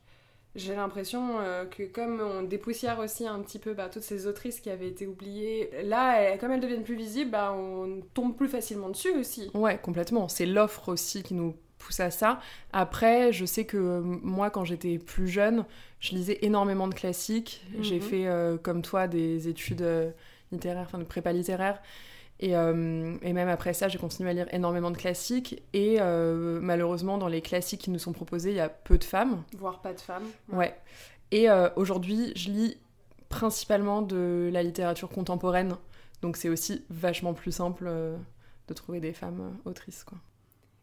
j'ai 0.59 0.75
l'impression 0.75 1.39
euh, 1.39 1.65
que 1.65 1.83
comme 1.83 2.21
on 2.21 2.43
dépoussière 2.43 2.99
aussi 2.99 3.25
un 3.25 3.39
petit 3.39 3.59
peu 3.59 3.73
bah, 3.73 3.89
toutes 3.89 4.03
ces 4.03 4.27
autrices 4.27 4.59
qui 4.59 4.69
avaient 4.69 4.87
été 4.87 5.07
oubliées, 5.07 5.69
là, 5.83 6.37
comme 6.37 6.51
elles 6.51 6.59
deviennent 6.59 6.83
plus 6.83 6.95
visibles, 6.95 7.31
bah, 7.31 7.53
on 7.57 8.01
tombe 8.13 8.35
plus 8.35 8.47
facilement 8.47 8.89
dessus 8.89 9.11
aussi. 9.17 9.49
Ouais, 9.53 9.77
complètement. 9.77 10.27
C'est 10.27 10.45
l'offre 10.45 10.89
aussi 10.89 11.23
qui 11.23 11.33
nous 11.33 11.55
pousse 11.79 11.99
à 11.99 12.11
ça. 12.11 12.39
Après, 12.73 13.33
je 13.33 13.45
sais 13.45 13.65
que 13.65 14.01
moi, 14.01 14.51
quand 14.51 14.65
j'étais 14.65 14.99
plus 14.99 15.27
jeune, 15.27 15.65
je 15.99 16.11
lisais 16.11 16.37
énormément 16.41 16.87
de 16.87 16.93
classiques. 16.93 17.65
J'ai 17.81 17.95
mhm. 17.95 18.01
fait, 18.01 18.27
euh, 18.27 18.57
comme 18.57 18.81
toi, 18.81 19.07
des 19.07 19.47
études 19.47 19.81
euh, 19.81 20.11
littéraires, 20.51 20.85
enfin 20.85 20.99
de 20.99 21.03
prépa 21.05 21.31
littéraire. 21.33 21.81
Euh, 22.43 23.17
et, 23.21 23.33
même 23.33 23.49
après 23.49 23.73
ça, 23.73 23.87
j'ai 23.87 23.97
continué 23.97 24.29
à 24.29 24.33
lire 24.33 24.47
énormément 24.53 24.91
de 24.91 24.97
classiques. 24.97 25.61
Et 25.73 25.97
euh, 25.99 26.59
malheureusement, 26.61 27.17
dans 27.17 27.27
les 27.27 27.41
classiques 27.41 27.81
qui 27.81 27.91
nous 27.91 27.99
sont 27.99 28.13
proposés, 28.13 28.51
il 28.51 28.55
y 28.55 28.61
a 28.61 28.69
peu 28.69 28.97
de 28.97 29.03
femmes. 29.03 29.43
Voire 29.57 29.81
pas 29.81 29.93
de 29.93 29.99
femmes. 29.99 30.27
Ouais. 30.51 30.75
Et 31.31 31.49
euh, 31.49 31.69
aujourd'hui, 31.75 32.31
je 32.35 32.49
lis 32.49 32.77
principalement 33.27 34.01
de 34.01 34.49
la 34.51 34.63
littérature 34.63 35.09
contemporaine. 35.09 35.75
Donc 36.21 36.37
c'est 36.37 36.49
aussi 36.49 36.83
vachement 36.89 37.33
plus 37.33 37.51
simple 37.51 37.85
de 37.85 38.73
trouver 38.73 38.99
des 38.99 39.13
femmes 39.13 39.57
autrices. 39.65 40.03
Quoi. 40.03 40.17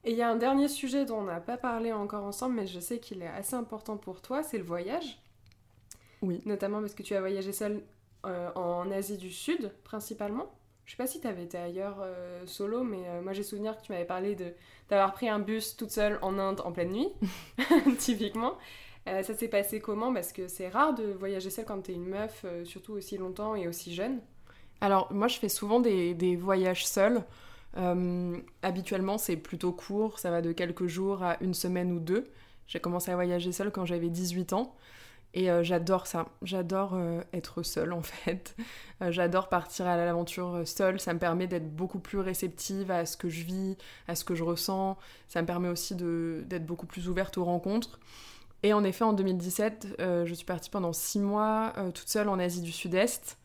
Et 0.04 0.12
il 0.12 0.16
y 0.16 0.22
a 0.22 0.30
un 0.30 0.36
dernier 0.36 0.68
sujet 0.68 1.04
dont 1.04 1.18
on 1.18 1.24
n'a 1.24 1.40
pas 1.40 1.56
parlé 1.56 1.92
encore 1.92 2.24
ensemble, 2.24 2.54
mais 2.54 2.66
je 2.66 2.78
sais 2.78 3.00
qu'il 3.00 3.22
est 3.22 3.28
assez 3.28 3.54
important 3.54 3.96
pour 3.96 4.22
toi, 4.22 4.42
c'est 4.42 4.56
le 4.56 4.64
voyage. 4.64 5.20
Oui. 6.22 6.40
Notamment 6.46 6.80
parce 6.80 6.94
que 6.94 7.02
tu 7.02 7.14
as 7.14 7.20
voyagé 7.20 7.52
seule 7.52 7.82
en 8.24 8.90
Asie 8.90 9.18
du 9.18 9.30
Sud, 9.30 9.72
principalement. 9.84 10.50
Je 10.87 10.92
sais 10.92 10.96
pas 10.96 11.09
si 11.09 11.20
tu 11.20 11.27
avais 11.27 11.42
été 11.42 11.59
ailleurs 11.59 11.96
euh, 12.01 12.46
solo, 12.46 12.85
mais 12.85 13.03
euh, 13.09 13.20
moi 13.20 13.33
j'ai 13.33 13.42
souvenir 13.42 13.77
que 13.77 13.83
tu 13.83 13.90
m'avais 13.90 14.05
parlé 14.05 14.37
de 14.37 14.53
d'avoir 14.88 15.12
pris 15.14 15.29
un 15.29 15.40
bus 15.40 15.77
toute 15.77 15.90
seule 15.90 16.16
en 16.22 16.38
Inde 16.38 16.62
en 16.64 16.70
pleine 16.70 16.92
nuit, 16.92 17.09
typiquement. 17.99 18.57
Euh, 19.09 19.25
ça 19.25 19.35
s'est 19.35 19.49
passé 19.49 19.81
comment? 19.81 20.14
Parce 20.14 20.33
que 20.33 20.46
c'est 20.46 20.68
rare 20.68 20.94
de 20.94 21.12
voyager 21.12 21.51
seule 21.51 21.64
quand 21.64 21.81
t'es 21.81 21.92
une 21.92 22.07
meuf, 22.07 22.46
surtout 22.64 22.92
aussi 22.92 23.18
longtemps 23.18 23.57
et 23.57 23.66
aussi 23.66 23.94
jeune. 23.94 24.20
Alors 24.81 25.12
moi 25.12 25.27
je 25.27 25.38
fais 25.38 25.49
souvent 25.49 25.81
des, 25.81 26.14
des 26.14 26.37
voyages 26.37 26.87
seuls. 26.87 27.22
habituellement 28.62 29.18
c'est 29.18 29.37
plutôt 29.37 29.72
court, 29.72 30.20
ça 30.20 30.31
va 30.31 30.40
de 30.40 30.53
quelques 30.53 30.87
jours 30.87 31.22
à 31.25 31.37
une 31.40 31.55
semaine 31.55 31.92
ou 31.92 31.99
deux. 31.99 32.29
J'ai 32.68 32.79
commencé 32.79 33.11
à 33.11 33.14
voyager 33.16 33.51
seule 33.51 33.72
quand 33.72 33.85
j'avais 33.85 34.09
18 34.09 34.53
ans. 34.53 34.75
Et 35.37 35.51
euh, 35.51 35.62
j'adore 35.62 36.07
ça. 36.07 36.27
J'adore 36.40 36.94
euh, 36.94 37.20
être 37.35 37.62
seule 37.62 37.92
en 37.92 38.01
fait. 38.03 38.57
Euh, 39.03 39.12
j'adore 39.12 39.51
partir 39.51 39.87
à 39.87 39.94
l'aventure 39.96 40.62
seule. 40.64 40.99
Ça 40.99 41.12
me 41.12 41.18
permet 41.18 41.46
d'être 41.46 41.77
beaucoup 41.77 41.99
plus 41.99 42.18
réceptive 42.18 42.90
à 42.90 43.05
ce 43.05 43.18
que 43.18 43.29
je 43.29 43.44
vis, 43.44 43.77
à 44.09 44.14
ce 44.14 44.25
que 44.25 44.35
je 44.35 44.42
ressens. 44.42 44.96
Ça 45.29 45.42
me 45.42 45.46
permet 45.46 45.68
aussi 45.68 45.94
d'être 45.94 46.64
beaucoup 46.64 46.87
plus 46.87 47.09
ouverte 47.09 47.37
aux 47.37 47.44
rencontres. 47.44 48.01
Et 48.62 48.72
en 48.72 48.83
effet, 48.83 49.05
en 49.05 49.12
2017, 49.12 49.96
je 49.99 50.35
suis 50.35 50.46
partie 50.46 50.70
pendant 50.70 50.94
six 50.94 51.20
mois 51.20 51.75
toute 51.94 52.09
seule 52.09 52.29
en 52.29 52.38
Asie 52.38 52.62
du 52.62 52.72
Sud-Est. 52.72 53.38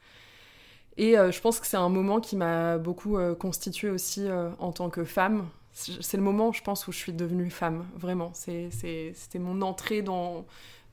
Et 0.98 1.16
je 1.16 1.42
pense 1.42 1.60
que 1.60 1.68
c'est 1.68 1.78
un 1.78 1.90
moment 1.90 2.22
qui 2.22 2.38
m'a 2.38 2.78
beaucoup 2.78 3.18
constituée 3.38 3.90
aussi 3.90 4.28
en 4.58 4.72
tant 4.72 4.90
que 4.90 5.04
femme. 5.04 5.48
C'est 5.74 6.18
le 6.18 6.24
moment, 6.24 6.54
je 6.54 6.64
pense, 6.64 6.88
où 6.88 6.92
je 6.92 6.98
suis 6.98 7.14
devenue 7.14 7.50
femme, 7.50 7.86
vraiment. 7.96 8.32
C'était 8.34 9.14
mon 9.40 9.62
entrée 9.62 10.02
dans, 10.02 10.46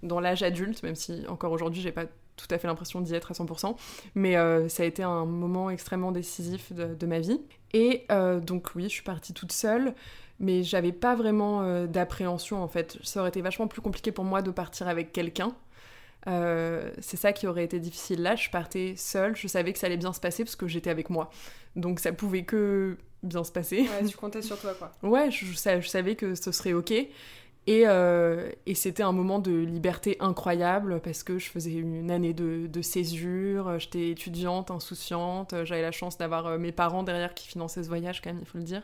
dans 0.02 0.20
l'âge 0.20 0.42
adulte, 0.42 0.82
même 0.82 0.94
si 0.94 1.24
encore 1.28 1.52
aujourd'hui, 1.52 1.82
j'ai 1.82 1.92
pas 1.92 2.04
tout 2.38 2.46
à 2.50 2.58
fait 2.58 2.68
l'impression 2.68 3.00
d'y 3.00 3.14
être 3.14 3.30
à 3.30 3.34
100%. 3.34 3.76
Mais 4.14 4.36
euh, 4.36 4.68
ça 4.68 4.84
a 4.84 4.86
été 4.86 5.02
un 5.02 5.26
moment 5.26 5.68
extrêmement 5.70 6.12
décisif 6.12 6.72
de, 6.72 7.06
ma 7.06 7.18
vie. 7.18 7.40
Et 7.74 8.06
euh, 8.10 8.40
donc 8.40 8.74
oui, 8.74 8.84
je 8.84 8.88
suis 8.88 9.02
partie 9.02 9.34
toute 9.34 9.52
seule, 9.52 9.94
mais 10.40 10.62
j'avais 10.62 10.92
pas 10.92 11.14
vraiment 11.14 11.62
euh, 11.62 11.86
d'appréhension 11.86 12.62
en 12.62 12.68
fait. 12.68 12.96
Ça 13.02 13.20
aurait 13.20 13.28
été 13.28 13.42
vachement 13.42 13.66
plus 13.66 13.82
compliqué 13.82 14.12
pour 14.12 14.24
moi 14.24 14.40
de 14.40 14.50
partir 14.50 14.88
avec 14.88 15.12
quelqu'un. 15.12 15.54
c'est 16.26 17.16
ça 17.16 17.32
qui 17.32 17.46
aurait 17.46 17.64
été 17.64 17.80
difficile 17.80 18.22
là. 18.22 18.36
Je 18.36 18.48
partais 18.50 18.94
seule, 18.96 19.36
je 19.36 19.48
savais 19.48 19.72
que 19.72 19.78
ça 19.78 19.86
allait 19.86 19.96
bien 19.96 20.12
se 20.12 20.20
passer 20.20 20.44
parce 20.44 20.56
que 20.56 20.68
j'étais 20.68 20.90
avec 20.90 21.10
moi. 21.10 21.30
Donc 21.76 22.00
ça 22.00 22.12
pouvait 22.12 22.44
que 22.44 22.96
bien 23.22 23.44
se 23.44 23.52
passer. 23.52 23.80
Ouais, 23.80 24.06
tu 24.06 24.16
comptais 24.16 24.42
sur 24.42 24.58
toi 24.58 24.74
quoi. 24.74 24.92
ouais, 25.02 25.30
je, 25.30 25.44
je 25.46 25.88
savais 25.88 26.14
que 26.14 26.34
ce 26.34 26.52
serait 26.52 26.72
ok. 26.72 26.92
Euh, 27.68 28.50
et, 28.66 28.74
c'était 28.74 29.02
un 29.02 29.12
moment 29.12 29.38
de 29.38 29.52
liberté 29.52 30.16
incroyable 30.20 31.00
parce 31.00 31.22
que 31.22 31.38
je 31.38 31.50
faisais 31.50 31.72
une 31.72 32.10
année 32.10 32.32
de, 32.32 32.82
césure, 32.82 33.78
j'étais 33.78 34.10
étudiante, 34.10 34.70
insouciante, 34.70 35.54
j'avais 35.64 35.82
la 35.82 35.92
chance 35.92 36.16
d'avoir 36.16 36.46
euh, 36.46 36.58
mes 36.58 36.72
parents 36.72 37.02
derrière 37.02 37.34
qui 37.34 37.48
finançaient 37.48 37.82
ce 37.82 37.88
voyage 37.88 38.22
quand 38.22 38.30
même, 38.30 38.40
il 38.40 38.46
faut 38.46 38.58
le 38.58 38.64
dire. 38.64 38.82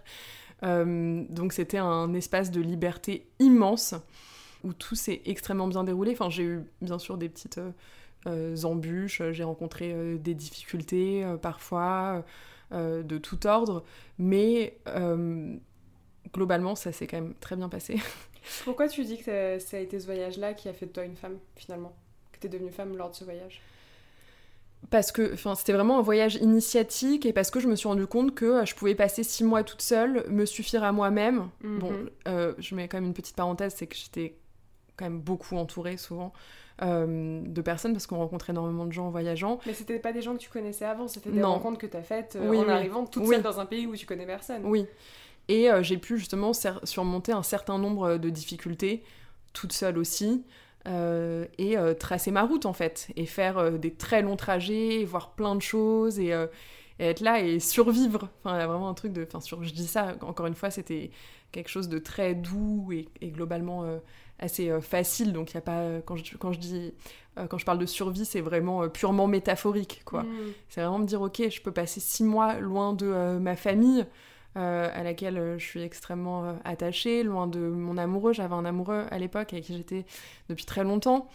Euh, 0.63 1.25
donc 1.31 1.53
c'était 1.53 1.79
un 1.79 2.13
espace 2.15 2.51
de 2.51 2.61
liberté 2.61 3.27
immense 3.39 3.95
où 4.65 4.73
tout 4.73 4.95
s'est 4.95 5.23
extrêmement 5.25 5.69
bien 5.69 5.85
déroulé. 5.85 6.13
Enfin, 6.13 6.31
j'ai 6.31 6.45
eu 6.45 6.61
bien 6.81 6.99
sûr 6.99 7.17
des 7.17 7.29
petites 7.29 7.61
embûches, 8.27 9.23
j'ai 9.33 9.45
rencontré 9.45 10.17
des 10.19 10.35
difficultés 10.35 11.27
parfois 11.43 12.25
de 12.73 13.19
tout 13.19 13.47
ordre, 13.47 13.85
mais 14.19 14.79
globalement 16.33 16.75
ça 16.75 16.93
s'est 16.93 17.07
quand 17.07 17.21
même 17.21 17.35
très 17.41 17.57
bien 17.57 17.69
passé. 17.69 17.97
Pourquoi 18.65 18.89
tu 18.89 19.05
dis 19.05 19.19
que 19.19 19.59
ça 19.59 19.77
a 19.77 19.81
été 19.81 19.99
ce 20.01 20.07
voyage-là 20.07 20.55
qui 20.55 20.69
a 20.69 20.73
fait 20.73 20.87
de 20.87 20.93
toi 20.93 21.05
une 21.05 21.17
femme, 21.17 21.39
finalement? 21.57 21.95
Que 22.33 22.39
tu 22.41 22.47
es 22.47 22.51
devenue 22.51 22.71
femme 22.71 22.97
lors 22.97 23.11
de 23.11 23.17
ce 23.17 23.25
voyage? 23.25 23.63
Parce 24.91 25.13
que 25.13 25.35
c'était 25.57 25.73
vraiment 25.73 25.99
un 25.99 26.03
voyage 26.03 26.37
initiatique 26.37 27.25
et 27.27 27.33
parce 27.33 27.51
que 27.51 27.61
je 27.61 27.69
me 27.69 27.77
suis 27.77 27.89
rendu 27.89 28.07
compte 28.07 28.35
que 28.35 28.45
euh, 28.45 28.65
je 28.65 28.75
pouvais 28.75 28.95
passer 28.95 29.23
six 29.23 29.45
mois 29.45 29.63
toute 29.63 29.83
seule, 29.83 30.25
me 30.29 30.45
suffire 30.45 30.85
à 30.85 30.93
moi-même. 30.93 31.49
Mhm. 31.63 31.79
Bon, 31.79 31.93
euh, 32.29 32.55
je 32.59 32.75
mets 32.75 32.89
quand 32.89 32.99
même 32.99 33.07
une 33.07 33.15
petite 33.15 33.37
parenthèse, 33.37 33.75
c'est 33.77 33.87
que 33.87 33.97
j'étais 33.97 34.37
quand 34.97 35.07
même 35.07 35.21
beaucoup 35.21 35.57
entourée 35.57 35.97
souvent 35.97 36.33
euh, 36.83 37.41
de 37.45 37.63
personnes 37.63 37.93
parce 37.93 38.07
qu'on 38.07 38.19
rencontre 38.19 38.51
énormément 38.51 38.85
de 38.85 38.93
gens 38.93 39.07
en 39.07 39.11
voyageant. 39.11 39.59
Mais 39.67 39.75
c'était 39.75 39.99
pas 39.99 40.13
des 40.13 40.23
gens 40.23 40.35
que 40.35 40.41
tu 40.41 40.51
connaissais 40.51 40.85
avant, 40.85 41.09
c'était 41.09 41.31
des 41.31 41.43
rencontres 41.43 41.79
que 41.79 41.87
tu 41.87 41.97
as 41.97 42.03
faites 42.03 42.37
en 42.37 42.69
arrivant 42.69 43.07
toute 43.07 43.27
seule 43.27 43.43
dans 43.43 43.61
un 43.61 43.67
pays 43.67 43.87
où 43.87 43.97
tu 43.97 44.07
connais 44.07 44.27
personne. 44.27 44.63
Oui. 44.65 44.87
Et 45.49 45.71
euh, 45.71 45.83
j'ai 45.83 45.99
pu 45.99 46.19
justement 46.19 46.53
surmonter 46.85 47.33
un 47.33 47.43
certain 47.43 47.79
nombre 47.79 48.17
de 48.17 48.31
difficultés, 48.31 49.03
toute 49.53 49.73
seule 49.73 49.99
aussi, 49.99 50.45
euh, 50.87 51.47
et 51.59 51.77
euh, 51.77 51.95
tracer 51.95 52.31
ma 52.31 52.43
route 52.43 52.67
en 52.67 52.73
fait, 52.73 53.09
et 53.17 53.27
faire 53.27 53.73
des 53.73 53.93
très 53.93 54.23
longs 54.23 54.37
trajets, 54.37 55.05
voir 55.05 55.35
plein 55.35 55.55
de 55.55 55.63
choses, 55.63 56.19
et, 56.19 56.33
être 57.01 57.21
là 57.21 57.41
et 57.41 57.59
survivre. 57.59 58.29
Enfin, 58.41 58.57
il 58.57 58.61
y 58.61 58.63
a 58.63 58.67
vraiment 58.69 58.89
un 58.89 58.95
truc 58.95 59.13
de... 59.13 59.25
Enfin, 59.25 59.41
sur, 59.41 59.65
je 59.65 59.73
dis 59.73 59.87
ça, 59.87 60.15
encore 60.21 60.47
une 60.47 60.55
fois, 60.55 60.71
c'était 60.71 61.11
quelque 61.51 61.69
chose 61.69 61.89
de 61.89 61.99
très 61.99 62.35
doux 62.35 62.93
et, 62.93 63.31
globalement 63.31 63.85
assez 64.39 64.81
facile, 64.81 65.33
donc 65.33 65.53
il 65.53 65.57
n'y 65.57 65.59
a 65.59 65.63
pas... 65.63 66.01
quand, 66.05 66.17
je, 66.17 66.37
quand 66.37 66.53
je 66.53 66.61
dis... 66.61 66.95
quand 67.49 67.59
je 67.59 67.65
parle 67.65 67.79
de 67.79 67.87
survie, 67.87 68.25
c'est 68.25 68.41
vraiment 68.41 68.89
purement 68.89 69.27
métaphorique, 69.27 70.03
quoi. 70.05 70.23
Mm. 70.23 70.53
C'est 70.69 70.81
vraiment 70.83 71.01
me 71.01 71.07
dire, 71.07 71.21
ok, 71.21 71.49
je 71.51 71.61
peux 71.61 71.73
passer 71.73 71.99
six 71.99 72.23
mois 72.23 72.61
loin 72.61 72.93
de 72.93 73.39
ma 73.39 73.57
famille, 73.57 74.07
euh, 74.57 74.89
à 74.95 75.03
laquelle 75.03 75.37
euh, 75.37 75.59
je 75.59 75.65
suis 75.65 75.83
extrêmement 75.83 76.45
euh, 76.45 76.53
attachée, 76.65 77.25
loin 77.25 77.49
de 77.49 77.59
mon 77.59 77.99
amoureux. 77.99 78.33
J'avais 78.33 78.55
un 78.55 78.65
amoureux 78.65 79.05
à 79.11 79.19
l'époque 79.19 79.53
avec 79.53 79.65
qui 79.65 79.77
j'étais 79.77 80.07
depuis 80.49 80.65
très 80.65 80.85
longtemps, 80.85 81.29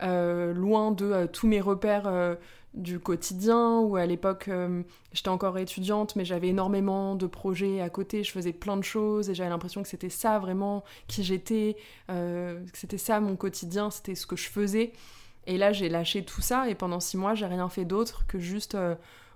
loin 0.00 0.92
de 0.92 1.26
tous 1.26 1.48
mes 1.48 1.60
repères 1.60 2.36
du 2.72 3.00
quotidien, 3.00 3.80
où 3.80 3.96
à 3.96 4.06
l'époque 4.06 4.48
j'étais 5.12 5.28
encore 5.28 5.58
étudiante, 5.58 6.16
mais 6.16 6.24
j'avais 6.24 6.48
énormément 6.48 7.16
de 7.16 7.26
projets 7.26 7.80
à 7.82 7.90
côté, 7.90 8.24
je 8.24 8.30
faisais 8.30 8.52
plein 8.54 8.78
de 8.78 8.84
choses 8.84 9.28
et 9.28 9.34
j'avais 9.34 9.50
l'impression 9.50 9.82
que 9.82 9.88
c'était 9.88 10.08
ça 10.08 10.38
vraiment 10.38 10.84
qui 11.06 11.22
j'étais, 11.22 11.76
que 12.08 12.62
c'était 12.72 12.96
ça 12.96 13.20
mon 13.20 13.36
quotidien, 13.36 13.90
c'était 13.90 14.14
ce 14.14 14.26
que 14.26 14.36
je 14.36 14.48
faisais. 14.48 14.92
Et 15.46 15.58
là 15.58 15.72
j'ai 15.72 15.90
lâché 15.90 16.24
tout 16.24 16.40
ça 16.40 16.70
et 16.70 16.74
pendant 16.74 17.00
six 17.00 17.18
mois 17.18 17.34
j'ai 17.34 17.46
rien 17.46 17.68
fait 17.68 17.84
d'autre 17.84 18.24
que 18.26 18.38
juste 18.38 18.78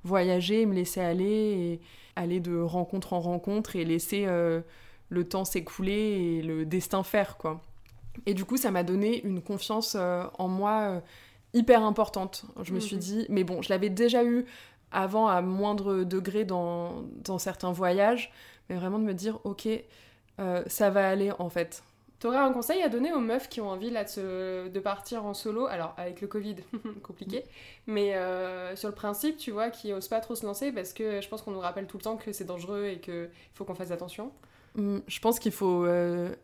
voyager, 0.03 0.65
me 0.65 0.75
laisser 0.75 1.01
aller 1.01 1.81
aller 2.17 2.41
de 2.41 2.59
rencontre 2.59 3.13
en 3.13 3.21
rencontre 3.21 3.77
et 3.77 3.85
laisser 3.85 4.25
euh, 4.27 4.61
le 5.09 5.29
temps 5.29 5.45
s'écouler 5.45 5.93
et 5.93 6.43
le 6.43 6.65
destin 6.65 7.03
faire, 7.03 7.37
quoi. 7.37 7.61
Et 8.27 8.35
du 8.35 8.45
coup, 8.45 8.57
ça 8.57 8.71
m'a 8.71 8.85
donné 8.85 9.25
une 9.25 9.43
confiance 9.43 9.97
euh, 9.99 10.25
en 10.39 10.47
moi 10.47 10.81
euh, 10.83 11.01
hyper 11.53 11.83
importante. 11.83 12.45
Je 12.63 12.73
me 12.73 12.81
suis 12.81 12.97
mhm. 12.97 13.03
dit, 13.03 13.27
mais 13.29 13.45
bon, 13.45 13.61
je 13.63 13.71
l'avais 13.71 13.91
déjà 13.91 14.25
eu 14.25 14.45
avant 14.93 15.27
à 15.27 15.43
moindre 15.43 16.05
degré 16.05 16.45
dans, 16.45 17.03
dans, 17.25 17.39
certains 17.39 17.73
voyages, 17.73 18.33
mais 18.69 18.77
vraiment 18.77 19.01
de 19.01 19.05
me 19.05 19.15
dire, 19.15 19.41
ok, 19.43 19.69
ça 20.67 20.91
va 20.91 21.09
aller 21.09 21.33
en 21.39 21.49
fait. 21.49 21.83
T'aurais 22.25 22.39
un 22.39 22.55
conseil 22.55 22.81
à 22.81 22.89
donner 22.89 23.13
aux 23.13 23.21
meufs 23.21 23.51
qui 23.51 23.61
ont 23.61 23.69
envie 23.69 23.91
là 23.91 24.03
de, 24.05 24.81
partir 24.81 25.27
en 25.27 25.35
solo, 25.35 25.67
alors 25.67 25.93
avec 25.99 26.23
le 26.23 26.27
Covid, 26.27 26.57
compliqué, 27.03 27.45
mais 27.87 28.15
euh, 28.15 28.75
sur 28.77 28.89
le 28.89 28.95
principe, 28.95 29.37
tu 29.37 29.51
vois, 29.51 29.69
qui 29.69 29.93
osent 29.93 30.09
pas 30.09 30.21
trop 30.21 30.35
se 30.35 30.47
lancer 30.47 30.73
parce 30.73 30.95
que 30.95 31.21
je 31.21 31.29
pense 31.29 31.43
qu'on 31.43 31.51
nous 31.51 31.61
rappelle 31.61 31.87
tout 31.87 31.99
le 31.99 32.03
temps 32.03 32.17
que 32.17 32.33
c'est 32.33 32.47
dangereux 32.47 32.87
et 32.87 32.99
qu'il 32.99 33.29
faut 33.53 33.67
qu'on 33.67 33.75
fasse 33.75 33.91
attention. 33.91 34.33
Hum, 34.79 35.03
je 35.07 35.21
pense 35.21 35.39
qu'il 35.39 35.53
faut 35.53 35.85
euh, 35.85 36.35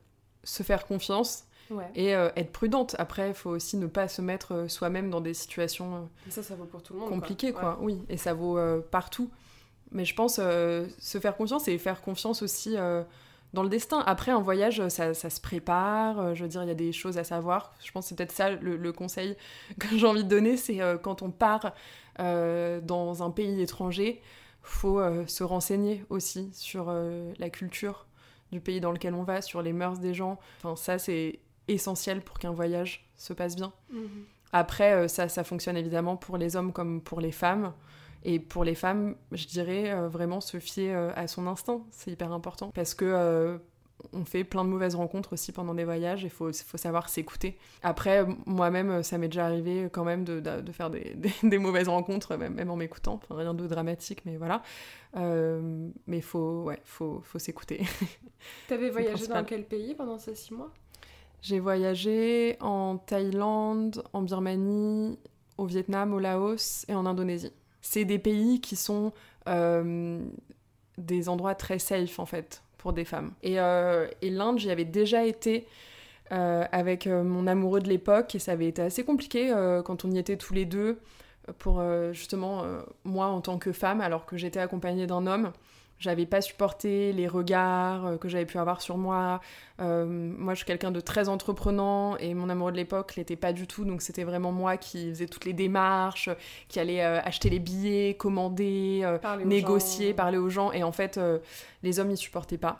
se 0.45 0.63
faire 0.63 0.87
confiance 0.87 1.47
et 1.95 2.15
euh, 2.15 2.29
être 2.37 2.53
prudente. 2.53 2.95
Après, 2.99 3.29
il 3.29 3.35
faut 3.35 3.49
aussi 3.49 3.79
ne 3.79 3.87
pas 3.87 4.07
se 4.07 4.21
mettre 4.21 4.67
soi-même 4.69 5.09
dans 5.09 5.23
des 5.23 5.33
situations 5.33 6.11
ça, 6.29 6.43
ça 6.43 6.57
vaut 6.57 6.67
pour 6.67 6.83
tout 6.83 6.93
le 6.93 6.99
monde, 6.99 7.09
compliquées, 7.09 7.55
quoi. 7.55 7.79
Oui, 7.81 8.03
et 8.11 8.19
ça 8.19 8.35
vaut 8.35 8.59
partout. 8.91 9.31
Mais 9.93 10.05
je 10.05 10.15
pense 10.15 10.35
se 10.35 11.19
faire 11.23 11.39
confiance 11.39 11.69
et 11.69 11.79
faire 11.79 12.03
confiance 12.03 12.43
aussi 12.43 12.77
dans 13.53 13.63
le 13.63 13.69
destin. 13.69 14.01
Après, 14.07 14.31
un 14.31 14.41
voyage, 14.41 14.87
ça, 14.89 15.15
se 15.15 15.41
prépare. 15.41 16.21
Euh, 16.21 16.35
je 16.35 16.43
veux 16.43 16.49
dire, 16.49 16.63
il 16.63 16.69
y 16.69 16.73
a 16.73 16.75
des 16.75 16.93
choses 16.93 17.19
à 17.19 17.25
savoir. 17.25 17.73
Je 17.85 17.91
pense 17.91 18.05
que 18.05 18.09
c'est 18.11 18.15
peut-être 18.17 18.33
ça 18.33 18.51
le, 18.51 18.93
conseil 18.93 19.37
que 19.79 19.97
j'ai 19.97 20.07
envie 20.07 20.25
de 20.25 20.29
donner, 20.29 20.57
c'est 20.57 20.81
euh, 20.81 20.99
quand 20.99 21.23
on 21.23 21.31
part 21.31 21.73
euh, 22.21 22.81
dans 22.81 23.23
un 23.23 23.31
pays 23.31 23.61
étranger, 23.61 24.21
faut 24.63 25.01
se 25.27 25.43
renseigner 25.43 26.05
aussi 26.11 26.51
sur 26.53 26.95
la 27.39 27.49
culture 27.49 28.07
du 28.53 28.61
pays 28.61 28.79
dans 28.79 28.93
lequel 28.93 29.15
on 29.15 29.23
va, 29.23 29.41
sur 29.41 29.63
les 29.63 29.73
mœurs 29.73 30.01
des 30.01 30.13
gens. 30.13 30.39
Enfin, 30.59 30.77
ça, 30.77 30.99
c'est 30.99 31.39
essentiel 31.67 32.21
pour 32.21 32.39
qu'un 32.39 32.53
voyage 32.53 33.09
se 33.17 33.33
passe 33.33 33.57
bien. 33.57 33.73
Mhm. 33.91 34.27
Après, 34.53 35.09
ça, 35.09 35.31
ça 35.31 35.45
fonctionne 35.45 35.79
évidemment 35.79 36.17
pour 36.17 36.37
les 36.37 36.57
hommes 36.57 36.75
comme 36.75 37.01
pour 37.01 37.23
les 37.23 37.33
femmes. 37.33 37.73
Et 38.25 38.39
pour 38.39 38.65
les 38.65 38.75
femmes, 38.75 39.17
je 39.33 39.47
dirais 39.47 39.91
euh, 39.91 40.09
vraiment 40.09 40.41
se 40.41 40.59
fier 40.59 40.95
euh, 40.95 41.11
à 41.15 41.27
son 41.27 41.47
instinct, 41.47 41.81
c'est 41.91 42.11
hyper 42.11 42.33
important. 42.33 42.71
Parce 42.75 42.95
que 42.95 43.07
euh, 43.07 43.59
on 44.13 44.25
fait 44.25 44.45
plein 44.45 44.65
de 44.65 44.69
mauvaises 44.69 44.95
rencontres 44.95 45.33
aussi 45.33 45.53
pendant 45.53 45.75
des 45.75 45.85
voyages, 45.85 46.23
il 46.23 46.31
faut, 46.31 46.53
faut 46.53 46.77
savoir 46.77 47.09
s'écouter. 47.09 47.59
Après, 47.83 48.27
moi-même, 48.47 49.03
ça 49.03 49.19
m'est 49.19 49.29
déjà 49.29 49.47
arrivé 49.47 49.89
quand 49.91 50.05
même 50.05 50.25
de, 50.25 50.41
de, 50.41 50.73
faire 50.73 50.91
des, 50.91 51.17
des, 51.43 51.59
mauvaises 51.59 51.89
rencontres, 51.89 52.37
même, 52.37 52.55
même 52.55 52.71
en 52.71 52.77
m'écoutant. 52.77 53.21
Enfin, 53.23 53.37
rien 53.37 53.55
de 53.55 53.67
dramatique, 53.67 54.23
mais 54.27 54.37
voilà. 54.37 54.63
mais 55.15 56.19
il 56.19 56.23
faut, 56.23 56.65
ouais, 56.65 56.81
faut, 56.85 57.21
faut 57.25 57.39
s'écouter. 57.39 57.83
T'avais 58.69 58.91
voyagé 58.91 59.27
dans 59.27 59.45
quel 59.45 59.65
pays 59.65 59.95
pendant 59.95 60.19
ces 60.19 60.35
six 60.35 60.55
mois? 60.55 60.73
J'ai 61.43 61.59
voyagé 61.59 62.59
en 62.61 62.99
Thaïlande, 62.99 64.03
en 64.13 64.21
Birmanie, 64.21 65.19
au 65.57 65.65
Vietnam, 65.65 66.13
au 66.13 66.19
Laos 66.19 66.85
et 66.89 66.95
en 66.95 67.07
Indonésie 67.07 67.53
c'est 67.83 68.05
des 68.05 68.19
pays 68.19 68.61
qui 68.61 68.77
sont 68.77 69.13
euh, 69.49 70.21
des 70.99 71.29
endroits 71.29 71.55
très 71.55 71.79
safe 71.79 72.19
en 72.19 72.27
fait 72.27 72.63
pour 72.79 72.93
des 72.93 73.05
femmes. 73.05 73.33
Et, 73.43 73.61
euh, 73.61 74.07
l'Inde, 74.23 74.59
j'y 74.59 74.71
avais 74.71 74.85
déjà 74.85 75.25
été 75.25 75.67
euh, 76.33 76.65
avec 76.73 77.07
mon 77.07 77.47
amoureux 77.47 77.81
de 77.81 77.89
l'époque 77.89 78.35
et 78.35 78.39
ça 78.39 78.53
avait 78.53 78.69
été 78.69 78.83
assez 78.83 79.05
compliqué 79.05 79.53
quand 79.85 80.05
on 80.05 80.11
y 80.11 80.19
était 80.19 80.37
tous 80.37 80.55
les 80.55 80.65
deux 80.65 81.01
pour 81.59 81.83
justement 82.13 82.65
moi 83.03 83.27
en 83.27 83.41
tant 83.41 83.59
que 83.59 83.73
femme 83.73 84.01
alors 84.01 84.27
que 84.27 84.37
j'étais 84.37 84.61
accompagnée 84.61 85.07
d'un 85.07 85.27
homme 85.27 85.53
j'avais 86.01 86.25
pas 86.25 86.41
supporté 86.41 87.13
les 87.13 87.29
regards 87.29 88.07
euh, 88.07 88.17
que 88.17 88.29
j'avais 88.29 88.47
pu 88.47 88.59
avoir 88.59 88.81
sur 88.81 88.97
moi. 88.97 89.41
Euh, 89.81 90.07
moi, 90.07 90.55
je 90.55 90.59
suis 90.59 90.67
quelqu'un 90.67 90.91
de 90.91 91.01
très 91.01 91.29
entreprenant 91.29 92.17
et 92.17 92.33
mon 92.33 92.49
amoureux 92.49 92.73
de 92.73 92.79
l'époque 92.79 93.17
l'était 93.17 93.37
pas 93.37 93.53
du 93.53 93.67
tout. 93.67 93.85
Donc, 93.85 94.01
c'était 94.01 94.25
vraiment 94.25 94.51
moi 94.51 94.79
qui 94.79 95.11
faisais 95.11 95.27
toutes 95.27 95.45
les 95.45 95.53
démarches, 95.53 96.31
qui 96.69 96.81
allait 96.81 97.05
euh, 97.05 97.21
acheter 97.23 97.51
les 97.51 97.59
billets, 97.59 98.15
commander, 98.15 99.07
négocier, 99.45 100.15
parler 100.15 100.39
aux 100.39 100.49
gens. 100.49 100.73
Et 100.73 100.83
en 100.83 100.93
fait, 100.93 101.21
les 101.83 102.01
hommes, 102.01 102.11
ils 102.11 102.17
supportaient 102.17 102.59
pas. 102.59 102.79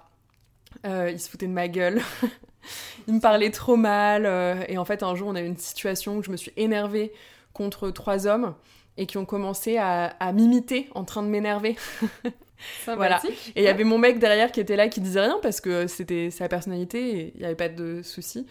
ils 0.85 1.21
se 1.21 1.29
foutaient 1.29 1.47
de 1.47 1.53
ma 1.53 1.69
gueule. 1.69 2.01
il 3.07 3.15
me 3.15 3.21
parlait 3.21 3.51
trop 3.51 3.77
mal. 3.77 4.25
et 4.67 4.79
en 4.79 4.85
fait, 4.87 5.03
un 5.03 5.15
jour, 5.15 5.29
on 5.29 5.35
a 5.35 5.43
eu 5.43 5.47
une 5.47 5.59
situation 5.59 6.17
où 6.17 6.23
je 6.23 6.31
me 6.31 6.39
suis 6.39 6.53
énervée 6.57 7.13
contre 7.53 7.91
trois 7.91 8.27
hommes 8.27 8.55
et 8.97 9.07
qui 9.07 9.19
ont 9.19 9.27
commencé 9.27 9.77
à, 9.77 10.07
à 10.21 10.33
m'imiter 10.33 10.89
en 10.95 11.05
train 11.05 11.23
de 11.23 11.29
m'énerver. 11.29 11.77
voilà. 12.87 13.21
Et 13.55 13.63
il 13.63 13.65
y 13.65 13.69
avait 13.69 13.85
mon 13.85 13.99
mec 13.99 14.19
derrière 14.19 14.53
qui 14.53 14.61
était 14.61 14.77
là 14.77 14.89
qui 14.89 15.01
disait 15.01 15.21
rien 15.21 15.39
parce 15.43 15.61
que 15.61 15.87
c'était 15.87 16.31
sa 16.31 16.49
personnalité 16.49 17.19
et 17.19 17.33
il 17.35 17.41
n'y 17.41 17.47
avait 17.47 17.55
pas 17.55 17.69
de 17.69 18.03
soucis 18.03 18.47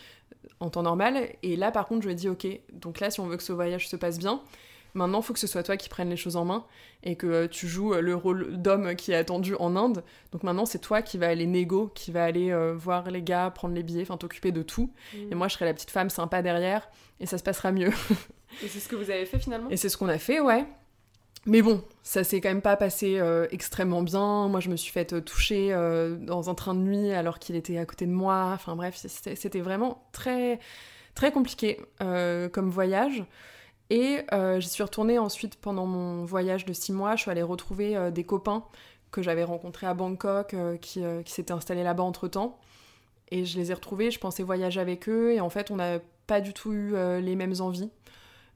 en 0.60 0.70
temps 0.70 0.84
normal. 0.84 1.30
Et 1.44 1.56
là, 1.56 1.72
par 1.72 1.88
contre, 1.88 2.02
je 2.02 2.08
lui 2.08 2.14
ai 2.14 2.16
dit, 2.16 2.30
ok, 2.30 2.48
donc 2.74 3.00
là, 3.00 3.10
si 3.10 3.20
on 3.20 3.28
veut 3.28 3.38
que 3.38 3.44
ce 3.44 3.54
voyage 3.54 3.88
se 3.88 3.96
passe 3.96 4.20
bien, 4.20 4.42
maintenant, 4.94 5.20
il 5.20 5.24
faut 5.24 5.34
que 5.34 5.40
ce 5.40 5.48
soit 5.48 5.64
toi 5.64 5.78
qui 5.78 5.90
prennes 5.90 6.10
les 6.10 6.18
choses 6.18 6.36
en 6.36 6.46
main 6.46 6.66
et 7.04 7.16
que 7.16 7.46
tu 7.46 7.68
joues 7.68 7.94
le 7.94 8.16
rôle 8.16 8.58
d'homme 8.58 8.96
qui 8.96 9.12
est 9.12 9.16
attendu 9.16 9.56
en 9.56 9.76
Inde. 9.76 10.04
Donc 10.32 10.44
maintenant, 10.44 10.66
c'est 10.66 10.80
toi 10.80 11.02
qui 11.02 11.18
va 11.18 11.28
aller 11.28 11.46
négo, 11.46 11.92
qui 11.94 12.12
va 12.12 12.26
aller 12.26 12.52
euh, 12.52 12.74
voir 12.76 13.10
les 13.10 13.22
gars, 13.22 13.52
prendre 13.52 13.76
les 13.76 13.84
billets, 13.84 14.02
enfin 14.02 14.18
t'occuper 14.18 14.52
de 14.52 14.62
tout. 14.62 14.92
Mm. 15.14 15.32
Et 15.32 15.36
moi, 15.36 15.48
je 15.48 15.54
serai 15.54 15.66
la 15.66 15.74
petite 15.74 15.92
femme 15.92 16.10
sympa 16.10 16.42
derrière 16.42 16.90
et 17.20 17.26
ça 17.26 17.38
se 17.38 17.44
passera 17.44 17.72
mieux. 17.72 17.92
et 18.64 18.68
c'est 18.68 18.80
ce 18.80 18.90
que 18.90 18.96
vous 18.96 19.10
avez 19.10 19.26
fait 19.26 19.40
finalement? 19.40 19.70
Et 19.70 19.78
c'est 19.78 19.90
ce 19.90 19.98
qu'on 19.98 20.10
a 20.10 20.18
fait, 20.18 20.40
ouais. 20.40 20.66
Mais 21.46 21.62
bon, 21.62 21.84
ça 22.04 22.24
s'est 22.24 22.42
quand 22.42 22.50
même 22.50 22.62
pas 22.62 22.76
passé 22.76 23.18
euh, 23.18 23.48
extrêmement 23.52 24.02
bien. 24.02 24.48
Moi, 24.50 24.60
je 24.60 24.70
me 24.70 24.76
suis 24.76 24.92
faite 24.92 25.14
euh, 25.14 25.22
toucher 25.22 25.70
euh, 25.72 26.18
dans 26.18 26.50
un 26.50 26.56
train 26.56 26.74
de 26.74 26.80
nuit 26.80 27.12
alors 27.12 27.40
qu'il 27.40 27.56
était 27.56 27.78
à 27.78 27.86
côté 27.86 28.06
de 28.06 28.12
moi. 28.12 28.52
Enfin 28.54 28.76
bref, 28.76 28.96
c'était 28.98 29.62
vraiment 29.62 30.04
très, 30.12 30.60
très 31.16 31.32
compliqué 31.32 31.80
comme 32.00 32.70
voyage. 32.70 33.24
Et 33.90 34.24
j'y 34.60 34.70
suis 34.70 34.84
retournée 34.84 35.18
ensuite 35.18 35.56
pendant 35.56 35.88
mon 35.88 36.24
voyage 36.26 36.66
de 36.66 36.74
six 36.74 36.92
mois. 36.92 37.16
Je 37.16 37.22
suis 37.22 37.32
allée 37.32 37.42
retrouver 37.42 38.12
des 38.12 38.24
copains 38.24 38.64
que 39.12 39.24
j'avais 39.24 39.44
rencontrés 39.44 39.88
à 39.88 39.96
Bangkok 39.96 40.56
qui, 40.82 41.02
qui 41.26 41.32
s'étaient 41.32 41.54
installés 41.54 41.84
là-bas 41.84 42.04
entre-temps. 42.04 42.60
Et 43.32 43.46
je 43.46 43.58
les 43.58 43.72
ai 43.72 43.74
retrouvés, 43.74 44.12
je 44.12 44.20
pensais 44.20 44.44
voyager 44.44 44.80
avec 44.80 45.10
eux. 45.10 45.34
Et 45.34 45.40
en 45.40 45.50
fait, 45.50 45.72
on 45.72 45.78
n'a 45.78 46.00
pas 46.28 46.42
du 46.42 46.54
tout 46.54 46.72
eu 46.72 46.94
les 47.20 47.36
mêmes 47.36 47.56
envies. 47.60 47.90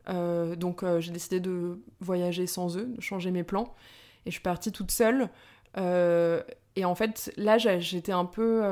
Euh, 0.09 0.55
donc 0.55 0.83
euh, 0.83 0.99
j'ai 0.99 1.11
décidé 1.11 1.39
de 1.39 1.79
voyager 1.99 2.47
sans 2.47 2.77
eux, 2.77 2.85
de 2.85 3.01
changer 3.01 3.31
mes 3.31 3.43
plans. 3.43 3.73
Et 4.25 4.31
je 4.31 4.33
suis 4.33 4.41
partie 4.41 4.71
toute 4.71 4.91
seule. 4.91 5.29
Euh, 5.77 6.41
et 6.75 6.85
en 6.85 6.95
fait, 6.95 7.31
là, 7.37 7.57
j'étais 7.57 8.11
un 8.11 8.25
peu 8.25 8.63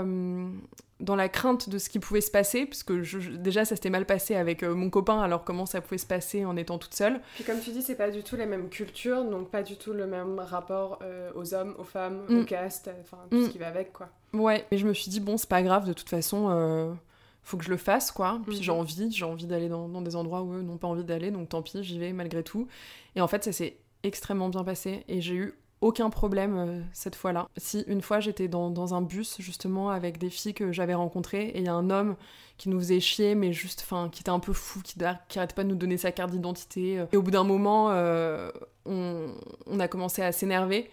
dans 0.99 1.15
la 1.15 1.29
crainte 1.29 1.69
de 1.69 1.77
ce 1.77 1.89
qui 1.89 1.99
pouvait 1.99 2.21
se 2.21 2.31
passer, 2.31 2.65
parce 2.65 2.83
que 2.83 3.35
déjà, 3.35 3.65
ça 3.65 3.75
s'était 3.75 3.89
mal 3.91 4.05
passé 4.05 4.35
avec 4.35 4.63
mon 4.63 4.89
copain, 4.89 5.21
alors 5.21 5.43
comment 5.43 5.65
ça 5.67 5.81
pouvait 5.81 5.99
se 5.99 6.05
passer 6.07 6.45
en 6.45 6.55
étant 6.57 6.79
toute 6.79 6.95
seule. 6.95 7.21
Puis 7.35 7.43
comme 7.43 7.59
tu 7.59 7.71
dis, 7.71 7.83
c'est 7.83 7.95
pas 7.95 8.09
du 8.09 8.23
tout 8.23 8.35
la 8.37 8.47
même 8.47 8.69
culture, 8.69 9.23
donc 9.23 9.51
pas 9.51 9.61
du 9.61 9.75
tout 9.75 9.93
le 9.93 10.07
même 10.07 10.39
rapport 10.39 10.99
aux 11.35 11.53
hommes, 11.53 11.75
aux 11.77 11.83
femmes, 11.83 12.23
mm. 12.27 12.39
aux 12.39 12.45
castes, 12.45 12.89
enfin 13.01 13.17
tout 13.29 13.43
ce 13.43 13.47
mm. 13.49 13.51
qui 13.51 13.57
va 13.59 13.67
avec, 13.67 13.93
quoi. 13.93 14.09
Ouais, 14.33 14.65
mais 14.71 14.77
je 14.77 14.87
me 14.87 14.93
suis 14.93 15.11
dit, 15.11 15.19
bon, 15.19 15.37
c'est 15.37 15.49
pas 15.49 15.61
grave, 15.61 15.85
de 15.85 15.93
toute 15.93 16.09
façon 16.09 16.97
faut 17.43 17.57
que 17.57 17.63
je 17.63 17.69
le 17.69 17.77
fasse, 17.77 18.11
quoi. 18.11 18.39
Puis 18.45 18.61
j'ai 18.61 18.71
mhm. 18.71 18.79
envie, 18.79 19.11
j'ai 19.11 19.25
envie 19.25 19.47
d'aller 19.47 19.69
dans, 19.69 20.01
des 20.01 20.15
endroits 20.15 20.41
où 20.41 20.53
eux 20.53 20.61
n'ont 20.61 20.77
pas 20.77 20.87
envie 20.87 21.03
d'aller, 21.03 21.31
donc 21.31 21.49
tant 21.49 21.61
pis, 21.61 21.83
j'y 21.83 21.99
vais 21.99 22.13
malgré 22.13 22.43
tout. 22.43 22.67
Et 23.15 23.21
en 23.21 23.27
fait, 23.27 23.43
ça 23.43 23.51
s'est 23.51 23.77
extrêmement 24.03 24.49
bien 24.49 24.63
passé 24.63 25.03
et 25.07 25.21
j'ai 25.21 25.35
eu 25.35 25.53
aucun 25.81 26.09
problème 26.09 26.57
euh, 26.57 26.81
cette 26.93 27.15
fois-là. 27.15 27.47
Si 27.57 27.83
une 27.87 28.01
fois 28.01 28.19
j'étais 28.19 28.47
dans, 28.47 28.93
un 28.93 29.01
bus 29.01 29.37
justement 29.39 29.89
avec 29.89 30.19
des 30.19 30.29
filles 30.29 30.53
que 30.53 30.71
j'avais 30.71 30.93
rencontrées 30.93 31.47
et 31.47 31.59
il 31.59 31.65
y 31.65 31.69
a 31.69 31.73
un 31.73 31.89
homme 31.89 32.15
qui 32.57 32.69
nous 32.69 32.79
faisait 32.79 32.99
chier 32.99 33.33
mais 33.33 33.51
juste, 33.51 33.81
enfin, 33.83 34.09
qui 34.11 34.21
était 34.21 34.29
un 34.29 34.39
peu 34.39 34.53
fou, 34.53 34.81
qui, 34.83 34.95
qui 35.27 35.39
arrêtait 35.39 35.55
pas 35.55 35.63
de 35.63 35.69
nous 35.69 35.75
donner 35.75 35.97
sa 35.97 36.11
carte 36.11 36.31
d'identité. 36.31 36.99
Euh. 36.99 37.05
Et 37.11 37.17
au 37.17 37.23
bout 37.23 37.31
d'un 37.31 37.43
moment, 37.43 37.89
euh, 37.91 38.51
on, 38.85 39.33
on 39.65 39.79
a 39.79 39.87
commencé 39.87 40.21
à 40.21 40.31
s'énerver. 40.31 40.89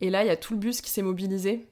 Et 0.00 0.10
là, 0.10 0.24
il 0.24 0.26
y 0.26 0.30
a 0.30 0.36
tout 0.36 0.54
le 0.54 0.58
bus 0.58 0.80
qui 0.80 0.90
s'est 0.90 1.02
mobilisé 1.02 1.68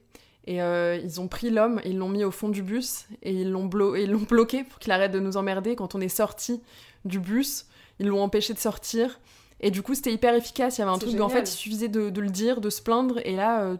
et 0.47 0.61
euh, 0.61 0.97
ils 1.03 1.21
ont 1.21 1.27
pris 1.27 1.49
l'homme 1.49 1.79
ils 1.85 1.97
l'ont 1.97 2.09
mis 2.09 2.23
au 2.23 2.31
fond 2.31 2.49
du 2.49 2.63
bus 2.63 3.05
et 3.21 3.31
ils 3.31 3.51
l'ont 3.51 3.65
bloqué 3.65 4.63
pour 4.63 4.79
qu'il 4.79 4.91
arrête 4.91 5.11
de 5.11 5.19
nous 5.19 5.37
emmerder. 5.37 5.75
Quand 5.75 5.95
on 5.95 6.01
est 6.01 6.09
sorti 6.09 6.61
du 7.05 7.19
bus, 7.19 7.67
ils 7.99 8.07
l'ont 8.07 8.23
empêché 8.23 8.53
de 8.53 8.59
sortir. 8.59 9.19
Et 9.59 9.69
du 9.69 9.83
coup, 9.83 9.93
c'était 9.93 10.13
hyper 10.13 10.33
efficace. 10.33 10.77
Il 10.77 10.81
y 10.81 10.83
avait 10.83 10.91
un 10.91 10.97
truc 10.97 11.13
où 11.13 11.21
en 11.21 11.29
fait, 11.29 11.41
il 11.41 11.55
suffisait 11.55 11.87
de, 11.87 12.19
le 12.19 12.29
dire, 12.29 12.61
de 12.61 12.71
se 12.71 12.81
plaindre, 12.81 13.19
et 13.23 13.35
là, 13.35 13.61
euh, 13.61 13.77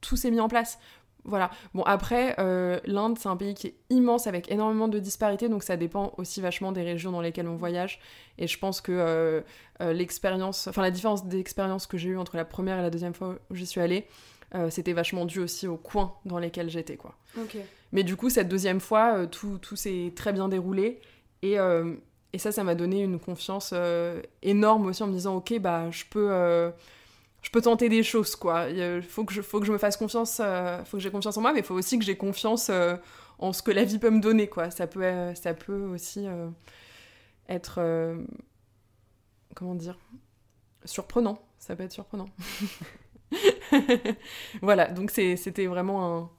tout 0.00 0.16
s'est 0.16 0.30
mis 0.30 0.38
en 0.38 0.46
place. 0.46 0.78
Voilà. 1.24 1.50
Bon, 1.72 1.82
après, 1.82 2.36
euh, 2.38 2.78
l'Inde, 2.84 3.18
c'est 3.18 3.28
un 3.28 3.36
pays 3.36 3.54
qui 3.54 3.68
est 3.68 3.74
immense 3.90 4.28
avec 4.28 4.52
énormément 4.52 4.86
de 4.86 5.00
disparités, 5.00 5.48
donc 5.48 5.64
ça 5.64 5.76
dépend 5.76 6.12
aussi 6.18 6.40
vachement 6.40 6.70
des 6.70 6.82
régions 6.82 7.10
dans 7.10 7.20
lesquelles 7.20 7.48
on 7.48 7.56
voyage. 7.56 7.98
Et 8.38 8.46
je 8.46 8.56
pense 8.58 8.80
que 8.80 9.42
l'expérience, 9.80 10.68
enfin, 10.68 10.82
la 10.82 10.92
différence 10.92 11.26
d'expérience 11.26 11.88
que 11.88 11.96
j'ai 11.96 12.10
eue 12.10 12.18
entre 12.18 12.36
la 12.36 12.44
première 12.44 12.78
et 12.78 12.82
la 12.82 12.90
deuxième 12.90 13.14
fois 13.14 13.34
où 13.50 13.56
j'y 13.56 13.66
suis 13.66 13.80
allée, 13.80 14.06
euh, 14.54 14.70
c'était 14.70 14.92
vachement 14.92 15.24
dû 15.24 15.40
aussi 15.40 15.66
aux 15.66 15.76
coins 15.76 16.14
dans 16.24 16.38
lesquels 16.38 16.70
j'étais, 16.70 16.96
quoi. 16.96 17.16
Mais 17.92 18.04
du 18.04 18.16
coup, 18.16 18.30
cette 18.30 18.48
deuxième 18.48 18.80
fois, 18.80 19.18
euh, 19.18 19.26
tout, 19.26 19.58
tout 19.58 19.74
s'est 19.74 20.12
très 20.14 20.32
bien 20.32 20.48
déroulé. 20.48 21.00
Et, 21.42 21.58
euh, 21.58 21.94
et 22.32 22.38
ça, 22.38 22.52
ça 22.52 22.62
m'a 22.62 22.74
donné 22.74 23.02
une 23.02 23.18
confiance 23.18 23.74
énorme 24.42 24.86
aussi 24.86 25.02
en 25.02 25.08
me 25.08 25.12
disant, 25.12 25.36
ok, 25.36 25.58
bah, 25.58 25.90
je 25.90 26.04
peux, 26.08 26.72
je 27.42 27.50
peux 27.50 27.60
tenter 27.60 27.88
des 27.88 28.02
choses, 28.02 28.36
quoi. 28.36 28.68
Il 28.68 29.02
faut 29.02 29.24
que, 29.24 29.32
je, 29.32 29.42
faut 29.42 29.60
que 29.60 29.66
je 29.66 29.72
me 29.72 29.78
fasse 29.78 29.96
confiance, 29.96 30.40
faut 30.84 30.96
que 30.96 31.02
j'ai 31.02 31.10
confiance 31.10 31.36
en 31.36 31.40
moi, 31.40 31.52
mais 31.52 31.60
il 31.60 31.64
faut 31.64 31.74
aussi 31.74 31.98
que 31.98 32.04
j'ai 32.04 32.16
confiance 32.16 32.70
en 33.38 33.52
ce 33.52 33.62
que 33.62 33.70
la 33.70 33.84
vie 33.84 33.98
peut 33.98 34.10
me 34.10 34.20
donner, 34.20 34.48
quoi. 34.48 34.70
Ça 34.70 34.86
peut, 34.86 35.04
ça 35.34 35.54
peut 35.54 35.84
aussi 35.92 36.26
être... 37.48 37.80
comment 39.54 39.74
dire 39.76 39.98
Surprenant. 40.84 41.38
Ça 41.58 41.76
peut 41.76 41.84
être 41.84 41.92
surprenant. 41.92 42.28
voilà, 44.62 44.86
donc 44.88 45.10
c'était 45.10 45.66
vraiment 45.66 46.30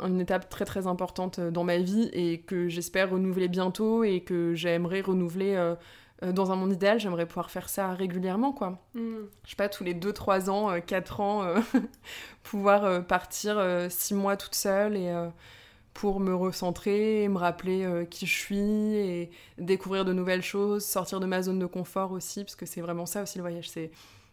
une 0.00 0.20
étape 0.20 0.48
très 0.48 0.64
très 0.64 0.86
importante 0.86 1.40
dans 1.40 1.64
ma 1.64 1.78
vie 1.78 2.08
et 2.12 2.40
que 2.40 2.68
j'espère 2.68 3.10
renouveler 3.10 3.48
bientôt 3.48 4.04
et 4.04 4.20
que 4.20 4.54
j'aimerais 4.54 5.00
renouveler 5.00 5.54
euh, 5.54 5.74
euh, 6.22 6.32
dans 6.32 6.52
un 6.52 6.56
monde 6.56 6.72
idéal, 6.72 7.00
j'aimerais 7.00 7.26
pouvoir 7.26 7.50
faire 7.50 7.68
ça 7.68 7.92
régulièrement, 7.92 8.52
quoi. 8.52 8.78
Mm. 8.94 9.16
Je 9.44 9.50
sais 9.50 9.56
pas, 9.56 9.68
tous 9.68 9.84
les 9.84 9.94
2-3 9.94 10.50
ans, 10.50 10.80
4 10.80 11.20
euh, 11.20 11.22
ans, 11.22 11.54
pouvoir 12.42 13.04
partir 13.06 13.60
6 13.88 14.14
mois 14.14 14.36
toute 14.36 14.54
seule 14.54 14.96
et 14.96 15.12
pour 15.94 16.20
me 16.20 16.34
recentrer, 16.34 17.26
me 17.28 17.38
rappeler 17.38 18.06
qui 18.08 18.26
je 18.26 18.34
suis 18.34 18.58
et 18.58 19.30
découvrir 19.58 20.04
de 20.04 20.12
nouvelles 20.12 20.42
choses, 20.42 20.84
sortir 20.84 21.18
de 21.18 21.26
ma 21.26 21.42
zone 21.42 21.58
de 21.58 21.66
confort 21.66 22.12
aussi, 22.12 22.44
parce 22.44 22.54
que 22.54 22.66
c'est 22.66 22.80
vraiment 22.80 23.06
ça 23.06 23.22
aussi 23.22 23.38
le 23.38 23.42
voyage, 23.42 23.68
c'est 23.68 23.90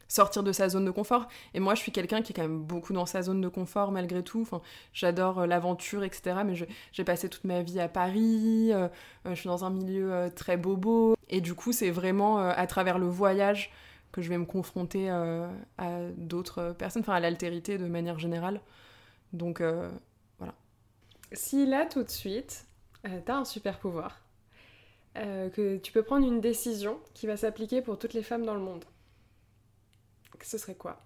sortir 0.08 0.44
de 0.44 0.52
sa 0.52 0.70
zone 0.70 0.86
de 0.86 0.92
confort. 0.92 1.28
Et 1.54 1.60
moi, 1.60 1.76
je 1.76 1.82
suis 1.82 1.92
quelqu'un 1.92 2.22
qui 2.22 2.32
est 2.32 2.36
quand 2.36 2.42
même 2.42 2.62
beaucoup 2.62 2.94
dans 2.94 3.06
sa 3.06 3.22
zone 3.22 3.42
de 3.42 3.48
confort 3.48 3.92
malgré 3.92 4.24
tout. 4.24 4.48
J'adore 4.94 5.40
euh, 5.40 5.46
l'aventure, 5.46 6.04
etc. 6.04 6.38
Mais 6.46 6.54
j'ai 6.92 7.04
passé 7.04 7.30
toute 7.30 7.44
ma 7.44 7.62
vie 7.62 7.80
à 7.80 7.88
Paris. 7.88 8.72
Euh, 8.72 8.88
euh, 9.26 9.32
je 9.32 9.36
suis 9.36 9.48
dans 9.48 9.66
un 9.66 9.70
milieu 9.70 10.30
très 10.36 10.58
bobo. 10.58 11.16
Et 11.30 11.42
du 11.42 11.56
coup, 11.56 11.72
c'est 11.72 11.92
vraiment 11.92 12.38
à 12.38 12.68
travers 12.68 13.00
le 13.00 13.08
voyage 13.08 13.72
que 14.12 14.22
je 14.22 14.30
vais 14.30 14.38
me 14.38 14.46
confronter 14.46 15.10
à 15.10 16.00
d'autres 16.16 16.74
personnes, 16.78 17.02
enfin 17.02 17.16
à 17.16 17.20
l'altérité 17.20 17.78
de 17.78 17.86
manière 17.86 18.20
générale. 18.20 18.62
Donc 19.34 19.62
voilà. 20.38 20.54
Si 21.32 21.66
là, 21.66 21.86
tout 21.86 22.04
de 22.04 22.10
suite, 22.10 22.68
t'as 23.26 23.36
un 23.36 23.44
super 23.44 23.80
pouvoir, 23.80 24.22
que 25.16 25.78
tu 25.78 25.92
peux 25.92 26.04
prendre 26.04 26.26
une 26.26 26.40
décision 26.40 27.00
qui 27.16 27.26
va 27.26 27.36
s'appliquer 27.36 27.82
pour 27.82 27.98
toutes 27.98 28.14
les 28.14 28.24
femmes 28.24 28.46
dans 28.46 28.54
le 28.54 28.62
monde 28.62 28.86
ce 30.44 30.58
serait 30.58 30.76
quoi? 30.76 31.02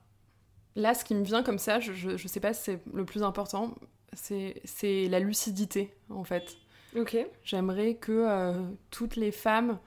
Là, 0.76 0.94
ce 0.94 1.04
qui 1.04 1.16
me 1.16 1.24
vient 1.24 1.44
comme 1.44 1.60
ça, 1.60 1.80
je, 1.80 1.94
je, 1.94 2.28
sais 2.28 2.40
pas 2.40 2.54
si 2.54 2.64
c'est 2.64 2.80
le 2.94 3.04
plus 3.04 3.24
important, 3.24 3.76
c'est 4.14 5.08
la 5.08 5.20
lucidité, 5.20 5.94
en 6.10 6.24
fait. 6.24 6.58
Ok. 6.96 7.18
J'aimerais 7.44 7.96
que 7.96 8.12
euh, 8.12 8.54
toutes 8.90 9.16
les 9.16 9.32
femmes 9.32 9.80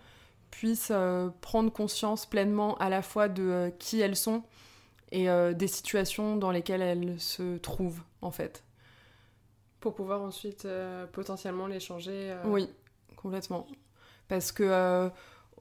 puissent 0.51 0.93
euh, 0.93 1.31
prendre 1.41 1.73
conscience 1.73 2.27
pleinement 2.27 2.77
à 2.77 2.89
la 2.89 3.03
fois 3.03 3.29
de 3.29 3.43
euh, 3.43 3.71
qui 3.71 4.01
elles 4.01 4.17
sont 4.17 4.43
et 5.15 5.27
des 5.55 5.67
situations 5.67 6.37
dans 6.37 6.51
lesquelles 6.51 6.81
elles 6.81 7.21
se 7.21 7.59
trouvent, 7.59 8.01
en 8.23 8.31
fait. 8.31 8.65
Pour 9.79 9.95
pouvoir 9.95 10.23
ensuite 10.23 10.67
potentiellement 11.13 11.67
les 11.67 11.81
changer. 11.81 12.35
Oui, 12.47 12.71
complètement. 13.15 13.67
Parce 14.29 14.53
que 14.53 15.11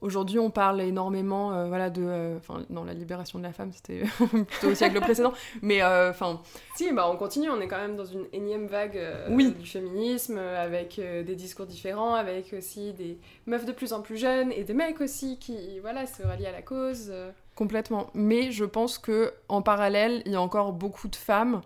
Aujourd'hui, 0.02 0.40
on 0.40 0.50
parle 0.50 0.80
énormément, 0.80 1.52
euh, 1.52 1.68
voilà, 1.68 1.88
de, 1.88 2.02
euh, 2.04 2.36
enfin, 2.36 2.66
non, 2.70 2.82
la 2.82 2.92
libération 2.92 3.38
de 3.38 3.44
la 3.44 3.52
femme, 3.52 3.70
c'était 3.72 4.02
plutôt 4.48 4.72
au 4.72 4.74
siècle 4.74 5.00
précédent, 5.00 5.32
mais 5.62 5.80
euh, 5.80 6.10
enfin. 6.10 6.40
si, 6.74 6.92
bah, 6.92 7.08
on 7.08 7.16
continue. 7.16 7.48
On 7.48 7.60
est 7.60 7.68
quand 7.68 7.78
même 7.78 7.94
dans 7.94 8.04
une 8.04 8.26
énième 8.32 8.66
vague 8.66 9.00
oui. 9.30 9.52
du 9.52 9.66
féminisme, 9.66 10.38
avec 10.38 10.96
des 10.98 11.36
discours 11.36 11.66
différents, 11.66 12.14
avec 12.14 12.52
aussi 12.52 12.92
des 12.92 13.16
meufs 13.46 13.64
de 13.64 13.70
plus 13.70 13.92
en 13.92 14.02
plus 14.02 14.16
jeunes 14.16 14.50
et 14.50 14.64
des 14.64 14.74
mecs 14.74 15.00
aussi 15.00 15.38
qui, 15.38 15.78
voilà, 15.80 16.04
se 16.06 16.24
rallient 16.24 16.46
à 16.46 16.52
la 16.52 16.62
cause. 16.62 17.12
Complètement. 17.54 18.08
Mais 18.14 18.50
je 18.50 18.64
pense 18.64 18.98
que 18.98 19.32
en 19.48 19.62
parallèle, 19.62 20.22
il 20.26 20.32
y 20.32 20.36
a 20.36 20.40
encore 20.40 20.72
beaucoup 20.72 21.06
de 21.06 21.16
femmes 21.16 21.60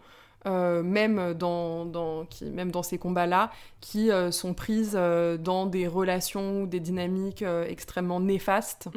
euh, 0.47 0.83
même, 0.85 1.35
dans, 1.35 2.25
qui, 2.31 2.45
même 2.45 2.71
dans 2.71 2.85
ces 2.85 2.99
combats-là, 2.99 3.51
qui 3.81 4.13
euh, 4.13 4.31
sont 4.31 4.55
prises 4.55 4.95
euh, 4.95 5.37
dans 5.37 5.67
des 5.67 5.89
relations 5.89 6.63
ou 6.63 6.67
des 6.67 6.79
dynamiques 6.79 7.43
extrêmement 7.43 8.21
néfastes. 8.21 8.89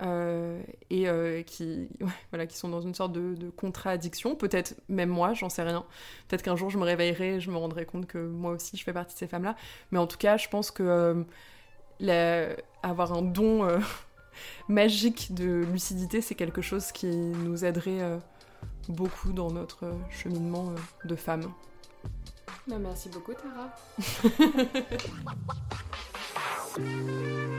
et 0.00 1.44
qui, 1.46 1.88
voilà, 2.30 2.46
qui 2.46 2.56
sont 2.56 2.68
dans 2.68 2.80
une 2.80 2.94
sorte 2.94 3.12
de, 3.12 3.34
de 3.34 3.50
contradiction. 3.50 4.36
Peut-être 4.36 4.74
même 4.88 5.08
moi, 5.08 5.34
j'en 5.34 5.48
sais 5.48 5.62
rien. 5.62 5.84
Peut-être 6.28 6.42
qu'un 6.42 6.56
jour 6.56 6.70
je 6.70 6.78
me 6.78 6.84
réveillerai 6.84 7.36
et 7.36 7.40
je 7.40 7.50
me 7.50 7.56
rendrai 7.56 7.84
compte 7.84 8.06
que 8.06 8.18
moi 8.18 8.52
aussi 8.52 8.76
je 8.76 8.84
fais 8.84 8.92
partie 8.92 9.14
de 9.14 9.18
ces 9.18 9.26
femmes-là. 9.26 9.56
Mais 9.90 9.98
en 9.98 10.06
tout 10.06 10.18
cas, 10.18 10.36
je 10.36 10.48
pense 10.48 10.70
que 10.70 11.24
avoir 12.82 13.12
un 13.12 13.22
don 13.22 13.66
magique 14.68 15.34
de 15.34 15.64
lucidité, 15.72 16.20
c'est 16.20 16.36
quelque 16.36 16.62
chose 16.62 16.92
qui 16.92 17.08
nous 17.08 17.64
aiderait 17.64 18.20
beaucoup 18.88 19.32
dans 19.32 19.50
notre 19.50 19.92
cheminement 20.10 20.72
de 21.04 21.16
femmes. 21.16 21.52
Bah, 22.66 22.78
merci 22.78 23.08
beaucoup, 23.08 23.32
Tara. 23.34 23.76